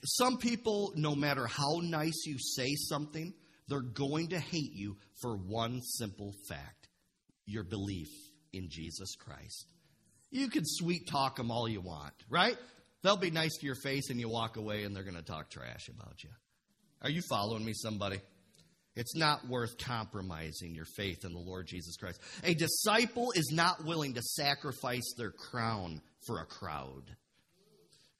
Some 0.03 0.37
people, 0.37 0.91
no 0.95 1.15
matter 1.15 1.47
how 1.47 1.79
nice 1.81 2.25
you 2.25 2.37
say 2.37 2.75
something, 2.75 3.33
they're 3.67 3.79
going 3.79 4.29
to 4.29 4.39
hate 4.39 4.73
you 4.73 4.97
for 5.21 5.37
one 5.37 5.81
simple 5.81 6.33
fact 6.49 6.89
your 7.45 7.63
belief 7.63 8.09
in 8.51 8.67
Jesus 8.69 9.15
Christ. 9.15 9.67
You 10.35 10.49
can 10.49 10.63
sweet 10.65 11.07
talk 11.07 11.37
them 11.37 11.49
all 11.49 11.65
you 11.65 11.79
want, 11.79 12.13
right? 12.29 12.57
They'll 13.03 13.15
be 13.15 13.31
nice 13.31 13.55
to 13.57 13.65
your 13.65 13.75
face 13.75 14.09
and 14.09 14.19
you 14.19 14.27
walk 14.27 14.57
away 14.57 14.83
and 14.83 14.93
they're 14.93 15.05
going 15.05 15.15
to 15.15 15.21
talk 15.21 15.49
trash 15.49 15.87
about 15.87 16.21
you. 16.25 16.29
Are 17.01 17.09
you 17.09 17.21
following 17.29 17.63
me, 17.63 17.71
somebody? 17.73 18.19
It's 18.97 19.15
not 19.15 19.47
worth 19.47 19.77
compromising 19.77 20.75
your 20.75 20.87
faith 20.97 21.23
in 21.23 21.31
the 21.31 21.39
Lord 21.39 21.67
Jesus 21.67 21.95
Christ. 21.95 22.19
A 22.43 22.53
disciple 22.53 23.31
is 23.31 23.53
not 23.53 23.85
willing 23.85 24.15
to 24.15 24.21
sacrifice 24.21 25.13
their 25.17 25.31
crown 25.31 26.01
for 26.27 26.41
a 26.41 26.45
crowd. 26.45 27.03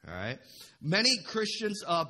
All 0.07 0.15
right? 0.15 0.39
Many 0.81 1.11
Christians, 1.25 1.83
uh, 1.85 2.05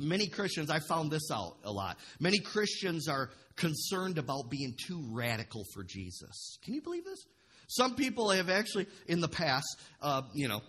many 0.00 0.26
Christians, 0.26 0.70
I 0.70 0.80
found 0.80 1.12
this 1.12 1.30
out 1.32 1.58
a 1.62 1.70
lot. 1.70 1.98
Many 2.18 2.40
Christians 2.40 3.06
are 3.08 3.30
concerned 3.54 4.18
about 4.18 4.50
being 4.50 4.74
too 4.88 5.06
radical 5.12 5.62
for 5.72 5.84
Jesus. 5.84 6.58
Can 6.64 6.74
you 6.74 6.82
believe 6.82 7.04
this? 7.04 7.24
Some 7.66 7.94
people 7.94 8.30
have 8.30 8.48
actually, 8.48 8.86
in 9.06 9.20
the 9.20 9.28
past, 9.28 9.66
uh, 10.00 10.22
you 10.34 10.48
know, 10.48 10.62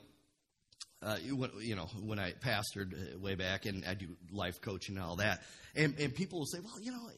uh, 1.02 1.18
you 1.22 1.76
know, 1.76 1.88
when 2.02 2.18
I 2.20 2.34
pastored 2.34 2.94
uh, 2.94 3.20
way 3.20 3.36
back 3.36 3.66
and 3.66 3.86
I 3.86 3.94
do 3.94 4.08
life 4.32 4.60
coaching 4.62 4.96
and 4.96 5.06
all 5.06 5.18
that, 5.18 5.42
and, 5.76 5.98
and 6.00 6.14
people 6.14 6.40
will 6.40 6.48
say, 6.48 6.60
well, 6.64 6.82
you 6.82 6.92
know, 6.92 7.10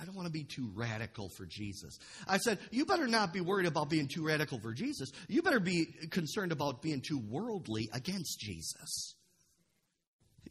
I 0.00 0.04
don't 0.04 0.14
want 0.14 0.26
to 0.26 0.32
be 0.32 0.44
too 0.44 0.70
radical 0.74 1.30
for 1.36 1.46
Jesus. 1.46 1.98
I 2.28 2.36
said, 2.38 2.58
you 2.70 2.84
better 2.84 3.08
not 3.08 3.32
be 3.32 3.40
worried 3.40 3.66
about 3.66 3.90
being 3.90 4.08
too 4.08 4.24
radical 4.24 4.60
for 4.60 4.72
Jesus. 4.74 5.10
You 5.28 5.42
better 5.42 5.60
be 5.60 5.86
concerned 6.10 6.52
about 6.52 6.82
being 6.82 7.02
too 7.06 7.20
worldly 7.28 7.88
against 7.92 8.38
Jesus. 8.38 9.14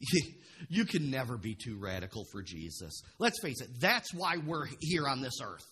you 0.70 0.86
can 0.86 1.12
never 1.12 1.38
be 1.38 1.56
too 1.56 1.78
radical 1.80 2.26
for 2.32 2.42
Jesus. 2.42 3.02
Let's 3.20 3.40
face 3.42 3.62
it, 3.62 3.70
that's 3.80 4.14
why 4.14 4.38
we're 4.38 4.68
here 4.82 5.08
on 5.08 5.22
this 5.22 5.40
earth. 5.44 5.66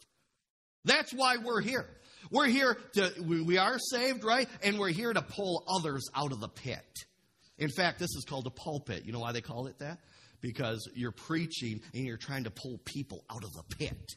That's 0.85 1.13
why 1.13 1.37
we're 1.37 1.61
here. 1.61 1.87
We're 2.31 2.47
here 2.47 2.77
to, 2.93 3.13
we 3.21 3.57
are 3.57 3.77
saved, 3.79 4.23
right? 4.23 4.47
And 4.63 4.79
we're 4.79 4.89
here 4.89 5.13
to 5.13 5.21
pull 5.21 5.63
others 5.67 6.09
out 6.15 6.31
of 6.31 6.39
the 6.39 6.47
pit. 6.47 6.85
In 7.57 7.69
fact, 7.69 7.99
this 7.99 8.15
is 8.15 8.25
called 8.27 8.47
a 8.47 8.51
pulpit. 8.51 9.05
You 9.05 9.13
know 9.13 9.19
why 9.19 9.31
they 9.31 9.41
call 9.41 9.67
it 9.67 9.79
that? 9.79 9.99
Because 10.41 10.89
you're 10.95 11.11
preaching 11.11 11.81
and 11.93 12.05
you're 12.05 12.17
trying 12.17 12.45
to 12.45 12.51
pull 12.51 12.79
people 12.83 13.23
out 13.29 13.43
of 13.43 13.53
the 13.53 13.75
pit 13.77 14.15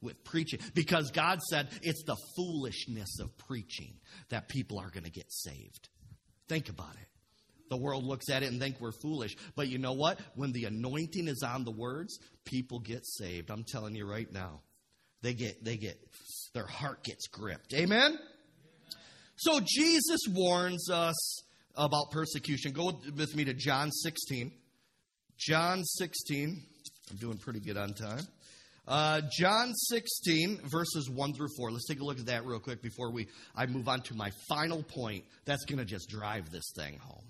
with 0.00 0.22
preaching. 0.24 0.60
Because 0.74 1.10
God 1.10 1.40
said 1.42 1.68
it's 1.82 2.04
the 2.04 2.16
foolishness 2.36 3.18
of 3.20 3.36
preaching 3.38 3.94
that 4.28 4.48
people 4.48 4.78
are 4.78 4.90
going 4.90 5.04
to 5.04 5.10
get 5.10 5.32
saved. 5.32 5.88
Think 6.48 6.68
about 6.68 6.94
it. 6.94 7.08
The 7.70 7.76
world 7.78 8.04
looks 8.04 8.28
at 8.28 8.42
it 8.42 8.52
and 8.52 8.60
think 8.60 8.80
we're 8.80 8.92
foolish. 8.92 9.34
But 9.56 9.68
you 9.68 9.78
know 9.78 9.94
what? 9.94 10.20
When 10.34 10.52
the 10.52 10.66
anointing 10.66 11.26
is 11.26 11.42
on 11.42 11.64
the 11.64 11.70
words, 11.70 12.18
people 12.44 12.80
get 12.80 13.06
saved. 13.06 13.50
I'm 13.50 13.64
telling 13.64 13.94
you 13.94 14.06
right 14.06 14.30
now. 14.30 14.60
They 15.22 15.34
get 15.34 15.64
they 15.64 15.76
get 15.76 15.98
their 16.54 16.66
heart 16.66 17.04
gets 17.04 17.28
gripped. 17.28 17.72
Amen? 17.74 18.18
So 19.36 19.60
Jesus 19.64 20.20
warns 20.28 20.90
us 20.90 21.42
about 21.76 22.10
persecution. 22.10 22.72
Go 22.72 23.00
with 23.16 23.34
me 23.34 23.44
to 23.44 23.54
John 23.54 23.90
16. 23.90 24.52
John 25.38 25.82
16. 25.84 26.62
I'm 27.10 27.16
doing 27.16 27.38
pretty 27.38 27.60
good 27.60 27.76
on 27.76 27.94
time. 27.94 28.26
Uh, 28.86 29.20
John 29.38 29.72
16, 29.74 30.60
verses 30.64 31.08
1 31.08 31.34
through 31.34 31.48
4. 31.56 31.70
Let's 31.70 31.86
take 31.86 32.00
a 32.00 32.04
look 32.04 32.18
at 32.18 32.26
that 32.26 32.44
real 32.44 32.58
quick 32.58 32.82
before 32.82 33.12
we 33.12 33.28
I 33.54 33.66
move 33.66 33.88
on 33.88 34.02
to 34.02 34.14
my 34.14 34.30
final 34.48 34.82
point. 34.82 35.24
That's 35.44 35.64
going 35.64 35.78
to 35.78 35.84
just 35.84 36.08
drive 36.08 36.50
this 36.50 36.72
thing 36.74 36.98
home. 36.98 37.24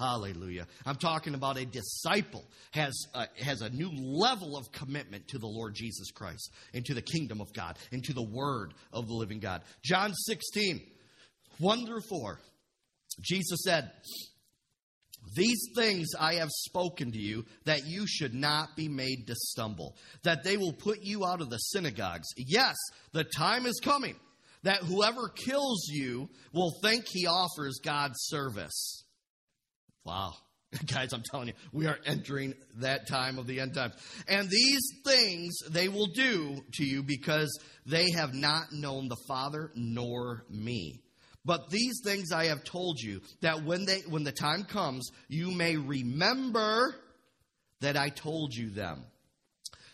Hallelujah. 0.00 0.66
I'm 0.86 0.96
talking 0.96 1.34
about 1.34 1.58
a 1.58 1.66
disciple 1.66 2.42
has 2.70 3.06
a, 3.14 3.26
has 3.44 3.60
a 3.60 3.68
new 3.68 3.90
level 3.92 4.56
of 4.56 4.72
commitment 4.72 5.28
to 5.28 5.38
the 5.38 5.46
Lord 5.46 5.74
Jesus 5.74 6.10
Christ 6.10 6.50
and 6.72 6.84
to 6.86 6.94
the 6.94 7.02
kingdom 7.02 7.42
of 7.42 7.52
God 7.52 7.78
and 7.92 8.02
to 8.04 8.14
the 8.14 8.22
word 8.22 8.72
of 8.94 9.08
the 9.08 9.12
living 9.12 9.40
God. 9.40 9.60
John 9.84 10.14
16, 10.14 10.80
1 11.58 11.86
through 11.86 12.00
4. 12.08 12.40
Jesus 13.20 13.60
said, 13.62 13.90
these 15.36 15.68
things 15.76 16.08
I 16.18 16.36
have 16.36 16.48
spoken 16.50 17.12
to 17.12 17.18
you, 17.18 17.44
that 17.66 17.86
you 17.86 18.06
should 18.06 18.32
not 18.32 18.74
be 18.76 18.88
made 18.88 19.26
to 19.26 19.34
stumble, 19.34 19.96
that 20.22 20.44
they 20.44 20.56
will 20.56 20.72
put 20.72 21.02
you 21.02 21.26
out 21.26 21.42
of 21.42 21.50
the 21.50 21.58
synagogues. 21.58 22.28
Yes, 22.38 22.74
the 23.12 23.24
time 23.24 23.66
is 23.66 23.78
coming 23.84 24.16
that 24.62 24.78
whoever 24.78 25.28
kills 25.28 25.88
you 25.88 26.30
will 26.54 26.72
think 26.82 27.04
he 27.06 27.26
offers 27.26 27.80
God's 27.84 28.16
service. 28.16 29.04
Wow. 30.04 30.34
Guys, 30.86 31.12
I'm 31.12 31.22
telling 31.30 31.48
you, 31.48 31.54
we 31.72 31.86
are 31.86 31.98
entering 32.06 32.54
that 32.76 33.08
time 33.08 33.38
of 33.38 33.46
the 33.46 33.60
end 33.60 33.74
times. 33.74 33.94
And 34.28 34.48
these 34.48 34.82
things 35.04 35.58
they 35.68 35.88
will 35.88 36.06
do 36.06 36.62
to 36.74 36.84
you 36.84 37.02
because 37.02 37.58
they 37.86 38.10
have 38.16 38.34
not 38.34 38.72
known 38.72 39.08
the 39.08 39.16
Father 39.26 39.72
nor 39.74 40.44
me. 40.48 41.02
But 41.44 41.70
these 41.70 42.00
things 42.04 42.32
I 42.32 42.46
have 42.46 42.64
told 42.64 43.00
you, 43.00 43.20
that 43.40 43.64
when, 43.64 43.86
they, 43.86 44.00
when 44.08 44.24
the 44.24 44.32
time 44.32 44.64
comes, 44.64 45.10
you 45.28 45.50
may 45.50 45.76
remember 45.76 46.94
that 47.80 47.96
I 47.96 48.10
told 48.10 48.54
you 48.54 48.70
them. 48.70 49.04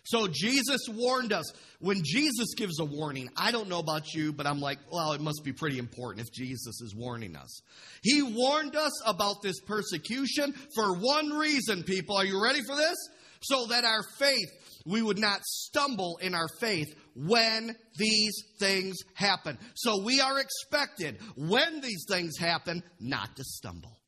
So 0.06 0.28
Jesus 0.28 0.80
warned 0.88 1.32
us. 1.32 1.52
When 1.80 2.02
Jesus 2.02 2.54
gives 2.56 2.80
a 2.80 2.84
warning, 2.84 3.28
I 3.36 3.50
don't 3.50 3.68
know 3.68 3.80
about 3.80 4.14
you, 4.14 4.32
but 4.32 4.46
I'm 4.46 4.60
like, 4.60 4.78
well, 4.90 5.12
it 5.12 5.20
must 5.20 5.42
be 5.44 5.52
pretty 5.52 5.78
important 5.78 6.26
if 6.26 6.32
Jesus 6.32 6.80
is 6.80 6.94
warning 6.96 7.36
us. 7.36 7.60
He 8.02 8.22
warned 8.22 8.76
us 8.76 8.92
about 9.04 9.42
this 9.42 9.60
persecution 9.60 10.54
for 10.74 10.94
one 10.94 11.30
reason, 11.30 11.82
people. 11.82 12.16
Are 12.16 12.24
you 12.24 12.42
ready 12.42 12.60
for 12.66 12.76
this? 12.76 12.96
So 13.42 13.66
that 13.66 13.84
our 13.84 14.02
faith, 14.18 14.48
we 14.86 15.02
would 15.02 15.18
not 15.18 15.40
stumble 15.44 16.18
in 16.22 16.34
our 16.34 16.48
faith 16.60 16.88
when 17.14 17.76
these 17.98 18.42
things 18.58 18.96
happen. 19.14 19.58
So 19.74 20.02
we 20.02 20.20
are 20.20 20.40
expected, 20.40 21.18
when 21.36 21.80
these 21.80 22.04
things 22.08 22.38
happen, 22.38 22.82
not 23.00 23.36
to 23.36 23.44
stumble. 23.44 24.00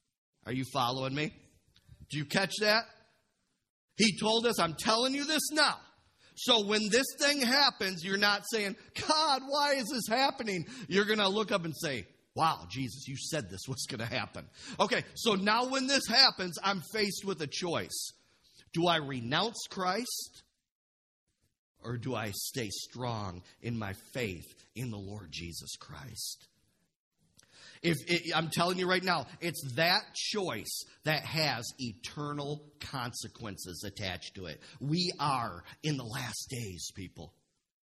Are 0.47 0.53
you 0.53 0.65
following 0.73 1.15
me? 1.15 1.35
Do 2.11 2.19
you 2.19 2.25
catch 2.25 2.55
that? 2.61 2.85
He 3.97 4.17
told 4.19 4.47
us, 4.47 4.59
I'm 4.59 4.75
telling 4.75 5.13
you 5.13 5.27
this 5.27 5.51
now. 5.53 5.77
So 6.39 6.65
when 6.65 6.89
this 6.89 7.07
thing 7.19 7.41
happens, 7.41 8.05
you're 8.05 8.17
not 8.17 8.45
saying, 8.51 8.77
God, 9.09 9.43
why 9.47 9.75
is 9.75 9.89
this 9.89 10.07
happening? 10.09 10.67
You're 10.87 11.05
going 11.05 11.19
to 11.19 11.29
look 11.29 11.51
up 11.51 11.65
and 11.65 11.75
say, 11.77 12.07
Wow, 12.37 12.67
Jesus, 12.71 13.09
you 13.09 13.17
said 13.17 13.51
this 13.51 13.67
was 13.67 13.85
going 13.89 13.99
to 13.99 14.07
happen. 14.07 14.45
Okay, 14.79 15.03
so 15.15 15.35
now 15.35 15.69
when 15.69 15.89
this 15.89 16.07
happens, 16.07 16.57
I'm 16.63 16.85
faced 16.93 17.25
with 17.25 17.43
a 17.43 17.49
choice. 17.49 18.13
Do 18.73 18.87
I 18.87 18.99
renounce 18.99 19.67
Christ 19.69 20.45
or 21.83 21.97
do 21.97 22.15
I 22.15 22.31
stay 22.31 22.69
strong 22.71 23.43
in 23.61 23.77
my 23.77 23.93
faith 24.13 24.47
in 24.77 24.93
the 24.93 24.99
Lord 24.99 25.33
Jesus 25.33 25.75
Christ? 25.81 26.47
If 27.83 27.97
it, 28.07 28.33
I'm 28.35 28.51
telling 28.51 28.79
you 28.79 28.89
right 28.89 29.03
now, 29.03 29.27
it's 29.41 29.63
that 29.75 30.03
choice 30.15 30.85
that 31.05 31.25
has 31.25 31.65
eternal 31.79 32.65
consequences 32.81 33.85
attached 33.85 34.35
to 34.37 34.47
it. 34.47 34.61
We 34.81 35.13
are 35.19 35.65
in 35.83 35.97
the 35.97 36.05
last 36.05 36.49
days, 36.51 36.91
people. 36.95 37.35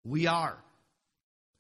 We 0.04 0.28
are. 0.28 0.58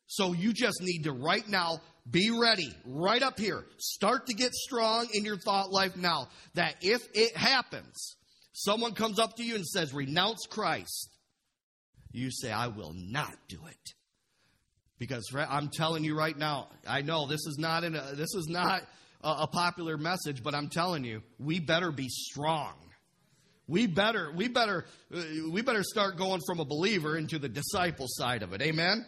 So 0.07 0.33
you 0.33 0.53
just 0.53 0.81
need 0.81 1.03
to 1.03 1.11
right 1.11 1.47
now 1.47 1.81
be 2.09 2.31
ready, 2.31 2.73
right 2.85 3.21
up 3.21 3.37
here. 3.37 3.65
Start 3.77 4.27
to 4.27 4.33
get 4.33 4.53
strong 4.53 5.07
in 5.13 5.25
your 5.25 5.37
thought 5.37 5.71
life 5.71 5.97
now 5.97 6.29
that 6.53 6.75
if 6.81 7.01
it 7.13 7.35
happens, 7.35 8.15
someone 8.53 8.93
comes 8.93 9.19
up 9.19 9.35
to 9.35 9.43
you 9.43 9.55
and 9.55 9.67
says, 9.67 9.93
renounce 9.93 10.45
Christ 10.49 11.09
you 12.17 12.31
say, 12.31 12.51
I 12.51 12.67
will 12.67 12.93
not 12.95 13.35
do 13.47 13.59
it. 13.67 13.93
Because 14.99 15.29
I'm 15.35 15.69
telling 15.69 16.03
you 16.03 16.17
right 16.17 16.37
now, 16.37 16.69
I 16.87 17.01
know 17.01 17.27
this 17.27 17.45
is 17.45 17.57
not, 17.59 17.83
a, 17.83 17.89
this 17.89 18.33
is 18.33 18.47
not 18.49 18.81
a, 19.21 19.29
a 19.29 19.47
popular 19.47 19.97
message, 19.97 20.41
but 20.41 20.55
I'm 20.55 20.69
telling 20.69 21.03
you, 21.03 21.21
we 21.39 21.59
better 21.59 21.91
be 21.91 22.07
strong. 22.09 22.73
We 23.67 23.85
better, 23.85 24.31
we 24.33 24.47
better, 24.47 24.85
uh, 25.13 25.21
we 25.51 25.61
better 25.61 25.83
start 25.83 26.17
going 26.17 26.41
from 26.47 26.59
a 26.59 26.65
believer 26.65 27.17
into 27.17 27.37
the 27.37 27.49
disciple 27.49 28.07
side 28.09 28.41
of 28.41 28.53
it. 28.53 28.61
Amen? 28.61 29.05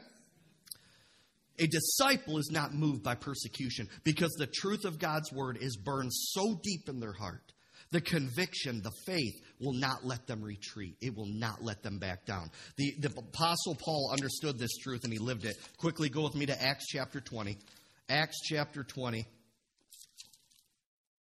A 1.58 1.68
disciple 1.68 2.38
is 2.38 2.50
not 2.52 2.74
moved 2.74 3.04
by 3.04 3.16
persecution 3.16 3.88
because 4.04 4.32
the 4.38 4.48
truth 4.48 4.86
of 4.86 5.00
God's 5.00 5.32
word 5.32 5.58
is 5.60 5.76
burned 5.76 6.14
so 6.14 6.60
deep 6.62 6.88
in 6.88 7.00
their 7.00 7.14
heart 7.14 7.54
the 7.92 8.02
conviction, 8.02 8.82
the 8.84 8.92
faith 9.06 9.42
will 9.60 9.74
not 9.74 10.06
let 10.06 10.28
them 10.28 10.44
retreat. 10.44 10.96
It 11.02 11.16
will 11.16 11.28
not 11.28 11.64
let 11.64 11.82
them 11.82 11.98
back 11.98 12.26
down. 12.26 12.52
The, 12.78 12.94
the 13.00 13.10
Apostle 13.10 13.76
Paul 13.76 14.12
understood 14.12 14.60
this 14.60 14.78
truth 14.78 15.04
and 15.04 15.12
he 15.12 15.20
lived 15.20 15.46
it. 15.46 15.56
Quickly 15.78 16.10
go 16.10 16.24
with 16.24 16.36
me 16.36 16.46
to 16.46 16.62
Acts 16.62 16.88
chapter 16.88 17.20
20. 17.20 17.58
Acts 18.10 18.40
chapter 18.44 18.84
20. 18.84 19.26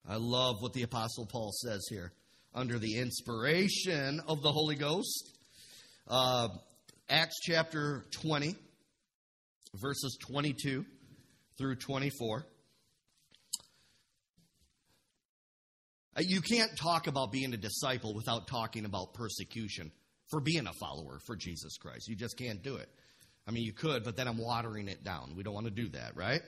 I 0.07 0.15
love 0.17 0.61
what 0.61 0.73
the 0.73 0.83
Apostle 0.83 1.25
Paul 1.25 1.51
says 1.51 1.85
here. 1.89 2.11
Under 2.53 2.79
the 2.79 2.97
inspiration 2.99 4.21
of 4.27 4.41
the 4.41 4.51
Holy 4.51 4.75
Ghost. 4.75 5.31
Uh, 6.07 6.47
Acts 7.09 7.35
chapter 7.41 8.05
20, 8.21 8.55
verses 9.75 10.17
22 10.27 10.85
through 11.57 11.75
24. 11.75 12.45
Uh, 16.15 16.21
you 16.25 16.41
can't 16.41 16.71
talk 16.77 17.07
about 17.07 17.31
being 17.31 17.53
a 17.53 17.57
disciple 17.57 18.13
without 18.13 18.47
talking 18.47 18.85
about 18.85 19.13
persecution 19.13 19.91
for 20.29 20.39
being 20.39 20.67
a 20.67 20.73
follower 20.73 21.19
for 21.25 21.35
Jesus 21.35 21.77
Christ. 21.77 22.07
You 22.07 22.15
just 22.15 22.37
can't 22.37 22.63
do 22.63 22.75
it. 22.75 22.89
I 23.47 23.51
mean, 23.51 23.63
you 23.63 23.73
could, 23.73 24.03
but 24.03 24.15
then 24.15 24.27
I'm 24.27 24.37
watering 24.37 24.87
it 24.87 25.03
down. 25.03 25.33
We 25.35 25.43
don't 25.43 25.53
want 25.53 25.67
to 25.67 25.71
do 25.71 25.89
that, 25.89 26.15
right? 26.15 26.41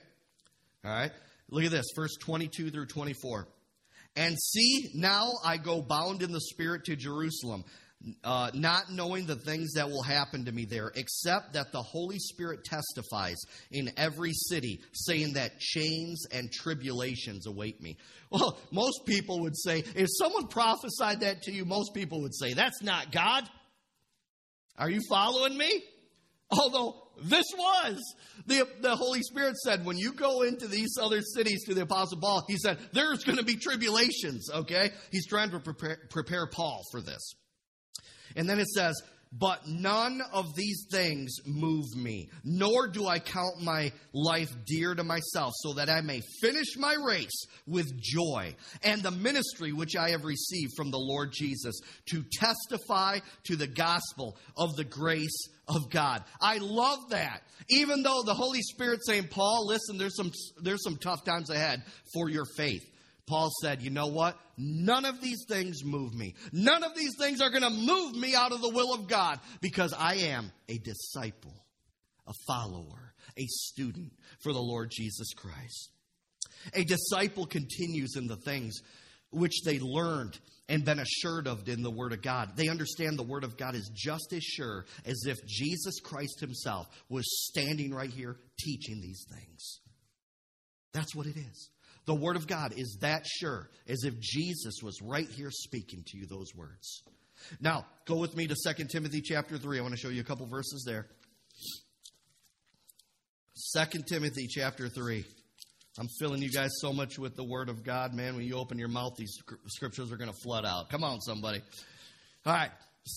All 0.84 0.90
right. 0.90 1.12
Look 1.50 1.64
at 1.64 1.70
this, 1.70 1.86
verse 1.94 2.16
22 2.20 2.70
through 2.70 2.86
24. 2.86 3.48
And 4.16 4.36
see, 4.38 4.90
now 4.94 5.32
I 5.44 5.58
go 5.58 5.80
bound 5.80 6.22
in 6.22 6.32
the 6.32 6.40
Spirit 6.40 6.84
to 6.86 6.96
Jerusalem 6.96 7.64
uh, 8.22 8.50
not 8.54 8.90
knowing 8.92 9.26
the 9.26 9.36
things 9.36 9.72
that 9.74 9.88
will 9.88 10.02
happen 10.02 10.44
to 10.44 10.52
me 10.52 10.64
there, 10.64 10.92
except 10.94 11.54
that 11.54 11.72
the 11.72 11.82
Holy 11.82 12.18
Spirit 12.18 12.64
testifies 12.64 13.36
in 13.70 13.90
every 13.96 14.32
city, 14.32 14.80
saying 14.92 15.32
that 15.34 15.58
chains 15.58 16.26
and 16.30 16.50
tribulations 16.52 17.46
await 17.46 17.80
me. 17.82 17.96
Well, 18.30 18.58
most 18.70 19.04
people 19.04 19.40
would 19.40 19.56
say, 19.56 19.82
if 19.96 20.08
someone 20.18 20.46
prophesied 20.46 21.20
that 21.20 21.42
to 21.42 21.52
you, 21.52 21.64
most 21.64 21.92
people 21.94 22.22
would 22.22 22.34
say, 22.34 22.52
that's 22.52 22.82
not 22.82 23.10
God. 23.10 23.48
Are 24.78 24.90
you 24.90 25.00
following 25.08 25.58
me? 25.58 25.82
Although 26.50 27.08
this 27.22 27.46
was. 27.56 28.00
The, 28.46 28.66
the 28.80 28.94
Holy 28.94 29.22
Spirit 29.22 29.56
said, 29.56 29.84
when 29.84 29.98
you 29.98 30.12
go 30.12 30.42
into 30.42 30.68
these 30.68 30.96
other 31.00 31.20
cities 31.20 31.64
to 31.66 31.74
the 31.74 31.82
Apostle 31.82 32.20
Paul, 32.20 32.44
he 32.48 32.56
said, 32.56 32.78
there's 32.92 33.24
going 33.24 33.38
to 33.38 33.44
be 33.44 33.56
tribulations, 33.56 34.48
okay? 34.54 34.90
He's 35.10 35.26
trying 35.26 35.50
to 35.50 35.58
prepare, 35.58 35.98
prepare 36.10 36.46
Paul 36.46 36.82
for 36.92 37.00
this. 37.02 37.34
And 38.36 38.48
then 38.48 38.58
it 38.58 38.68
says, 38.68 39.00
but 39.32 39.68
none 39.68 40.22
of 40.32 40.54
these 40.54 40.86
things 40.90 41.36
move 41.44 41.94
me, 41.94 42.30
nor 42.44 42.88
do 42.88 43.06
I 43.06 43.18
count 43.18 43.60
my 43.60 43.92
life 44.14 44.48
dear 44.66 44.94
to 44.94 45.04
myself, 45.04 45.52
so 45.56 45.74
that 45.74 45.90
I 45.90 46.00
may 46.00 46.22
finish 46.40 46.76
my 46.78 46.94
race 46.94 47.44
with 47.66 48.00
joy 48.00 48.54
and 48.82 49.02
the 49.02 49.10
ministry 49.10 49.72
which 49.72 49.96
I 49.96 50.10
have 50.10 50.24
received 50.24 50.72
from 50.76 50.90
the 50.90 50.98
Lord 50.98 51.32
Jesus 51.32 51.78
to 52.06 52.24
testify 52.32 53.18
to 53.44 53.56
the 53.56 53.66
gospel 53.66 54.38
of 54.56 54.76
the 54.76 54.84
grace 54.84 55.48
of 55.66 55.90
God. 55.90 56.24
I 56.40 56.58
love 56.58 57.10
that. 57.10 57.42
Even 57.68 58.02
though 58.02 58.22
the 58.24 58.34
Holy 58.34 58.62
Spirit 58.62 59.04
saying, 59.04 59.28
Paul, 59.28 59.66
listen, 59.66 59.98
there's 59.98 60.16
some, 60.16 60.32
there's 60.62 60.82
some 60.82 60.96
tough 60.96 61.24
times 61.24 61.50
ahead 61.50 61.82
for 62.14 62.30
your 62.30 62.46
faith. 62.56 62.88
Paul 63.28 63.50
said, 63.62 63.82
You 63.82 63.90
know 63.90 64.06
what? 64.06 64.38
None 64.56 65.04
of 65.04 65.20
these 65.20 65.44
things 65.48 65.84
move 65.84 66.14
me. 66.14 66.34
None 66.52 66.82
of 66.82 66.96
these 66.96 67.14
things 67.18 67.40
are 67.40 67.50
going 67.50 67.62
to 67.62 67.70
move 67.70 68.14
me 68.14 68.34
out 68.34 68.52
of 68.52 68.60
the 68.60 68.70
will 68.70 68.94
of 68.94 69.08
God 69.08 69.38
because 69.60 69.92
I 69.92 70.14
am 70.16 70.50
a 70.68 70.78
disciple, 70.78 71.54
a 72.26 72.32
follower, 72.46 73.12
a 73.36 73.46
student 73.46 74.12
for 74.40 74.52
the 74.52 74.60
Lord 74.60 74.90
Jesus 74.90 75.32
Christ. 75.34 75.90
A 76.74 76.84
disciple 76.84 77.46
continues 77.46 78.16
in 78.16 78.26
the 78.26 78.36
things 78.36 78.80
which 79.30 79.62
they 79.64 79.78
learned 79.78 80.38
and 80.68 80.84
been 80.84 80.98
assured 80.98 81.46
of 81.46 81.68
in 81.68 81.82
the 81.82 81.90
Word 81.90 82.12
of 82.12 82.22
God. 82.22 82.56
They 82.56 82.68
understand 82.68 83.18
the 83.18 83.22
Word 83.22 83.44
of 83.44 83.56
God 83.56 83.74
is 83.74 83.90
just 83.94 84.32
as 84.32 84.42
sure 84.42 84.84
as 85.06 85.24
if 85.26 85.36
Jesus 85.46 86.00
Christ 86.00 86.40
Himself 86.40 86.88
was 87.08 87.24
standing 87.48 87.94
right 87.94 88.10
here 88.10 88.36
teaching 88.58 89.00
these 89.00 89.24
things. 89.30 89.80
That's 90.92 91.14
what 91.14 91.26
it 91.26 91.36
is. 91.36 91.70
The 92.08 92.14
Word 92.14 92.36
of 92.36 92.46
God 92.46 92.72
is 92.74 92.96
that 93.02 93.26
sure, 93.26 93.68
as 93.86 94.02
if 94.04 94.18
Jesus 94.18 94.76
was 94.82 95.02
right 95.02 95.28
here 95.28 95.50
speaking 95.50 96.02
to 96.06 96.16
you 96.16 96.24
those 96.24 96.54
words. 96.54 97.02
Now, 97.60 97.84
go 98.06 98.16
with 98.16 98.34
me 98.34 98.46
to 98.46 98.54
2 98.54 98.84
Timothy 98.86 99.20
chapter 99.20 99.58
3. 99.58 99.78
I 99.78 99.82
want 99.82 99.92
to 99.92 100.00
show 100.00 100.08
you 100.08 100.22
a 100.22 100.24
couple 100.24 100.46
verses 100.46 100.84
there. 100.86 101.06
2 103.74 104.04
Timothy 104.08 104.46
chapter 104.48 104.88
3. 104.88 105.22
I'm 105.98 106.08
filling 106.18 106.40
you 106.40 106.50
guys 106.50 106.70
so 106.80 106.94
much 106.94 107.18
with 107.18 107.36
the 107.36 107.44
Word 107.44 107.68
of 107.68 107.84
God, 107.84 108.14
man. 108.14 108.36
When 108.36 108.46
you 108.46 108.56
open 108.56 108.78
your 108.78 108.88
mouth, 108.88 109.12
these 109.18 109.36
scriptures 109.66 110.10
are 110.10 110.16
going 110.16 110.32
to 110.32 110.40
flood 110.42 110.64
out. 110.64 110.88
Come 110.88 111.04
on, 111.04 111.20
somebody. 111.20 111.60
All 112.46 112.54
right. 112.54 112.70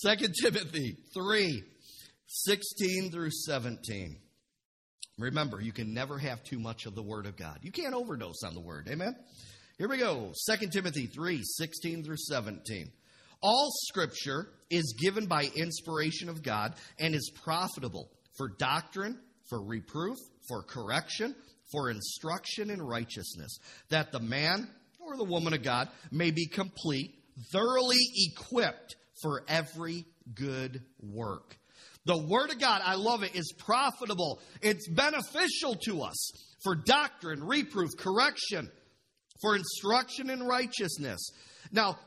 2 0.04 0.26
Timothy 0.42 0.98
3 1.14 1.62
16 2.26 3.10
through 3.10 3.30
17. 3.30 4.18
Remember, 5.18 5.60
you 5.60 5.72
can 5.72 5.92
never 5.92 6.18
have 6.18 6.42
too 6.42 6.58
much 6.58 6.86
of 6.86 6.94
the 6.94 7.02
Word 7.02 7.26
of 7.26 7.36
God. 7.36 7.58
You 7.62 7.70
can't 7.70 7.94
overdose 7.94 8.42
on 8.44 8.54
the 8.54 8.60
Word. 8.60 8.88
Amen? 8.90 9.14
Here 9.78 9.88
we 9.88 9.98
go. 9.98 10.32
2 10.48 10.68
Timothy 10.68 11.06
3 11.06 11.40
16 11.42 12.04
through 12.04 12.16
17. 12.16 12.90
All 13.42 13.70
Scripture 13.88 14.48
is 14.70 14.94
given 15.00 15.26
by 15.26 15.50
inspiration 15.56 16.28
of 16.28 16.42
God 16.42 16.74
and 16.98 17.14
is 17.14 17.30
profitable 17.42 18.10
for 18.36 18.50
doctrine, 18.58 19.18
for 19.48 19.62
reproof, 19.62 20.16
for 20.48 20.62
correction, 20.62 21.34
for 21.72 21.90
instruction 21.90 22.70
in 22.70 22.80
righteousness, 22.80 23.58
that 23.88 24.12
the 24.12 24.20
man 24.20 24.68
or 25.00 25.16
the 25.16 25.24
woman 25.24 25.52
of 25.52 25.62
God 25.62 25.88
may 26.10 26.30
be 26.30 26.46
complete, 26.46 27.14
thoroughly 27.52 27.98
equipped 28.14 28.96
for 29.20 29.42
every 29.48 30.04
good 30.34 30.82
work. 31.00 31.56
The 32.04 32.18
Word 32.18 32.50
of 32.50 32.58
God, 32.58 32.82
I 32.84 32.96
love 32.96 33.22
it, 33.22 33.34
is 33.34 33.52
profitable. 33.58 34.40
It's 34.60 34.88
beneficial 34.88 35.76
to 35.86 36.02
us 36.02 36.32
for 36.64 36.74
doctrine, 36.74 37.42
reproof, 37.44 37.90
correction, 37.98 38.70
for 39.40 39.56
instruction 39.56 40.30
in 40.30 40.42
righteousness. 40.42 41.30
Now, 41.70 41.98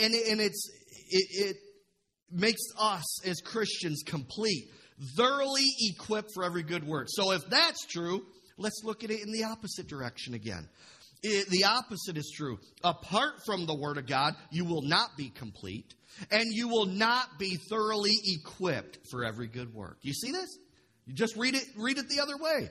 and, 0.00 0.14
and 0.14 0.40
it's, 0.40 0.70
it, 1.08 1.48
it 1.48 1.56
makes 2.30 2.62
us 2.78 3.26
as 3.26 3.40
Christians 3.40 4.02
complete, 4.06 4.68
thoroughly 5.16 5.66
equipped 5.80 6.30
for 6.34 6.44
every 6.44 6.62
good 6.62 6.86
work. 6.86 7.06
So 7.08 7.32
if 7.32 7.42
that's 7.48 7.86
true, 7.86 8.22
let's 8.56 8.82
look 8.84 9.02
at 9.04 9.10
it 9.10 9.20
in 9.20 9.32
the 9.32 9.44
opposite 9.44 9.88
direction 9.88 10.34
again. 10.34 10.68
It, 11.22 11.48
the 11.48 11.64
opposite 11.64 12.16
is 12.16 12.32
true. 12.34 12.58
Apart 12.82 13.44
from 13.44 13.66
the 13.66 13.74
Word 13.74 13.98
of 13.98 14.06
God, 14.06 14.34
you 14.50 14.64
will 14.64 14.82
not 14.82 15.16
be 15.16 15.28
complete 15.30 15.94
and 16.30 16.44
you 16.50 16.68
will 16.68 16.86
not 16.86 17.38
be 17.38 17.56
thoroughly 17.68 18.14
equipped 18.24 18.98
for 19.10 19.24
every 19.24 19.46
good 19.46 19.74
work. 19.74 19.98
You 20.02 20.12
see 20.12 20.32
this? 20.32 20.58
You 21.06 21.14
just 21.14 21.36
read 21.36 21.54
it, 21.54 21.64
read 21.76 21.98
it 21.98 22.08
the 22.08 22.20
other 22.20 22.36
way. 22.36 22.70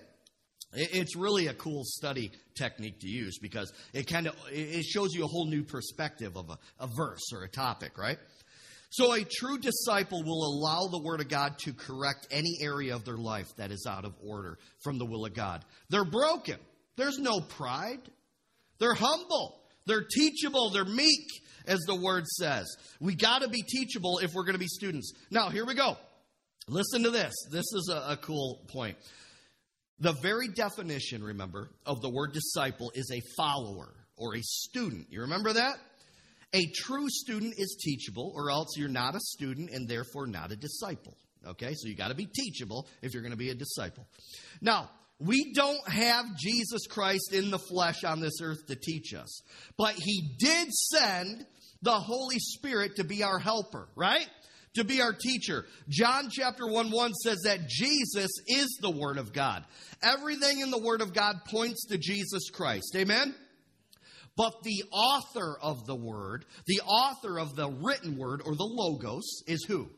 It's 0.71 1.15
really 1.15 1.47
a 1.47 1.53
cool 1.53 1.83
study 1.83 2.31
technique 2.55 2.99
to 2.99 3.09
use 3.09 3.39
because 3.39 3.73
it 3.93 4.07
kind 4.07 4.27
of 4.27 4.35
it 4.51 4.83
shows 4.83 5.13
you 5.13 5.23
a 5.23 5.27
whole 5.27 5.47
new 5.47 5.63
perspective 5.63 6.37
of 6.37 6.49
a, 6.49 6.57
a 6.79 6.87
verse 6.87 7.33
or 7.33 7.43
a 7.43 7.49
topic, 7.49 7.97
right? 7.97 8.19
So 8.91 9.13
a 9.13 9.23
true 9.23 9.57
disciple 9.59 10.23
will 10.23 10.43
allow 10.43 10.87
the 10.87 11.01
Word 11.01 11.21
of 11.21 11.29
God 11.29 11.57
to 11.59 11.73
correct 11.73 12.27
any 12.31 12.57
area 12.61 12.95
of 12.95 13.05
their 13.05 13.17
life 13.17 13.47
that 13.57 13.71
is 13.71 13.85
out 13.87 14.05
of 14.05 14.13
order 14.23 14.57
from 14.83 14.97
the 14.97 15.05
will 15.05 15.25
of 15.25 15.33
God. 15.33 15.63
They're 15.89 16.05
broken. 16.05 16.57
There's 16.97 17.19
no 17.19 17.39
pride. 17.39 17.99
They're 18.79 18.93
humble. 18.93 19.61
They're 19.85 20.05
teachable. 20.05 20.69
They're 20.69 20.85
meek 20.85 21.27
as 21.67 21.79
the 21.87 21.95
word 21.95 22.27
says. 22.27 22.67
We 22.99 23.15
got 23.15 23.41
to 23.41 23.49
be 23.49 23.61
teachable 23.61 24.19
if 24.19 24.33
we're 24.33 24.43
going 24.43 24.53
to 24.53 24.59
be 24.59 24.67
students. 24.67 25.13
Now, 25.31 25.49
here 25.49 25.65
we 25.65 25.75
go. 25.75 25.97
Listen 26.67 27.03
to 27.03 27.09
this. 27.09 27.33
This 27.51 27.65
is 27.73 27.91
a, 27.93 28.13
a 28.13 28.17
cool 28.17 28.61
point. 28.69 28.97
The 29.99 30.13
very 30.21 30.47
definition, 30.47 31.23
remember, 31.23 31.69
of 31.85 32.01
the 32.01 32.09
word 32.09 32.33
disciple 32.33 32.91
is 32.95 33.11
a 33.11 33.21
follower 33.35 33.93
or 34.17 34.35
a 34.35 34.41
student. 34.41 35.07
You 35.09 35.21
remember 35.21 35.53
that? 35.53 35.75
A 36.53 36.65
true 36.75 37.09
student 37.09 37.53
is 37.57 37.77
teachable, 37.83 38.31
or 38.35 38.49
else 38.49 38.75
you're 38.75 38.89
not 38.89 39.15
a 39.15 39.19
student 39.19 39.69
and 39.71 39.87
therefore 39.87 40.25
not 40.25 40.51
a 40.51 40.55
disciple. 40.55 41.15
Okay, 41.45 41.73
so 41.75 41.87
you 41.87 41.95
got 41.95 42.09
to 42.09 42.15
be 42.15 42.25
teachable 42.25 42.87
if 43.01 43.13
you're 43.13 43.21
going 43.21 43.31
to 43.31 43.37
be 43.37 43.49
a 43.49 43.55
disciple. 43.55 44.07
Now, 44.61 44.89
we 45.19 45.51
don't 45.53 45.87
have 45.87 46.37
Jesus 46.37 46.87
Christ 46.87 47.33
in 47.33 47.51
the 47.51 47.59
flesh 47.59 48.03
on 48.05 48.21
this 48.21 48.39
earth 48.41 48.65
to 48.67 48.75
teach 48.75 49.13
us, 49.13 49.41
but 49.77 49.95
He 49.95 50.35
did 50.39 50.71
send 50.71 51.45
the 51.81 51.91
Holy 51.91 52.39
Spirit 52.39 52.95
to 52.97 53.03
be 53.03 53.23
our 53.23 53.39
helper, 53.39 53.89
right? 53.95 54.27
To 54.75 54.83
be 54.83 55.01
our 55.01 55.13
teacher. 55.13 55.65
John 55.89 56.29
chapter 56.31 56.67
1 56.67 56.91
1 56.91 57.13
says 57.15 57.39
that 57.43 57.67
Jesus 57.67 58.31
is 58.47 58.77
the 58.81 58.91
Word 58.91 59.17
of 59.17 59.33
God. 59.33 59.65
Everything 60.01 60.59
in 60.59 60.71
the 60.71 60.81
Word 60.81 61.01
of 61.01 61.13
God 61.13 61.35
points 61.49 61.87
to 61.87 61.97
Jesus 61.97 62.49
Christ. 62.49 62.95
Amen? 62.95 63.35
But 64.37 64.63
the 64.63 64.83
author 64.91 65.57
of 65.61 65.85
the 65.85 65.95
Word, 65.97 66.45
the 66.65 66.79
author 66.81 67.39
of 67.39 67.57
the 67.57 67.69
written 67.69 68.17
Word 68.17 68.41
or 68.45 68.55
the 68.55 68.63
Logos, 68.63 69.43
is 69.47 69.65
who? 69.65 69.89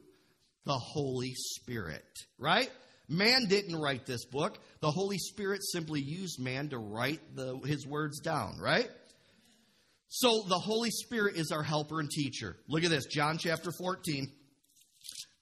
The 0.66 0.80
Holy 0.80 1.34
Spirit, 1.36 2.06
right? 2.40 2.72
Man 3.12 3.48
didn't 3.50 3.76
write 3.76 4.06
this 4.06 4.24
book. 4.24 4.58
The 4.80 4.90
Holy 4.90 5.18
Spirit 5.18 5.62
simply 5.64 6.00
used 6.00 6.40
man 6.40 6.70
to 6.70 6.78
write 6.78 7.20
the, 7.36 7.58
his 7.66 7.86
words 7.86 8.22
down, 8.22 8.58
right? 8.58 8.90
So 10.08 10.44
the 10.48 10.58
Holy 10.58 10.92
Spirit 10.92 11.36
is 11.36 11.52
our 11.52 11.62
helper 11.62 12.00
and 12.00 12.10
teacher. 12.10 12.56
Look 12.70 12.86
at 12.86 12.90
this, 12.90 13.06
John 13.08 13.38
chapter 13.38 13.72
14. 13.78 14.32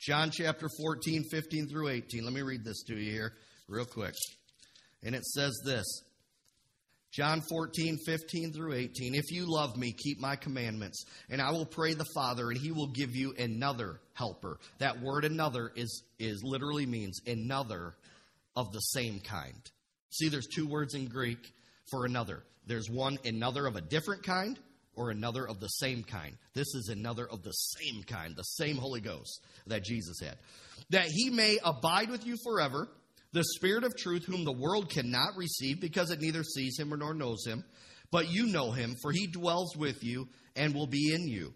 John 0.01 0.31
chapter 0.31 0.67
14, 0.81 1.25
15 1.29 1.67
through 1.67 1.89
18. 1.89 2.23
Let 2.23 2.33
me 2.33 2.41
read 2.41 2.63
this 2.63 2.81
to 2.87 2.95
you 2.95 3.11
here 3.11 3.33
real 3.67 3.85
quick. 3.85 4.15
And 5.03 5.13
it 5.13 5.23
says 5.23 5.53
this 5.63 5.85
John 7.11 7.41
14, 7.49 7.97
15 8.05 8.53
through 8.53 8.73
18. 8.73 9.15
If 9.15 9.31
you 9.31 9.45
love 9.47 9.75
me, 9.75 9.93
keep 9.93 10.19
my 10.19 10.35
commandments, 10.35 11.05
and 11.29 11.41
I 11.41 11.51
will 11.51 11.65
pray 11.65 11.93
the 11.93 12.05
Father, 12.13 12.49
and 12.49 12.57
he 12.57 12.71
will 12.71 12.91
give 12.91 13.15
you 13.15 13.33
another 13.37 13.99
helper. 14.13 14.59
That 14.77 15.01
word 15.01 15.25
another 15.25 15.71
is, 15.75 16.03
is 16.19 16.43
literally 16.43 16.85
means 16.85 17.19
another 17.25 17.95
of 18.55 18.71
the 18.71 18.79
same 18.79 19.19
kind. 19.19 19.61
See, 20.11 20.29
there's 20.29 20.47
two 20.47 20.67
words 20.67 20.93
in 20.93 21.07
Greek 21.07 21.39
for 21.89 22.05
another. 22.05 22.43
There's 22.67 22.89
one 22.89 23.17
another 23.25 23.65
of 23.65 23.75
a 23.75 23.81
different 23.81 24.23
kind 24.23 24.59
or 24.95 25.09
another 25.09 25.47
of 25.47 25.59
the 25.59 25.67
same 25.67 26.03
kind. 26.03 26.35
This 26.53 26.75
is 26.75 26.89
another 26.91 27.27
of 27.27 27.41
the 27.41 27.51
same 27.51 28.03
kind, 28.03 28.35
the 28.35 28.43
same 28.43 28.77
Holy 28.77 29.01
Ghost 29.01 29.41
that 29.65 29.83
Jesus 29.83 30.19
had. 30.21 30.35
That 30.89 31.07
he 31.07 31.29
may 31.29 31.57
abide 31.63 32.09
with 32.09 32.25
you 32.25 32.35
forever, 32.43 32.87
the 33.31 33.43
Spirit 33.55 33.83
of 33.83 33.95
truth, 33.95 34.25
whom 34.25 34.43
the 34.43 34.51
world 34.51 34.89
cannot 34.89 35.35
receive 35.37 35.79
because 35.79 36.11
it 36.11 36.21
neither 36.21 36.43
sees 36.43 36.79
him 36.79 36.89
nor 36.97 37.13
knows 37.13 37.45
him. 37.45 37.63
But 38.11 38.31
you 38.31 38.47
know 38.47 38.71
him, 38.71 38.95
for 39.01 39.11
he 39.11 39.27
dwells 39.27 39.75
with 39.77 40.03
you 40.03 40.27
and 40.55 40.73
will 40.73 40.87
be 40.87 41.13
in 41.13 41.27
you. 41.27 41.53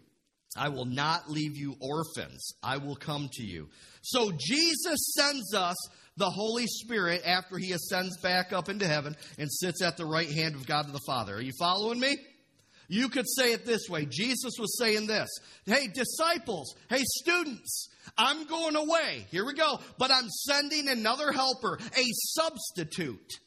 I 0.56 0.68
will 0.68 0.84
not 0.84 1.28
leave 1.28 1.56
you 1.56 1.74
orphans. 1.80 2.52
I 2.62 2.76
will 2.76 2.94
come 2.94 3.28
to 3.32 3.42
you. 3.42 3.68
So 4.02 4.30
Jesus 4.38 5.14
sends 5.16 5.52
us 5.52 5.76
the 6.16 6.30
Holy 6.30 6.66
Spirit 6.68 7.22
after 7.26 7.58
he 7.58 7.72
ascends 7.72 8.16
back 8.18 8.52
up 8.52 8.68
into 8.68 8.86
heaven 8.86 9.16
and 9.36 9.50
sits 9.50 9.82
at 9.82 9.96
the 9.96 10.06
right 10.06 10.30
hand 10.30 10.54
of 10.54 10.64
God 10.66 10.86
the 10.92 11.00
Father. 11.06 11.34
Are 11.34 11.42
you 11.42 11.52
following 11.58 11.98
me? 11.98 12.18
You 12.88 13.08
could 13.08 13.26
say 13.28 13.52
it 13.52 13.64
this 13.64 13.88
way 13.88 14.06
Jesus 14.06 14.52
was 14.58 14.78
saying 14.78 15.06
this 15.06 15.28
Hey, 15.66 15.88
disciples, 15.88 16.74
hey, 16.88 17.02
students, 17.04 17.88
I'm 18.16 18.46
going 18.46 18.76
away. 18.76 19.26
Here 19.30 19.44
we 19.44 19.54
go. 19.54 19.80
But 19.98 20.10
I'm 20.10 20.28
sending 20.28 20.88
another 20.88 21.32
helper, 21.32 21.78
a 21.96 22.04
substitute 22.12 23.40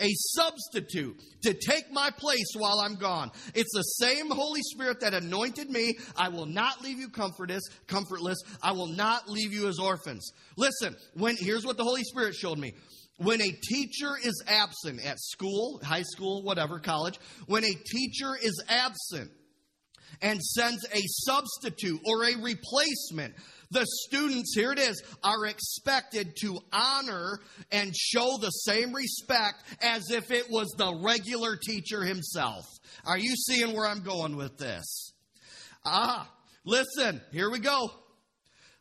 a 0.00 0.10
substitute 0.12 1.20
to 1.42 1.54
take 1.54 1.92
my 1.92 2.10
place 2.10 2.52
while 2.56 2.80
I'm 2.80 2.96
gone. 2.96 3.30
It's 3.54 3.72
the 3.72 3.82
same 3.82 4.30
Holy 4.30 4.62
Spirit 4.62 5.00
that 5.00 5.14
anointed 5.14 5.70
me. 5.70 5.98
I 6.16 6.28
will 6.28 6.46
not 6.46 6.82
leave 6.82 6.98
you 6.98 7.08
comfortless, 7.08 7.62
comfortless. 7.86 8.38
I 8.62 8.72
will 8.72 8.88
not 8.88 9.28
leave 9.28 9.52
you 9.52 9.68
as 9.68 9.78
orphans. 9.78 10.32
Listen, 10.56 10.96
when 11.14 11.36
here's 11.36 11.64
what 11.64 11.76
the 11.76 11.84
Holy 11.84 12.02
Spirit 12.02 12.34
showed 12.34 12.58
me. 12.58 12.74
When 13.18 13.40
a 13.40 13.50
teacher 13.50 14.14
is 14.22 14.42
absent 14.46 15.04
at 15.04 15.20
school, 15.20 15.80
high 15.84 16.02
school, 16.02 16.42
whatever, 16.42 16.80
college, 16.80 17.18
when 17.46 17.64
a 17.64 17.72
teacher 17.72 18.36
is 18.40 18.62
absent 18.68 19.30
and 20.20 20.42
sends 20.42 20.84
a 20.92 21.00
substitute 21.06 22.00
or 22.04 22.24
a 22.24 22.36
replacement, 22.36 23.34
the 23.70 23.86
students, 24.06 24.54
here 24.54 24.72
it 24.72 24.78
is, 24.78 25.02
are 25.22 25.46
expected 25.46 26.36
to 26.40 26.58
honor 26.72 27.38
and 27.70 27.94
show 27.94 28.36
the 28.40 28.50
same 28.50 28.92
respect 28.92 29.62
as 29.80 30.10
if 30.10 30.30
it 30.30 30.50
was 30.50 30.68
the 30.76 30.94
regular 31.02 31.56
teacher 31.56 32.02
himself. 32.02 32.64
Are 33.04 33.18
you 33.18 33.34
seeing 33.36 33.74
where 33.74 33.86
I'm 33.86 34.02
going 34.02 34.36
with 34.36 34.58
this? 34.58 35.12
Ah, 35.84 36.30
listen, 36.64 37.20
here 37.32 37.50
we 37.50 37.58
go. 37.58 37.90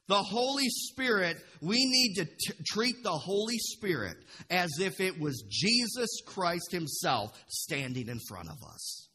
The 0.08 0.22
Holy 0.22 0.68
Spirit, 0.68 1.38
we 1.62 1.78
need 1.78 2.16
to 2.16 2.26
t- 2.26 2.64
treat 2.68 3.04
the 3.04 3.12
Holy 3.12 3.58
Spirit 3.58 4.18
as 4.50 4.70
if 4.80 5.00
it 5.00 5.20
was 5.20 5.44
Jesus 5.50 6.10
Christ 6.26 6.72
Himself 6.72 7.32
standing 7.48 8.10
in 8.10 8.20
front 8.28 8.50
of 8.50 8.58
us. 8.70 9.08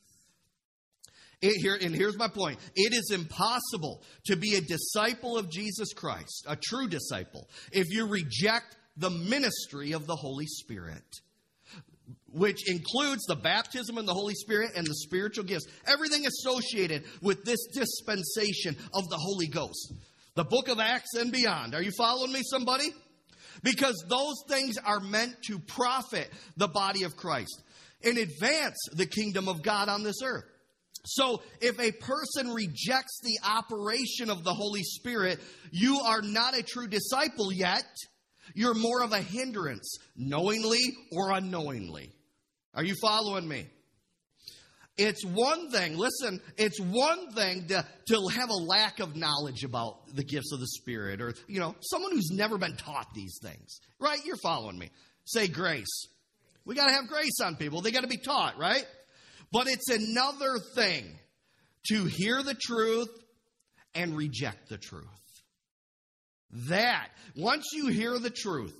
It, 1.41 1.61
here, 1.61 1.79
and 1.81 1.95
here's 1.95 2.17
my 2.17 2.29
point 2.29 2.59
it 2.75 2.93
is 2.93 3.11
impossible 3.13 4.03
to 4.27 4.37
be 4.37 4.57
a 4.57 4.61
disciple 4.61 5.37
of 5.37 5.51
Jesus 5.51 5.93
Christ, 5.93 6.47
a 6.49 6.57
true 6.57 6.89
disciple, 6.89 7.49
if 7.71 7.91
you 7.91 8.07
reject 8.07 8.77
the 8.97 9.11
ministry 9.11 9.93
of 9.93 10.07
the 10.07 10.17
Holy 10.17 10.47
Spirit. 10.47 11.05
which 12.33 12.69
includes 12.69 13.25
the 13.27 13.37
baptism 13.37 13.99
in 13.99 14.07
the 14.07 14.13
Holy 14.13 14.35
Spirit 14.35 14.73
and 14.77 14.87
the 14.87 14.95
spiritual 14.95 15.45
gifts. 15.45 15.67
Everything 15.87 16.27
associated 16.27 17.05
with 17.23 17.45
this 17.45 17.67
dispensation 17.73 18.77
of 18.95 19.09
the 19.09 19.17
Holy 19.17 19.47
Ghost. 19.47 19.93
The 20.39 20.45
book 20.45 20.69
of 20.69 20.79
Acts 20.79 21.15
and 21.15 21.33
beyond. 21.33 21.75
Are 21.75 21.83
you 21.83 21.91
following 21.91 22.33
me, 22.33 22.43
somebody? 22.49 22.91
Because 23.65 24.05
those 24.09 24.37
things 24.49 24.79
are 24.79 25.01
meant 25.01 25.35
to 25.49 25.59
profit 25.59 26.31
the 26.57 26.69
body 26.69 27.03
of 27.03 27.17
Christ 27.17 27.61
and 28.05 28.17
advance 28.17 28.77
the 28.93 29.07
kingdom 29.07 29.49
of 29.49 29.65
God 29.65 29.89
on 29.89 30.05
this 30.05 30.23
earth. 30.23 30.45
So, 31.05 31.43
if 31.61 31.81
a 31.81 31.91
person 31.91 32.55
rejects 32.55 33.19
the 33.25 33.37
operation 33.45 34.31
of 34.31 34.45
the 34.45 34.55
Holy 34.55 34.85
Spirit, 34.85 35.41
you 35.73 35.99
are 35.99 36.23
not 36.23 36.57
a 36.57 36.63
true 36.63 36.87
disciple 36.87 37.53
yet. 37.53 37.83
You're 38.55 38.75
more 38.75 39.03
of 39.03 39.13
a 39.13 39.21
hindrance, 39.21 39.99
knowingly 40.15 40.95
or 41.11 41.33
unknowingly. 41.33 42.13
Are 42.75 42.85
you 42.85 42.95
following 43.03 43.49
me? 43.49 43.67
It's 44.99 45.25
one 45.25 45.71
thing, 45.71 45.97
listen, 45.97 46.41
it's 46.57 46.81
one 46.81 47.31
thing 47.31 47.69
to, 47.69 47.87
to 48.09 48.29
have 48.35 48.51
a 48.51 48.55
lack 48.55 48.99
of 48.99 49.15
knowledge 49.15 49.63
about 49.63 50.13
the 50.13 50.25
gifts 50.25 50.53
of 50.53 50.59
the 50.59 50.67
Spirit 50.67 51.21
or, 51.21 51.35
you 51.47 51.61
know, 51.61 51.77
someone 51.81 52.11
who's 52.11 52.31
never 52.33 52.59
been 52.59 52.77
taught 52.77 53.15
these 53.15 53.39
things, 53.41 53.79
right? 54.01 54.19
You're 54.27 54.37
following 54.43 54.77
me. 54.77 54.91
Say 55.25 55.47
grace. 55.47 56.09
We 56.65 56.75
got 56.75 56.89
to 56.89 56.93
have 56.93 57.07
grace 57.07 57.41
on 57.41 57.55
people. 57.55 57.81
They 57.81 57.93
got 57.93 58.03
to 58.03 58.09
be 58.09 58.19
taught, 58.19 58.59
right? 58.59 58.85
But 59.53 59.69
it's 59.69 59.89
another 59.89 60.59
thing 60.75 61.05
to 61.91 62.05
hear 62.05 62.43
the 62.43 62.57
truth 62.61 63.09
and 63.95 64.17
reject 64.17 64.69
the 64.69 64.79
truth. 64.79 65.05
That, 66.69 67.09
once 67.37 67.67
you 67.73 67.87
hear 67.87 68.19
the 68.19 68.31
truth, 68.31 68.75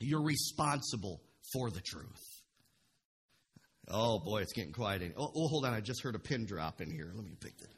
you're 0.00 0.24
responsible 0.24 1.22
for 1.52 1.70
the 1.70 1.80
truth. 1.80 2.33
Oh 3.88 4.18
boy, 4.18 4.42
it's 4.42 4.52
getting 4.52 4.72
quiet. 4.72 5.02
In, 5.02 5.12
oh, 5.16 5.30
oh, 5.34 5.48
hold 5.48 5.64
on. 5.64 5.74
I 5.74 5.80
just 5.80 6.02
heard 6.02 6.14
a 6.14 6.18
pin 6.18 6.46
drop 6.46 6.80
in 6.80 6.90
here. 6.90 7.10
Let 7.14 7.24
me 7.24 7.36
pick 7.38 7.56
that. 7.58 7.68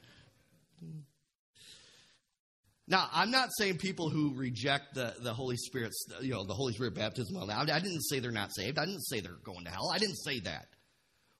Now, 2.88 3.08
I'm 3.12 3.32
not 3.32 3.48
saying 3.58 3.78
people 3.78 4.10
who 4.10 4.32
reject 4.34 4.94
the, 4.94 5.14
the 5.20 5.34
Holy 5.34 5.56
Spirit's, 5.56 6.06
you 6.20 6.30
know, 6.30 6.44
the 6.44 6.54
Holy 6.54 6.72
Spirit 6.72 6.94
baptism. 6.94 7.36
I 7.36 7.64
didn't 7.64 8.02
say 8.02 8.20
they're 8.20 8.30
not 8.30 8.54
saved. 8.54 8.78
I 8.78 8.86
didn't 8.86 9.02
say 9.02 9.18
they're 9.18 9.32
going 9.42 9.64
to 9.64 9.70
hell. 9.70 9.90
I 9.92 9.98
didn't 9.98 10.18
say 10.18 10.38
that. 10.40 10.68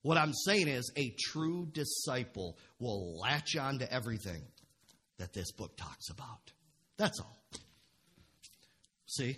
What 0.02 0.18
I'm 0.18 0.32
saying 0.32 0.66
is 0.68 0.92
a 0.96 1.14
true 1.18 1.68
disciple 1.72 2.58
will 2.80 3.18
latch 3.20 3.56
on 3.56 3.78
to 3.78 3.92
everything 3.92 4.42
that 5.18 5.32
this 5.32 5.52
book 5.52 5.76
talks 5.76 6.10
about. 6.10 6.52
That's 6.96 7.20
all. 7.20 7.38
See? 9.06 9.36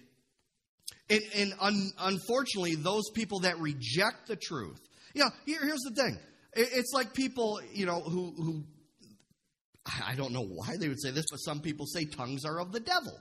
And, 1.10 1.22
and 1.36 1.54
un, 1.60 1.90
unfortunately, 1.98 2.74
those 2.74 3.10
people 3.14 3.40
that 3.40 3.58
reject 3.58 4.28
the 4.28 4.36
truth, 4.36 4.80
you 5.18 5.24
know, 5.24 5.30
here, 5.46 5.58
here's 5.60 5.80
the 5.80 5.90
thing. 5.90 6.16
It, 6.54 6.68
it's 6.72 6.92
like 6.92 7.12
people, 7.12 7.60
you 7.72 7.86
know, 7.86 8.00
who, 8.00 8.32
who, 8.36 8.64
I 10.06 10.14
don't 10.14 10.32
know 10.32 10.44
why 10.44 10.76
they 10.78 10.88
would 10.88 11.00
say 11.00 11.10
this, 11.10 11.24
but 11.28 11.38
some 11.38 11.60
people 11.60 11.86
say 11.86 12.04
tongues 12.04 12.44
are 12.44 12.60
of 12.60 12.70
the 12.70 12.78
devil. 12.78 13.18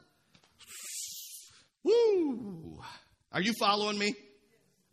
Woo! 1.84 2.80
Are 3.32 3.42
you 3.42 3.54
following 3.60 3.98
me? 3.98 4.14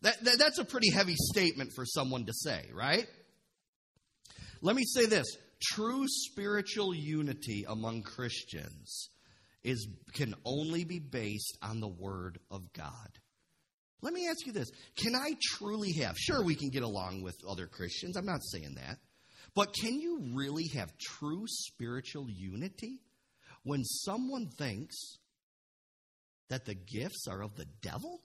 That, 0.00 0.22
that, 0.24 0.38
that's 0.38 0.59
a 0.59 0.64
pretty 0.64 0.90
heavy 0.90 1.14
statement 1.16 1.72
for 1.76 1.84
someone 1.84 2.24
to 2.24 2.32
say, 2.32 2.70
right? 2.72 3.07
Let 4.62 4.74
me 4.74 4.84
say 4.84 5.05
this 5.05 5.26
true 5.62 6.05
spiritual 6.07 6.94
unity 6.94 7.66
among 7.68 8.02
Christians 8.02 9.11
is, 9.62 9.86
can 10.14 10.34
only 10.46 10.84
be 10.84 11.00
based 11.00 11.59
on 11.61 11.80
the 11.80 11.88
Word 11.88 12.38
of 12.50 12.72
God. 12.72 13.18
Let 14.05 14.12
me 14.12 14.28
ask 14.28 14.44
you 14.46 14.52
this 14.52 14.70
Can 14.96 15.16
I 15.16 15.34
truly 15.42 15.92
have, 16.02 16.16
sure, 16.18 16.44
we 16.44 16.55
can 16.55 16.68
get 16.68 16.82
along 16.82 17.22
with 17.22 17.36
other 17.48 17.66
Christians, 17.66 18.16
I'm 18.16 18.26
not 18.26 18.44
saying 18.44 18.74
that, 18.76 18.98
but 19.55 19.72
can 19.72 19.98
you 19.98 20.20
really 20.34 20.68
have 20.74 20.92
true 20.98 21.44
spiritual 21.46 22.26
unity 22.28 23.00
when 23.62 23.82
someone 23.82 24.50
thinks 24.59 25.16
that 26.50 26.66
the 26.66 26.74
gifts 26.74 27.26
are 27.30 27.42
of 27.42 27.57
the 27.57 27.64
devil? 27.80 28.20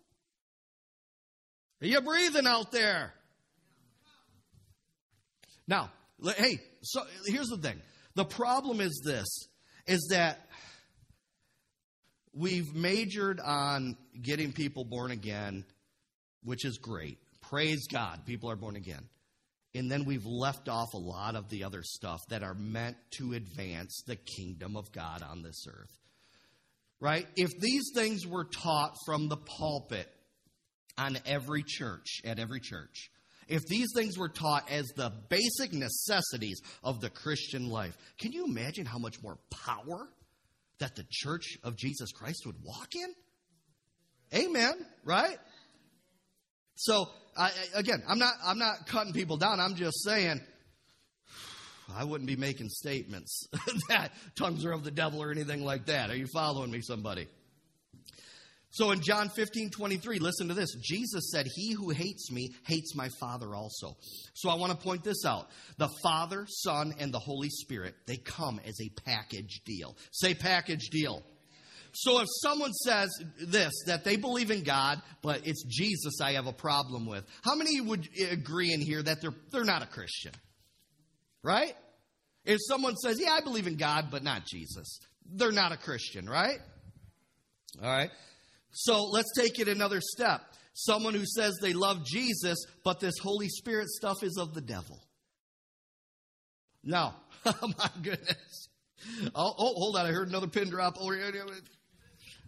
Are 1.82 1.88
you 1.88 2.02
breathing 2.02 2.46
out 2.46 2.74
there? 2.74 3.14
Now, 5.66 5.92
hey, 6.22 6.60
so 6.82 7.04
here's 7.26 7.48
the 7.48 7.58
thing. 7.58 7.82
The 8.16 8.26
problem 8.26 8.82
is 8.82 9.02
this 9.06 9.48
is 9.88 10.10
that 10.12 10.46
we've 12.40 12.74
majored 12.74 13.40
on 13.40 13.98
getting 14.22 14.54
people 14.54 14.86
born 14.86 15.12
again, 15.12 15.66
which 16.44 16.66
is 16.66 16.78
great. 16.78 17.18
Praise 17.42 17.86
God, 17.88 18.22
people 18.26 18.50
are 18.50 18.56
born 18.56 18.76
again. 18.76 19.04
And 19.76 19.92
then 19.92 20.06
we've 20.06 20.26
left 20.26 20.68
off 20.68 20.94
a 20.94 20.98
lot 20.98 21.36
of 21.36 21.50
the 21.50 21.66
other 21.66 21.84
stuff 21.84 22.22
that 22.30 22.42
are 22.42 22.56
meant 22.56 22.98
to 23.18 23.34
advance 23.34 24.02
the 24.08 24.16
kingdom 24.16 24.76
of 24.76 24.92
God 24.92 25.22
on 25.22 25.44
this 25.44 25.66
earth. 25.68 25.92
Right? 27.00 27.28
If 27.36 27.52
these 27.60 27.92
things 27.94 28.26
were 28.26 28.46
taught 28.46 28.94
from 29.06 29.28
the 29.28 29.38
pulpit 29.38 30.10
on 30.98 31.18
every 31.26 31.64
church, 31.66 32.22
at 32.26 32.40
every 32.40 32.60
church, 32.60 33.12
if 33.48 33.62
these 33.68 33.88
things 33.96 34.18
were 34.18 34.30
taught 34.30 34.70
as 34.72 34.86
the 34.96 35.12
basic 35.30 35.74
necessities 35.74 36.62
of 36.84 37.00
the 37.00 37.10
Christian 37.10 37.70
life, 37.70 37.98
can 38.20 38.32
you 38.32 38.46
imagine 38.46 38.86
how 38.86 38.98
much 38.98 39.22
more 39.22 39.38
power 39.66 40.10
that 40.80 40.96
the 40.96 41.06
church 41.10 41.58
of 41.64 41.76
Jesus 41.76 42.12
Christ 42.12 42.46
would 42.46 42.56
walk 42.64 42.96
in? 42.96 43.14
Amen, 44.34 44.86
right? 45.04 45.38
So, 46.76 47.08
I, 47.38 47.52
again, 47.76 48.04
I'm 48.08 48.20
not, 48.20 48.34
I'm 48.44 48.60
not 48.60 48.88
cutting 48.88 49.14
people 49.14 49.38
down. 49.38 49.60
I'm 49.60 49.76
just 49.76 50.04
saying, 50.04 50.42
I 51.96 52.04
wouldn't 52.04 52.28
be 52.28 52.36
making 52.36 52.70
statements 52.70 53.48
that 53.90 54.12
tongues 54.36 54.66
are 54.66 54.72
of 54.72 54.84
the 54.84 54.92
devil 54.92 55.22
or 55.22 55.32
anything 55.32 55.64
like 55.64 55.88
that. 55.88 56.10
Are 56.10 56.16
you 56.16 56.28
following 56.28 56.72
me, 56.72 56.82
somebody? 56.82 57.28
So 58.72 58.92
in 58.92 59.02
John 59.02 59.30
15, 59.30 59.72
23, 59.72 60.20
listen 60.20 60.48
to 60.50 60.54
this. 60.54 60.76
Jesus 60.82 61.32
said, 61.32 61.48
He 61.56 61.74
who 61.74 61.90
hates 61.90 62.32
me 62.32 62.54
hates 62.68 62.96
my 62.96 63.10
Father 63.20 63.56
also. 63.56 63.98
So 64.36 64.50
I 64.50 64.56
want 64.56 64.72
to 64.72 64.78
point 64.78 65.04
this 65.04 65.26
out. 65.26 65.50
The 65.78 65.90
Father, 66.04 66.46
Son, 66.48 66.94
and 67.00 67.12
the 67.12 67.20
Holy 67.20 67.50
Spirit, 67.50 67.96
they 68.06 68.18
come 68.18 68.60
as 68.66 68.80
a 68.80 68.90
package 69.06 69.62
deal. 69.66 69.98
Say 70.12 70.36
package 70.36 70.90
deal. 70.92 71.24
So 71.94 72.20
if 72.20 72.28
someone 72.44 72.74
says 72.74 73.10
this, 73.42 73.74
that 73.88 74.04
they 74.04 74.16
believe 74.16 74.52
in 74.52 74.64
God, 74.64 75.02
but 75.24 75.48
it's 75.48 75.64
Jesus 75.64 76.22
I 76.22 76.34
have 76.34 76.46
a 76.46 76.54
problem 76.54 77.08
with, 77.08 77.26
how 77.44 77.56
many 77.56 77.82
would 77.82 78.08
agree 78.32 78.72
in 78.72 78.82
here 78.82 79.02
that 79.02 79.22
they're, 79.22 79.34
they're 79.52 79.64
not 79.64 79.82
a 79.82 79.88
Christian? 79.88 80.34
Right? 81.44 81.74
If 82.46 82.60
someone 82.68 82.96
says, 82.96 83.20
yeah, 83.20 83.32
I 83.32 83.42
believe 83.42 83.66
in 83.66 83.78
God, 83.78 84.10
but 84.12 84.24
not 84.24 84.46
Jesus, 84.46 85.00
they're 85.26 85.52
not 85.52 85.72
a 85.72 85.78
Christian, 85.78 86.30
right? 86.30 86.60
All 87.82 87.90
right. 87.90 88.12
So 88.72 89.06
let's 89.06 89.32
take 89.38 89.60
it 89.60 89.68
another 89.68 90.02
step. 90.02 90.42
Someone 90.74 91.14
who 91.14 91.26
says 91.26 91.58
they 91.62 91.74
love 91.74 92.06
Jesus, 92.06 92.58
but 92.84 93.00
this 93.00 93.18
Holy 93.22 93.50
Spirit 93.50 93.90
stuff 93.90 94.24
is 94.24 94.38
of 94.40 94.54
the 94.54 94.62
devil. 94.62 95.02
Now, 96.84 97.16
oh 97.46 97.74
my 97.78 97.90
goodness. 98.02 98.70
Oh, 99.36 99.54
oh, 99.58 99.74
hold 99.76 99.96
on. 99.98 100.06
I 100.06 100.12
heard 100.12 100.30
another 100.30 100.48
pin 100.48 100.70
drop. 100.70 100.98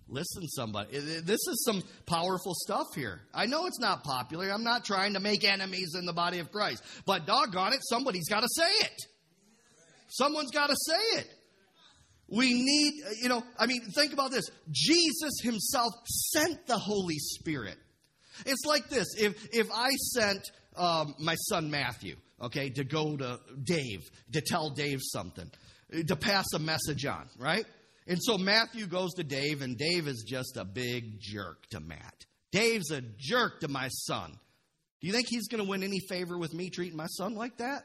Listen, 0.08 0.48
somebody. 0.50 0.98
This 0.98 1.40
is 1.48 1.64
some 1.66 1.82
powerful 2.06 2.54
stuff 2.54 2.88
here. 2.96 3.22
I 3.34 3.46
know 3.46 3.66
it's 3.66 3.80
not 3.80 4.04
popular. 4.04 4.50
I'm 4.50 4.64
not 4.64 4.84
trying 4.84 5.14
to 5.14 5.20
make 5.20 5.44
enemies 5.44 5.96
in 5.98 6.06
the 6.06 6.14
body 6.14 6.40
of 6.40 6.52
Christ. 6.52 6.84
But 7.06 7.26
doggone 7.26 7.74
it, 7.74 7.80
somebody's 7.84 8.28
got 8.28 8.42
to 8.42 8.50
say 8.50 8.70
it. 8.86 9.02
Someone's 10.10 10.52
got 10.52 10.70
to 10.70 10.76
say 10.76 11.20
it. 11.20 11.30
We 12.32 12.54
need, 12.54 12.94
you 13.22 13.28
know, 13.28 13.44
I 13.60 13.66
mean, 13.66 13.82
think 13.94 14.14
about 14.14 14.32
this. 14.32 14.50
Jesus 14.72 15.34
himself 15.44 15.94
sent 16.06 16.66
the 16.66 16.78
Holy 16.78 17.18
Spirit. 17.18 17.78
It's 18.46 18.66
like 18.66 18.90
this 18.90 19.08
if, 19.20 19.50
if 19.54 19.70
I 19.72 19.90
sent 19.92 20.40
um, 20.78 21.14
my 21.20 21.36
son 21.36 21.70
Matthew, 21.70 22.16
okay, 22.42 22.70
to 22.70 22.86
go 22.86 23.18
to 23.18 23.40
Dave, 23.62 24.10
to 24.32 24.42
tell 24.42 24.70
Dave 24.70 25.00
something, 25.02 25.52
to 26.08 26.16
pass 26.16 26.46
a 26.56 26.60
message 26.60 27.06
on, 27.06 27.28
right? 27.38 27.66
And 28.08 28.18
so 28.22 28.38
Matthew 28.38 28.88
goes 28.88 29.14
to 29.16 29.24
Dave, 29.24 29.62
and 29.62 29.78
Dave 29.78 30.08
is 30.08 30.24
just 30.28 30.58
a 30.58 30.64
big 30.64 31.20
jerk 31.20 31.68
to 31.72 31.80
Matt. 31.82 32.26
Dave's 32.52 32.92
a 32.92 33.02
jerk 33.02 33.60
to 33.60 33.68
my 33.68 33.90
son. 33.90 34.32
Do 35.02 35.08
you 35.08 35.14
think 35.14 35.28
he's 35.30 35.48
going 35.48 35.64
to 35.64 35.70
win 35.70 35.84
any 35.84 36.00
favor 36.10 36.38
with 36.38 36.54
me 36.54 36.70
treating 36.70 36.98
my 36.98 37.08
son 37.08 37.36
like 37.36 37.58
that? 37.58 37.84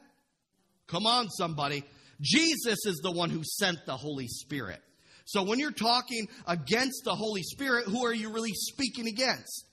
Come 0.87 1.05
on, 1.05 1.29
somebody. 1.29 1.83
Jesus 2.21 2.85
is 2.85 2.99
the 3.03 3.11
one 3.11 3.29
who 3.29 3.43
sent 3.43 3.85
the 3.85 3.97
Holy 3.97 4.27
Spirit. 4.27 4.81
So 5.25 5.43
when 5.43 5.59
you're 5.59 5.71
talking 5.71 6.27
against 6.47 7.03
the 7.03 7.15
Holy 7.15 7.43
Spirit, 7.43 7.85
who 7.85 8.05
are 8.05 8.13
you 8.13 8.31
really 8.31 8.53
speaking 8.53 9.07
against? 9.07 9.65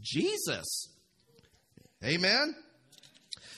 Jesus. 0.00 0.88
Amen? 2.04 2.54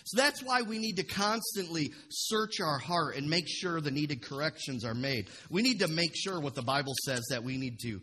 So 0.04 0.16
that's 0.16 0.42
why 0.42 0.62
we 0.62 0.78
need 0.78 0.96
to 0.96 1.04
constantly 1.04 1.92
search 2.08 2.60
our 2.60 2.78
heart 2.78 3.16
and 3.16 3.28
make 3.28 3.44
sure 3.48 3.80
the 3.80 3.90
needed 3.90 4.22
corrections 4.22 4.84
are 4.84 4.94
made. 4.94 5.28
We 5.50 5.62
need 5.62 5.80
to 5.80 5.88
make 5.88 6.12
sure 6.16 6.40
what 6.40 6.54
the 6.54 6.62
Bible 6.62 6.94
says 7.04 7.20
that 7.30 7.44
we 7.44 7.58
need 7.58 7.78
to 7.80 8.00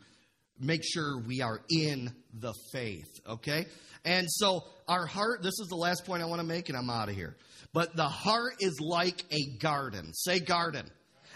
make 0.60 0.82
sure 0.84 1.20
we 1.20 1.42
are 1.42 1.62
in 1.70 2.14
the 2.34 2.54
faith, 2.72 3.10
okay? 3.28 3.66
And 4.06 4.28
so 4.30 4.64
our 4.88 5.06
heart, 5.06 5.42
this 5.44 5.60
is 5.60 5.68
the 5.70 5.76
last 5.76 6.06
point 6.06 6.24
I 6.24 6.26
want 6.26 6.42
to 6.42 6.48
make, 6.48 6.70
and 6.70 6.78
I'm 6.78 6.90
out 6.90 7.10
of 7.10 7.16
here. 7.16 7.36
But 7.74 7.96
the 7.96 8.08
heart 8.08 8.56
is 8.60 8.80
like 8.80 9.24
a 9.32 9.58
garden. 9.60 10.14
Say 10.14 10.40
garden. 10.40 10.90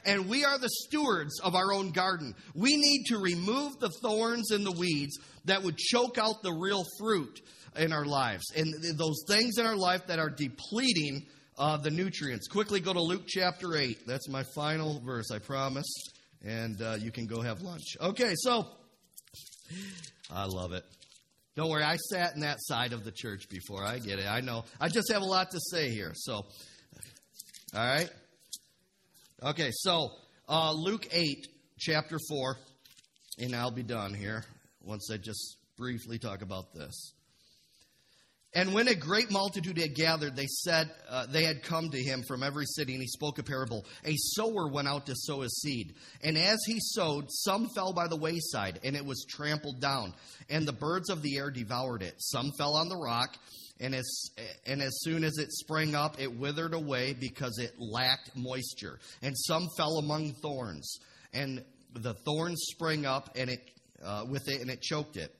And 0.05 0.29
we 0.29 0.43
are 0.45 0.57
the 0.57 0.69
stewards 0.69 1.39
of 1.41 1.53
our 1.53 1.71
own 1.73 1.91
garden. 1.91 2.33
We 2.55 2.75
need 2.75 3.05
to 3.07 3.17
remove 3.17 3.79
the 3.79 3.91
thorns 4.01 4.51
and 4.51 4.65
the 4.65 4.71
weeds 4.71 5.19
that 5.45 5.61
would 5.63 5.77
choke 5.77 6.17
out 6.17 6.41
the 6.41 6.53
real 6.53 6.83
fruit 6.97 7.39
in 7.75 7.93
our 7.93 8.05
lives 8.05 8.43
and 8.55 8.73
those 8.97 9.23
things 9.27 9.57
in 9.57 9.65
our 9.65 9.75
life 9.75 10.07
that 10.07 10.19
are 10.19 10.29
depleting 10.29 11.25
uh, 11.57 11.77
the 11.77 11.91
nutrients. 11.91 12.47
Quickly 12.47 12.79
go 12.79 12.93
to 12.93 13.01
Luke 13.01 13.23
chapter 13.27 13.75
8. 13.75 14.07
That's 14.07 14.27
my 14.27 14.43
final 14.55 14.99
verse, 15.05 15.29
I 15.31 15.39
promise. 15.39 15.91
And 16.43 16.81
uh, 16.81 16.97
you 16.99 17.11
can 17.11 17.27
go 17.27 17.41
have 17.41 17.61
lunch. 17.61 17.97
Okay, 18.01 18.33
so 18.35 18.67
I 20.31 20.45
love 20.45 20.73
it. 20.73 20.83
Don't 21.55 21.69
worry, 21.69 21.83
I 21.83 21.97
sat 21.97 22.33
in 22.35 22.41
that 22.41 22.57
side 22.61 22.93
of 22.93 23.03
the 23.03 23.11
church 23.11 23.49
before. 23.49 23.83
I 23.83 23.99
get 23.99 24.19
it. 24.19 24.25
I 24.25 24.39
know. 24.39 24.63
I 24.79 24.87
just 24.87 25.11
have 25.11 25.21
a 25.21 25.25
lot 25.25 25.51
to 25.51 25.59
say 25.59 25.89
here. 25.89 26.13
So, 26.15 26.33
all 26.33 26.45
right. 27.73 28.09
Okay, 29.43 29.69
so 29.73 30.11
uh, 30.47 30.71
Luke 30.71 31.07
8, 31.11 31.47
chapter 31.77 32.17
4, 32.29 32.57
and 33.39 33.55
I'll 33.55 33.71
be 33.71 33.83
done 33.83 34.13
here 34.13 34.45
once 34.81 35.09
I 35.11 35.17
just 35.17 35.57
briefly 35.77 36.19
talk 36.19 36.41
about 36.41 36.73
this. 36.73 37.13
And 38.53 38.73
when 38.73 38.89
a 38.89 38.95
great 38.95 39.31
multitude 39.31 39.77
had 39.77 39.95
gathered, 39.95 40.35
they 40.35 40.47
said 40.47 40.91
uh, 41.09 41.25
they 41.27 41.45
had 41.45 41.63
come 41.63 41.89
to 41.89 42.03
him 42.03 42.21
from 42.23 42.43
every 42.43 42.65
city, 42.65 42.93
and 42.93 43.01
he 43.01 43.07
spoke 43.07 43.39
a 43.39 43.43
parable. 43.43 43.85
A 44.03 44.15
sower 44.17 44.67
went 44.67 44.89
out 44.89 45.05
to 45.05 45.13
sow 45.15 45.41
his 45.41 45.61
seed. 45.61 45.95
And 46.21 46.37
as 46.37 46.59
he 46.65 46.77
sowed, 46.79 47.31
some 47.31 47.69
fell 47.73 47.93
by 47.93 48.07
the 48.07 48.17
wayside, 48.17 48.81
and 48.83 48.95
it 48.97 49.05
was 49.05 49.25
trampled 49.29 49.79
down, 49.79 50.13
and 50.49 50.67
the 50.67 50.73
birds 50.73 51.09
of 51.09 51.21
the 51.21 51.37
air 51.37 51.49
devoured 51.49 52.01
it. 52.01 52.15
Some 52.17 52.51
fell 52.57 52.75
on 52.75 52.89
the 52.89 52.97
rock, 52.97 53.37
and 53.79 53.95
as, 53.95 54.31
and 54.65 54.81
as 54.81 54.99
soon 55.01 55.23
as 55.23 55.37
it 55.37 55.51
sprang 55.53 55.95
up, 55.95 56.19
it 56.19 56.37
withered 56.37 56.73
away 56.73 57.13
because 57.17 57.57
it 57.57 57.71
lacked 57.79 58.31
moisture. 58.35 58.99
And 59.21 59.33
some 59.37 59.69
fell 59.77 59.97
among 59.97 60.33
thorns, 60.41 60.99
and 61.33 61.63
the 61.93 62.15
thorns 62.25 62.61
sprang 62.69 63.05
up 63.05 63.29
and 63.37 63.49
it, 63.49 63.61
uh, 64.03 64.25
with 64.27 64.49
it, 64.49 64.59
and 64.59 64.69
it 64.69 64.81
choked 64.81 65.15
it. 65.15 65.33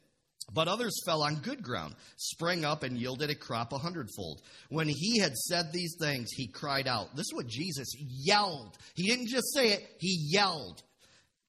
But 0.53 0.67
others 0.67 1.01
fell 1.05 1.23
on 1.23 1.35
good 1.35 1.61
ground, 1.61 1.95
sprang 2.17 2.65
up, 2.65 2.83
and 2.83 2.97
yielded 2.97 3.29
a 3.29 3.35
crop 3.35 3.71
a 3.73 3.77
hundredfold. 3.77 4.41
When 4.69 4.87
he 4.89 5.19
had 5.19 5.35
said 5.35 5.71
these 5.71 5.95
things, 5.99 6.29
he 6.31 6.47
cried 6.47 6.87
out. 6.87 7.15
This 7.15 7.27
is 7.27 7.33
what 7.33 7.47
Jesus 7.47 7.93
yelled. 7.97 8.77
He 8.95 9.07
didn't 9.07 9.29
just 9.29 9.53
say 9.53 9.69
it, 9.69 9.87
he 9.99 10.29
yelled. 10.31 10.81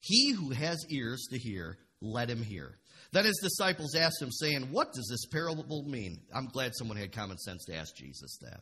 He 0.00 0.32
who 0.32 0.50
has 0.50 0.84
ears 0.90 1.26
to 1.30 1.38
hear, 1.38 1.78
let 2.00 2.28
him 2.28 2.42
hear. 2.42 2.78
Then 3.12 3.24
his 3.24 3.38
disciples 3.42 3.94
asked 3.94 4.22
him, 4.22 4.30
saying, 4.30 4.68
What 4.70 4.92
does 4.92 5.08
this 5.10 5.26
parable 5.26 5.84
mean? 5.86 6.20
I'm 6.34 6.46
glad 6.46 6.72
someone 6.74 6.96
had 6.96 7.12
common 7.12 7.38
sense 7.38 7.64
to 7.66 7.76
ask 7.76 7.94
Jesus 7.94 8.38
that. 8.40 8.60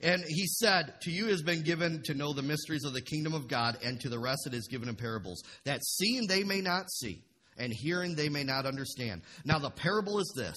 And 0.00 0.22
he 0.28 0.46
said, 0.46 0.94
To 1.02 1.10
you 1.10 1.26
has 1.26 1.42
been 1.42 1.62
given 1.62 2.02
to 2.04 2.14
know 2.14 2.32
the 2.32 2.42
mysteries 2.42 2.84
of 2.84 2.92
the 2.92 3.00
kingdom 3.00 3.34
of 3.34 3.48
God, 3.48 3.78
and 3.82 3.98
to 4.00 4.08
the 4.08 4.18
rest 4.18 4.46
it 4.46 4.54
is 4.54 4.68
given 4.68 4.88
in 4.88 4.94
parables, 4.94 5.42
that 5.64 5.84
seeing 5.84 6.26
they 6.26 6.44
may 6.44 6.60
not 6.60 6.90
see 6.90 7.22
and 7.58 7.72
hearing 7.72 8.14
they 8.14 8.28
may 8.28 8.44
not 8.44 8.66
understand. 8.66 9.22
Now, 9.44 9.58
the 9.58 9.70
parable 9.70 10.18
is 10.18 10.32
this 10.36 10.56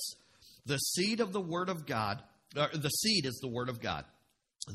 the 0.66 0.78
seed 0.78 1.20
of 1.20 1.34
the 1.34 1.42
word 1.42 1.70
of 1.70 1.86
God, 1.86 2.22
the 2.54 2.90
seed 2.90 3.26
is 3.26 3.40
the 3.42 3.50
word 3.50 3.70
of 3.70 3.82
God. 3.82 4.06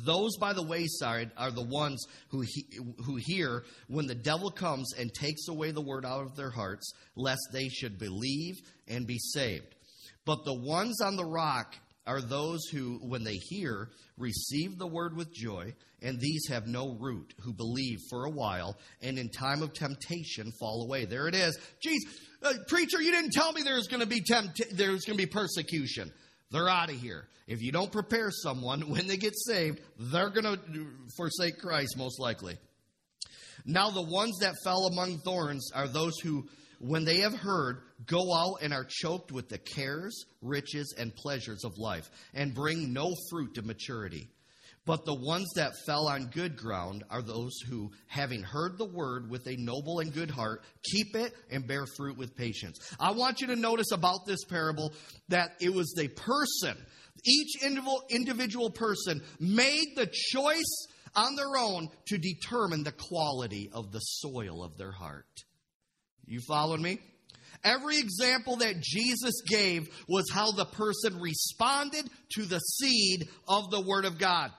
Those 0.04 0.36
by 0.36 0.52
the 0.52 0.66
wayside 0.66 1.30
are 1.36 1.52
the 1.52 1.64
ones 1.64 2.04
who, 2.30 2.40
he, 2.40 2.66
who 3.04 3.16
hear 3.20 3.64
when 3.86 4.06
the 4.06 4.16
devil 4.16 4.50
comes 4.50 4.92
and 4.98 5.14
takes 5.14 5.46
away 5.48 5.70
the 5.70 5.80
word 5.80 6.04
out 6.04 6.26
of 6.26 6.34
their 6.34 6.50
hearts, 6.50 6.92
lest 7.14 7.40
they 7.52 7.68
should 7.68 7.96
believe 7.98 8.56
and 8.88 9.06
be 9.06 9.18
saved. 9.18 9.76
But 10.24 10.44
the 10.44 10.60
ones 10.60 11.00
on 11.00 11.14
the 11.14 11.24
rock 11.24 11.76
are 12.06 12.20
those 12.20 12.66
who, 12.66 12.98
when 13.02 13.24
they 13.24 13.36
hear, 13.36 13.90
receive 14.16 14.78
the 14.78 14.86
word 14.86 15.16
with 15.16 15.32
joy, 15.32 15.74
and 16.02 16.20
these 16.20 16.46
have 16.48 16.66
no 16.66 16.96
root, 17.00 17.34
who 17.40 17.52
believe 17.52 17.98
for 18.08 18.24
a 18.24 18.30
while, 18.30 18.76
and 19.02 19.18
in 19.18 19.28
time 19.28 19.62
of 19.62 19.72
temptation 19.72 20.52
fall 20.60 20.84
away. 20.84 21.04
There 21.04 21.26
it 21.28 21.34
is. 21.34 21.58
Geez, 21.82 22.04
uh, 22.42 22.54
preacher, 22.68 23.00
you 23.00 23.12
didn't 23.12 23.32
tell 23.32 23.52
me 23.52 23.62
there's 23.62 23.88
going 23.88 24.00
to 24.00 24.06
be 24.06 24.22
tempt- 24.22 24.62
there's 24.72 25.04
going 25.04 25.18
to 25.18 25.26
be 25.26 25.30
persecution. 25.30 26.12
They're 26.50 26.68
out 26.68 26.90
of 26.90 26.96
here. 27.00 27.28
If 27.46 27.62
you 27.62 27.72
don't 27.72 27.92
prepare 27.92 28.30
someone 28.30 28.80
when 28.88 29.06
they 29.06 29.16
get 29.16 29.34
saved, 29.36 29.80
they're 29.98 30.30
going 30.30 30.44
to 30.44 30.86
forsake 31.16 31.58
Christ 31.58 31.96
most 31.96 32.20
likely. 32.20 32.56
Now, 33.64 33.90
the 33.90 34.02
ones 34.02 34.38
that 34.42 34.54
fell 34.62 34.86
among 34.86 35.18
thorns 35.18 35.72
are 35.74 35.88
those 35.88 36.18
who 36.20 36.46
when 36.78 37.04
they 37.04 37.18
have 37.18 37.34
heard, 37.34 37.82
go 38.06 38.34
out 38.34 38.58
and 38.62 38.72
are 38.72 38.86
choked 38.88 39.32
with 39.32 39.48
the 39.48 39.58
cares, 39.58 40.24
riches, 40.42 40.94
and 40.98 41.14
pleasures 41.14 41.64
of 41.64 41.78
life, 41.78 42.10
and 42.34 42.54
bring 42.54 42.92
no 42.92 43.14
fruit 43.30 43.54
to 43.54 43.62
maturity. 43.62 44.28
But 44.84 45.04
the 45.04 45.14
ones 45.14 45.48
that 45.56 45.72
fell 45.84 46.06
on 46.06 46.26
good 46.26 46.56
ground 46.56 47.02
are 47.10 47.20
those 47.20 47.58
who, 47.68 47.90
having 48.06 48.42
heard 48.42 48.78
the 48.78 48.84
word 48.84 49.28
with 49.28 49.46
a 49.48 49.56
noble 49.56 49.98
and 49.98 50.14
good 50.14 50.30
heart, 50.30 50.62
keep 50.84 51.16
it 51.16 51.34
and 51.50 51.66
bear 51.66 51.86
fruit 51.96 52.16
with 52.16 52.36
patience. 52.36 52.78
I 53.00 53.10
want 53.10 53.40
you 53.40 53.48
to 53.48 53.56
notice 53.56 53.90
about 53.90 54.26
this 54.26 54.44
parable 54.44 54.92
that 55.28 55.56
it 55.60 55.74
was 55.74 55.92
the 55.96 56.06
person, 56.06 56.76
each 57.24 57.62
individual 57.64 58.70
person 58.70 59.22
made 59.40 59.94
the 59.96 60.06
choice 60.06 60.86
on 61.16 61.34
their 61.34 61.56
own 61.58 61.88
to 62.06 62.18
determine 62.18 62.84
the 62.84 62.92
quality 62.92 63.70
of 63.72 63.90
the 63.90 63.98
soil 63.98 64.62
of 64.62 64.78
their 64.78 64.92
heart. 64.92 65.26
You 66.26 66.40
following 66.46 66.82
me? 66.82 66.98
Every 67.64 67.98
example 67.98 68.56
that 68.56 68.80
Jesus 68.80 69.42
gave 69.48 69.88
was 70.08 70.24
how 70.32 70.52
the 70.52 70.66
person 70.66 71.20
responded 71.20 72.08
to 72.34 72.42
the 72.42 72.58
seed 72.58 73.28
of 73.48 73.70
the 73.70 73.80
Word 73.80 74.04
of 74.04 74.18
God. 74.18 74.50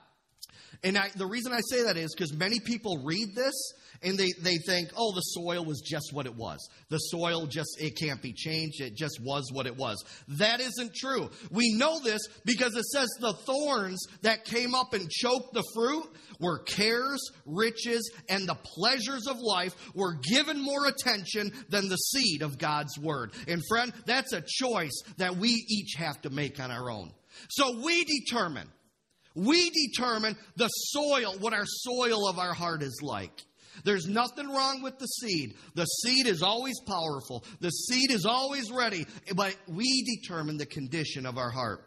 And 0.84 0.96
I, 0.96 1.10
the 1.16 1.26
reason 1.26 1.52
I 1.52 1.60
say 1.68 1.84
that 1.84 1.96
is 1.96 2.14
because 2.14 2.32
many 2.32 2.60
people 2.60 3.02
read 3.04 3.34
this 3.34 3.72
and 4.02 4.16
they, 4.16 4.30
they 4.40 4.58
think, 4.58 4.90
oh, 4.96 5.12
the 5.12 5.20
soil 5.20 5.64
was 5.64 5.80
just 5.80 6.12
what 6.12 6.26
it 6.26 6.36
was. 6.36 6.58
The 6.88 6.98
soil 6.98 7.46
just, 7.46 7.80
it 7.80 7.96
can't 7.98 8.22
be 8.22 8.32
changed. 8.32 8.80
It 8.80 8.94
just 8.94 9.20
was 9.20 9.50
what 9.52 9.66
it 9.66 9.76
was. 9.76 10.04
That 10.28 10.60
isn't 10.60 10.94
true. 10.94 11.30
We 11.50 11.74
know 11.74 11.98
this 11.98 12.20
because 12.44 12.76
it 12.76 12.84
says 12.84 13.08
the 13.20 13.32
thorns 13.32 14.06
that 14.22 14.44
came 14.44 14.74
up 14.74 14.94
and 14.94 15.10
choked 15.10 15.52
the 15.52 15.64
fruit 15.74 16.06
were 16.38 16.60
cares, 16.60 17.20
riches, 17.44 18.08
and 18.28 18.48
the 18.48 18.54
pleasures 18.54 19.26
of 19.26 19.38
life 19.40 19.74
were 19.96 20.14
given 20.14 20.62
more 20.62 20.86
attention 20.86 21.50
than 21.68 21.88
the 21.88 21.96
seed 21.96 22.42
of 22.42 22.58
God's 22.58 22.96
word. 22.98 23.32
And 23.48 23.62
friend, 23.68 23.92
that's 24.06 24.32
a 24.32 24.44
choice 24.46 25.02
that 25.16 25.36
we 25.36 25.48
each 25.48 25.94
have 25.98 26.22
to 26.22 26.30
make 26.30 26.60
on 26.60 26.70
our 26.70 26.88
own. 26.88 27.10
So 27.48 27.80
we 27.82 28.04
determine 28.04 28.68
we 29.38 29.70
determine 29.70 30.36
the 30.56 30.68
soil, 30.68 31.34
what 31.38 31.52
our 31.52 31.66
soil 31.66 32.28
of 32.28 32.38
our 32.38 32.54
heart 32.54 32.82
is 32.82 33.00
like. 33.02 33.44
There's 33.84 34.08
nothing 34.08 34.48
wrong 34.48 34.82
with 34.82 34.98
the 34.98 35.06
seed. 35.06 35.54
The 35.74 35.84
seed 35.84 36.26
is 36.26 36.42
always 36.42 36.80
powerful. 36.80 37.44
The 37.60 37.70
seed 37.70 38.10
is 38.10 38.26
always 38.26 38.72
ready, 38.72 39.06
but 39.36 39.54
we 39.68 40.02
determine 40.20 40.56
the 40.56 40.66
condition 40.66 41.26
of 41.26 41.38
our 41.38 41.50
heart. 41.50 41.84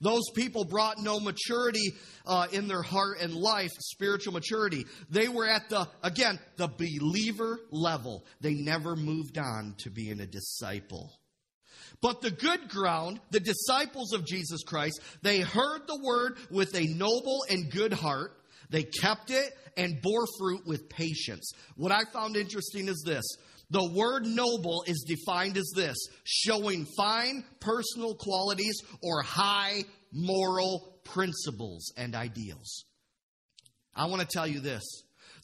Those 0.00 0.22
people 0.36 0.64
brought 0.64 0.98
no 0.98 1.18
maturity 1.18 1.92
uh, 2.24 2.46
in 2.52 2.68
their 2.68 2.82
heart 2.82 3.18
and 3.20 3.34
life, 3.34 3.72
spiritual 3.80 4.32
maturity. 4.32 4.86
They 5.10 5.26
were 5.26 5.48
at 5.48 5.68
the, 5.68 5.88
again, 6.04 6.38
the 6.56 6.68
believer 6.68 7.58
level. 7.72 8.24
They 8.40 8.54
never 8.54 8.94
moved 8.94 9.36
on 9.36 9.74
to 9.78 9.90
being 9.90 10.20
a 10.20 10.26
disciple. 10.26 11.10
But 12.02 12.22
the 12.22 12.30
good 12.30 12.68
ground, 12.68 13.20
the 13.30 13.40
disciples 13.40 14.12
of 14.12 14.26
Jesus 14.26 14.62
Christ, 14.62 15.00
they 15.22 15.40
heard 15.40 15.82
the 15.86 16.00
word 16.02 16.38
with 16.50 16.74
a 16.74 16.86
noble 16.86 17.44
and 17.48 17.70
good 17.70 17.92
heart. 17.92 18.32
They 18.70 18.84
kept 18.84 19.30
it 19.30 19.52
and 19.76 20.00
bore 20.00 20.26
fruit 20.38 20.66
with 20.66 20.88
patience. 20.88 21.52
What 21.76 21.92
I 21.92 22.04
found 22.12 22.36
interesting 22.36 22.88
is 22.88 23.02
this. 23.04 23.24
The 23.70 23.92
word 23.94 24.26
noble 24.26 24.82
is 24.86 25.04
defined 25.06 25.56
as 25.56 25.70
this 25.76 25.96
showing 26.24 26.86
fine 26.96 27.44
personal 27.60 28.14
qualities 28.14 28.82
or 29.02 29.22
high 29.22 29.84
moral 30.12 31.00
principles 31.04 31.92
and 31.96 32.14
ideals. 32.14 32.84
I 33.94 34.06
want 34.06 34.22
to 34.22 34.28
tell 34.28 34.46
you 34.46 34.60
this 34.60 34.82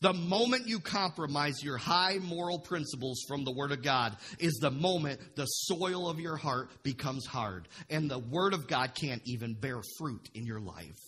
the 0.06 0.12
moment 0.12 0.68
you 0.68 0.78
compromise 0.78 1.64
your 1.64 1.76
high 1.76 2.18
moral 2.22 2.60
principles 2.60 3.24
from 3.26 3.42
the 3.42 3.50
Word 3.50 3.72
of 3.72 3.82
God 3.82 4.16
is 4.38 4.52
the 4.60 4.70
moment 4.70 5.18
the 5.34 5.46
soil 5.46 6.08
of 6.08 6.20
your 6.20 6.36
heart 6.36 6.70
becomes 6.84 7.26
hard 7.26 7.66
and 7.90 8.08
the 8.08 8.20
Word 8.20 8.54
of 8.54 8.68
God 8.68 8.94
can't 8.94 9.20
even 9.24 9.54
bear 9.54 9.80
fruit 9.98 10.30
in 10.32 10.46
your 10.46 10.60
life. 10.60 11.00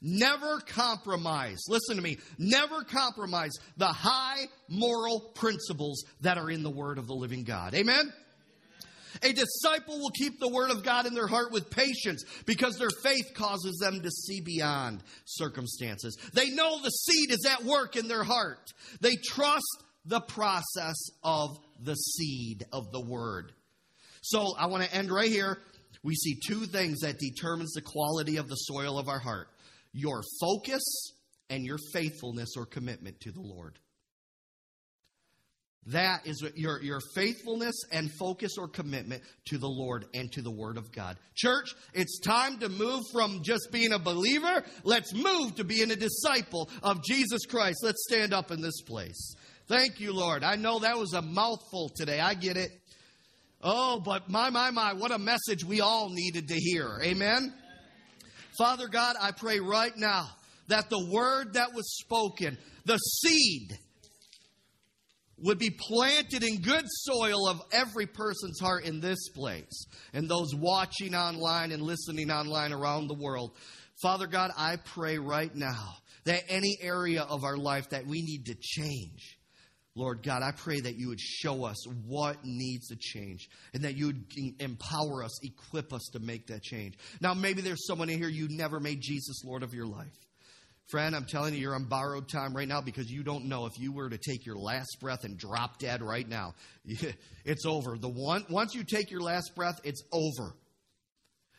Never 0.00 0.60
compromise, 0.60 1.58
listen 1.68 1.96
to 1.96 2.02
me, 2.02 2.18
never 2.38 2.84
compromise 2.84 3.50
the 3.76 3.88
high 3.88 4.44
moral 4.68 5.18
principles 5.34 6.04
that 6.20 6.38
are 6.38 6.52
in 6.52 6.62
the 6.62 6.70
Word 6.70 6.98
of 6.98 7.08
the 7.08 7.14
living 7.14 7.42
God. 7.42 7.74
Amen? 7.74 8.12
A 9.22 9.32
disciple 9.32 9.98
will 9.98 10.10
keep 10.10 10.38
the 10.38 10.48
word 10.48 10.70
of 10.70 10.84
God 10.84 11.06
in 11.06 11.14
their 11.14 11.26
heart 11.26 11.52
with 11.52 11.70
patience 11.70 12.24
because 12.46 12.76
their 12.76 12.90
faith 13.02 13.34
causes 13.34 13.78
them 13.78 14.00
to 14.02 14.10
see 14.10 14.40
beyond 14.40 15.02
circumstances. 15.24 16.16
They 16.32 16.50
know 16.50 16.80
the 16.82 16.90
seed 16.90 17.30
is 17.30 17.46
at 17.50 17.64
work 17.64 17.96
in 17.96 18.08
their 18.08 18.24
heart. 18.24 18.72
They 19.00 19.16
trust 19.16 19.84
the 20.04 20.20
process 20.20 20.96
of 21.22 21.58
the 21.82 21.94
seed 21.94 22.64
of 22.72 22.90
the 22.92 23.00
word. 23.00 23.52
So 24.22 24.54
I 24.58 24.66
want 24.66 24.84
to 24.84 24.94
end 24.94 25.10
right 25.10 25.30
here. 25.30 25.58
We 26.02 26.14
see 26.14 26.38
two 26.46 26.66
things 26.66 27.00
that 27.00 27.18
determines 27.18 27.72
the 27.72 27.82
quality 27.82 28.36
of 28.36 28.48
the 28.48 28.56
soil 28.56 28.98
of 28.98 29.08
our 29.08 29.18
heart. 29.18 29.48
Your 29.92 30.22
focus 30.40 31.12
and 31.50 31.64
your 31.64 31.78
faithfulness 31.92 32.54
or 32.56 32.64
commitment 32.64 33.20
to 33.20 33.32
the 33.32 33.40
Lord. 33.40 33.78
That 35.86 36.26
is 36.26 36.44
your, 36.56 36.82
your 36.82 37.00
faithfulness 37.14 37.74
and 37.90 38.10
focus 38.12 38.56
or 38.58 38.68
commitment 38.68 39.22
to 39.46 39.58
the 39.58 39.68
Lord 39.68 40.04
and 40.12 40.30
to 40.32 40.42
the 40.42 40.50
Word 40.50 40.76
of 40.76 40.92
God. 40.92 41.16
Church, 41.34 41.74
it's 41.94 42.20
time 42.20 42.58
to 42.58 42.68
move 42.68 43.02
from 43.12 43.42
just 43.42 43.70
being 43.72 43.92
a 43.92 43.98
believer. 43.98 44.62
Let's 44.84 45.14
move 45.14 45.56
to 45.56 45.64
being 45.64 45.90
a 45.90 45.96
disciple 45.96 46.68
of 46.82 47.02
Jesus 47.02 47.46
Christ. 47.46 47.78
Let's 47.82 48.04
stand 48.08 48.34
up 48.34 48.50
in 48.50 48.60
this 48.60 48.82
place. 48.82 49.34
Thank 49.68 50.00
you, 50.00 50.12
Lord. 50.12 50.44
I 50.44 50.56
know 50.56 50.80
that 50.80 50.98
was 50.98 51.14
a 51.14 51.22
mouthful 51.22 51.90
today. 51.96 52.20
I 52.20 52.34
get 52.34 52.56
it. 52.56 52.70
Oh, 53.62 54.00
but 54.00 54.28
my, 54.28 54.50
my, 54.50 54.70
my, 54.70 54.92
what 54.94 55.12
a 55.12 55.18
message 55.18 55.64
we 55.64 55.80
all 55.80 56.10
needed 56.10 56.48
to 56.48 56.54
hear. 56.54 56.98
Amen. 57.02 57.54
Father 58.58 58.88
God, 58.88 59.16
I 59.20 59.32
pray 59.32 59.60
right 59.60 59.96
now 59.96 60.28
that 60.68 60.90
the 60.90 61.08
word 61.10 61.54
that 61.54 61.74
was 61.74 61.96
spoken, 61.98 62.58
the 62.84 62.98
seed, 62.98 63.78
would 65.42 65.58
be 65.58 65.70
planted 65.70 66.42
in 66.42 66.60
good 66.60 66.84
soil 66.86 67.48
of 67.48 67.60
every 67.72 68.06
person's 68.06 68.60
heart 68.60 68.84
in 68.84 69.00
this 69.00 69.28
place 69.30 69.86
and 70.12 70.28
those 70.28 70.54
watching 70.54 71.14
online 71.14 71.72
and 71.72 71.82
listening 71.82 72.30
online 72.30 72.72
around 72.72 73.08
the 73.08 73.14
world. 73.14 73.52
Father 74.02 74.26
God, 74.26 74.50
I 74.56 74.76
pray 74.76 75.18
right 75.18 75.54
now 75.54 75.96
that 76.24 76.44
any 76.48 76.78
area 76.80 77.22
of 77.22 77.44
our 77.44 77.56
life 77.56 77.90
that 77.90 78.06
we 78.06 78.22
need 78.22 78.46
to 78.46 78.54
change, 78.60 79.38
Lord 79.94 80.22
God, 80.22 80.42
I 80.42 80.52
pray 80.52 80.80
that 80.80 80.96
you 80.96 81.08
would 81.08 81.20
show 81.20 81.64
us 81.64 81.86
what 82.06 82.38
needs 82.44 82.88
to 82.88 82.96
change 82.96 83.48
and 83.74 83.84
that 83.84 83.96
you 83.96 84.06
would 84.06 84.24
empower 84.60 85.24
us, 85.24 85.44
equip 85.44 85.92
us 85.92 86.10
to 86.12 86.20
make 86.20 86.46
that 86.46 86.62
change. 86.62 86.94
Now, 87.20 87.34
maybe 87.34 87.60
there's 87.60 87.86
someone 87.86 88.08
in 88.08 88.18
here 88.18 88.28
you 88.28 88.48
never 88.50 88.80
made 88.80 89.00
Jesus 89.00 89.42
Lord 89.44 89.62
of 89.62 89.74
your 89.74 89.86
life. 89.86 90.29
Friend, 90.90 91.14
I'm 91.14 91.24
telling 91.24 91.54
you, 91.54 91.60
you're 91.60 91.74
on 91.74 91.84
borrowed 91.84 92.28
time 92.28 92.54
right 92.54 92.66
now 92.66 92.80
because 92.80 93.08
you 93.08 93.22
don't 93.22 93.44
know 93.44 93.66
if 93.66 93.78
you 93.78 93.92
were 93.92 94.10
to 94.10 94.18
take 94.18 94.44
your 94.44 94.56
last 94.56 94.96
breath 95.00 95.22
and 95.22 95.38
drop 95.38 95.78
dead 95.78 96.02
right 96.02 96.28
now, 96.28 96.54
it's 97.44 97.64
over. 97.64 97.96
The 97.96 98.08
one 98.08 98.44
once 98.48 98.74
you 98.74 98.82
take 98.84 99.10
your 99.10 99.20
last 99.20 99.54
breath, 99.54 99.80
it's 99.84 100.02
over. 100.12 100.54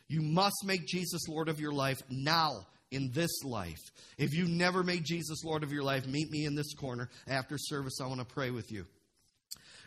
You 0.08 0.20
must 0.20 0.64
make 0.66 0.86
Jesus 0.86 1.26
Lord 1.28 1.48
of 1.48 1.60
your 1.60 1.72
life 1.72 2.02
now 2.10 2.66
in 2.90 3.10
this 3.12 3.42
life. 3.42 3.80
If 4.18 4.34
you 4.34 4.46
never 4.46 4.82
made 4.82 5.04
Jesus 5.04 5.42
Lord 5.44 5.62
of 5.62 5.72
your 5.72 5.82
life, 5.82 6.06
meet 6.06 6.30
me 6.30 6.44
in 6.44 6.54
this 6.54 6.74
corner 6.74 7.08
after 7.26 7.56
service. 7.56 7.98
I 8.02 8.06
want 8.06 8.20
to 8.20 8.26
pray 8.26 8.50
with 8.50 8.70
you. 8.70 8.84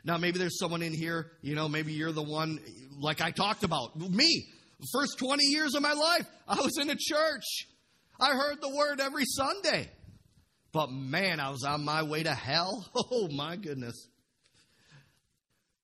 Now, 0.04 0.18
maybe 0.18 0.40
there's 0.40 0.60
someone 0.60 0.82
in 0.82 0.94
here, 0.94 1.32
you 1.42 1.56
know, 1.56 1.68
maybe 1.68 1.94
you're 1.94 2.12
the 2.12 2.24
one, 2.24 2.60
like 3.00 3.22
I 3.22 3.32
talked 3.32 3.64
about, 3.64 3.96
me. 3.96 4.48
First 4.92 5.18
20 5.20 5.46
years 5.46 5.74
of 5.74 5.82
my 5.82 5.94
life, 5.94 6.28
I 6.48 6.56
was 6.62 6.78
in 6.80 6.90
a 6.90 6.96
church. 6.96 7.44
I 8.20 8.34
heard 8.36 8.62
the 8.62 8.70
word 8.70 9.00
every 9.00 9.26
Sunday. 9.26 9.90
But 10.72 10.92
man, 10.92 11.40
I 11.40 11.50
was 11.50 11.64
on 11.64 11.86
my 11.86 12.04
way 12.04 12.24
to 12.24 12.34
hell. 12.34 12.86
Oh 13.12 13.28
my 13.30 13.56
goodness. 13.56 14.08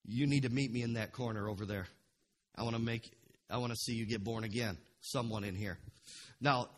You 0.04 0.26
need 0.26 0.42
to 0.42 0.50
meet 0.50 0.72
me 0.72 0.82
in 0.82 0.94
that 0.94 1.12
corner 1.12 1.48
over 1.48 1.64
there. 1.64 1.86
I 2.56 2.62
want 2.62 2.76
to 2.76 2.82
make 2.82 3.10
I 3.50 3.58
want 3.58 3.72
to 3.72 3.76
see 3.76 3.94
you 3.94 4.06
get 4.06 4.24
born 4.24 4.44
again. 4.44 4.78
Someone 5.00 5.44
in 5.44 5.54
here. 5.54 5.78
Now, 6.40 6.68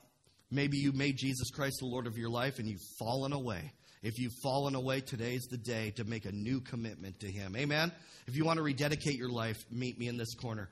maybe 0.51 0.77
you 0.77 0.93
made 0.93 1.17
Jesus 1.17 1.51
Christ 1.51 1.77
the 1.81 1.87
Lord 1.87 2.07
of 2.07 2.19
your 2.19 2.31
life 2.31 2.59
and 2.59 2.69
you've 2.69 2.83
fallen 2.99 3.33
away. 3.33 3.73
If 4.03 4.19
you've 4.19 4.35
fallen 4.43 4.75
away, 4.75 5.01
today's 5.01 5.47
the 5.51 5.57
day 5.57 5.91
to 5.93 6.05
make 6.05 6.27
a 6.27 6.33
new 6.33 6.61
commitment 6.61 7.21
to 7.21 7.31
Him. 7.31 7.57
Amen? 7.57 7.91
If 8.27 8.37
you 8.37 8.45
want 8.45 8.59
to 8.59 8.63
rededicate 8.63 9.17
your 9.17 9.31
life, 9.31 9.57
meet 9.71 9.99
me 9.99 10.09
in 10.09 10.19
this 10.19 10.35
corner. 10.35 10.69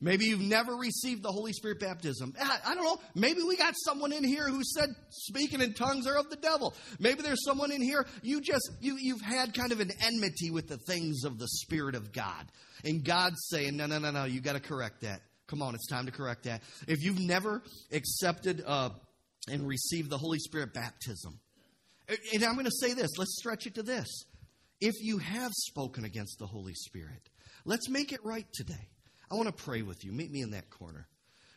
Maybe 0.00 0.26
you've 0.26 0.40
never 0.40 0.74
received 0.74 1.22
the 1.22 1.32
Holy 1.32 1.52
Spirit 1.52 1.80
baptism. 1.80 2.34
I 2.38 2.74
don't 2.74 2.84
know. 2.84 2.98
Maybe 3.14 3.42
we 3.42 3.56
got 3.56 3.74
someone 3.84 4.12
in 4.12 4.24
here 4.24 4.48
who 4.48 4.62
said 4.62 4.90
speaking 5.08 5.60
in 5.62 5.72
tongues 5.72 6.06
are 6.06 6.16
of 6.16 6.28
the 6.28 6.36
devil. 6.36 6.74
Maybe 6.98 7.22
there's 7.22 7.44
someone 7.44 7.72
in 7.72 7.80
here 7.80 8.06
you 8.22 8.40
just 8.40 8.70
you 8.80 8.96
you've 9.00 9.22
had 9.22 9.54
kind 9.54 9.72
of 9.72 9.80
an 9.80 9.90
enmity 10.04 10.50
with 10.50 10.68
the 10.68 10.76
things 10.76 11.24
of 11.24 11.38
the 11.38 11.48
Spirit 11.48 11.94
of 11.94 12.12
God. 12.12 12.46
And 12.84 13.02
God's 13.04 13.46
saying, 13.48 13.76
"No, 13.76 13.86
no, 13.86 13.98
no, 13.98 14.10
no, 14.10 14.24
you 14.24 14.40
got 14.40 14.52
to 14.52 14.60
correct 14.60 15.00
that. 15.00 15.22
Come 15.46 15.62
on, 15.62 15.74
it's 15.74 15.88
time 15.88 16.06
to 16.06 16.12
correct 16.12 16.44
that." 16.44 16.62
If 16.86 17.02
you've 17.02 17.20
never 17.20 17.62
accepted 17.90 18.62
uh, 18.66 18.90
and 19.48 19.66
received 19.66 20.10
the 20.10 20.18
Holy 20.18 20.38
Spirit 20.38 20.74
baptism. 20.74 21.40
And 22.32 22.44
I'm 22.44 22.54
going 22.54 22.66
to 22.66 22.70
say 22.70 22.94
this, 22.94 23.10
let's 23.18 23.36
stretch 23.36 23.66
it 23.66 23.74
to 23.76 23.82
this. 23.82 24.06
If 24.80 24.94
you 25.00 25.18
have 25.18 25.52
spoken 25.52 26.04
against 26.04 26.38
the 26.38 26.46
Holy 26.46 26.74
Spirit, 26.74 27.28
let's 27.64 27.88
make 27.88 28.12
it 28.12 28.20
right 28.24 28.46
today. 28.52 28.90
I 29.30 29.34
want 29.34 29.48
to 29.48 29.64
pray 29.64 29.82
with 29.82 30.04
you. 30.04 30.12
Meet 30.12 30.30
me 30.30 30.42
in 30.42 30.50
that 30.52 30.70
corner. 30.70 31.06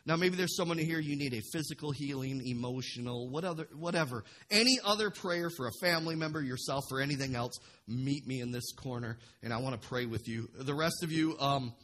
Now, 0.06 0.16
maybe 0.16 0.36
there's 0.36 0.56
someone 0.56 0.78
here 0.78 0.98
you 0.98 1.16
need 1.16 1.34
a 1.34 1.42
physical 1.52 1.92
healing, 1.92 2.42
emotional, 2.46 3.28
what 3.28 3.44
other, 3.44 3.68
whatever. 3.74 4.24
Any 4.50 4.78
other 4.84 5.10
prayer 5.10 5.50
for 5.50 5.68
a 5.68 5.72
family 5.80 6.16
member, 6.16 6.42
yourself, 6.42 6.84
or 6.90 7.00
anything 7.00 7.36
else, 7.36 7.58
meet 7.86 8.26
me 8.26 8.40
in 8.40 8.50
this 8.50 8.72
corner, 8.72 9.18
and 9.42 9.52
I 9.52 9.58
want 9.58 9.80
to 9.80 9.88
pray 9.88 10.06
with 10.06 10.26
you. 10.26 10.48
The 10.58 10.74
rest 10.74 11.02
of 11.02 11.12
you, 11.12 11.38
um, 11.38 11.74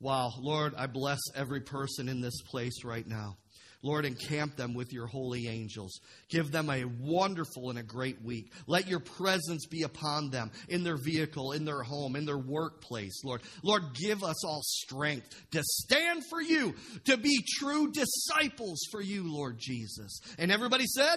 wow, 0.00 0.32
Lord, 0.38 0.74
I 0.76 0.86
bless 0.86 1.20
every 1.34 1.60
person 1.60 2.08
in 2.08 2.20
this 2.20 2.42
place 2.42 2.84
right 2.84 3.06
now. 3.06 3.36
Lord, 3.82 4.04
encamp 4.04 4.56
them 4.56 4.74
with 4.74 4.92
your 4.92 5.06
holy 5.06 5.48
angels. 5.48 6.00
Give 6.28 6.50
them 6.50 6.70
a 6.70 6.84
wonderful 6.84 7.70
and 7.70 7.78
a 7.78 7.82
great 7.82 8.22
week. 8.22 8.52
Let 8.66 8.88
your 8.88 9.00
presence 9.00 9.66
be 9.66 9.82
upon 9.82 10.30
them 10.30 10.50
in 10.68 10.82
their 10.82 10.96
vehicle, 10.96 11.52
in 11.52 11.64
their 11.64 11.82
home, 11.82 12.16
in 12.16 12.26
their 12.26 12.38
workplace, 12.38 13.22
Lord. 13.24 13.42
Lord, 13.62 13.82
give 13.94 14.22
us 14.22 14.44
all 14.44 14.62
strength 14.62 15.28
to 15.52 15.62
stand 15.62 16.22
for 16.28 16.40
you, 16.40 16.74
to 17.04 17.16
be 17.16 17.44
true 17.58 17.92
disciples 17.92 18.80
for 18.90 19.00
you, 19.00 19.32
Lord 19.32 19.56
Jesus. 19.58 20.20
And 20.38 20.50
everybody 20.50 20.86
said, 20.86 21.16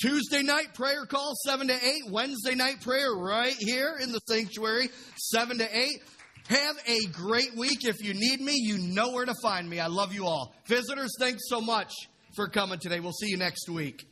Tuesday 0.00 0.42
night 0.42 0.74
prayer 0.74 1.06
call, 1.06 1.34
7 1.44 1.68
to 1.68 1.74
8. 1.74 2.10
Wednesday 2.10 2.54
night 2.54 2.80
prayer 2.80 3.12
right 3.12 3.54
here 3.56 3.96
in 4.02 4.10
the 4.10 4.18
sanctuary, 4.28 4.88
7 5.16 5.58
to 5.58 5.78
8. 5.78 6.02
Have 6.48 6.76
a 6.86 7.06
great 7.06 7.56
week. 7.56 7.84
If 7.84 8.04
you 8.04 8.12
need 8.12 8.40
me, 8.40 8.54
you 8.54 8.78
know 8.78 9.12
where 9.12 9.24
to 9.24 9.34
find 9.42 9.68
me. 9.68 9.80
I 9.80 9.86
love 9.86 10.12
you 10.12 10.26
all. 10.26 10.54
Visitors, 10.66 11.12
thanks 11.18 11.42
so 11.48 11.60
much 11.60 11.92
for 12.36 12.48
coming 12.48 12.78
today. 12.78 13.00
We'll 13.00 13.12
see 13.12 13.28
you 13.28 13.38
next 13.38 13.68
week. 13.68 14.06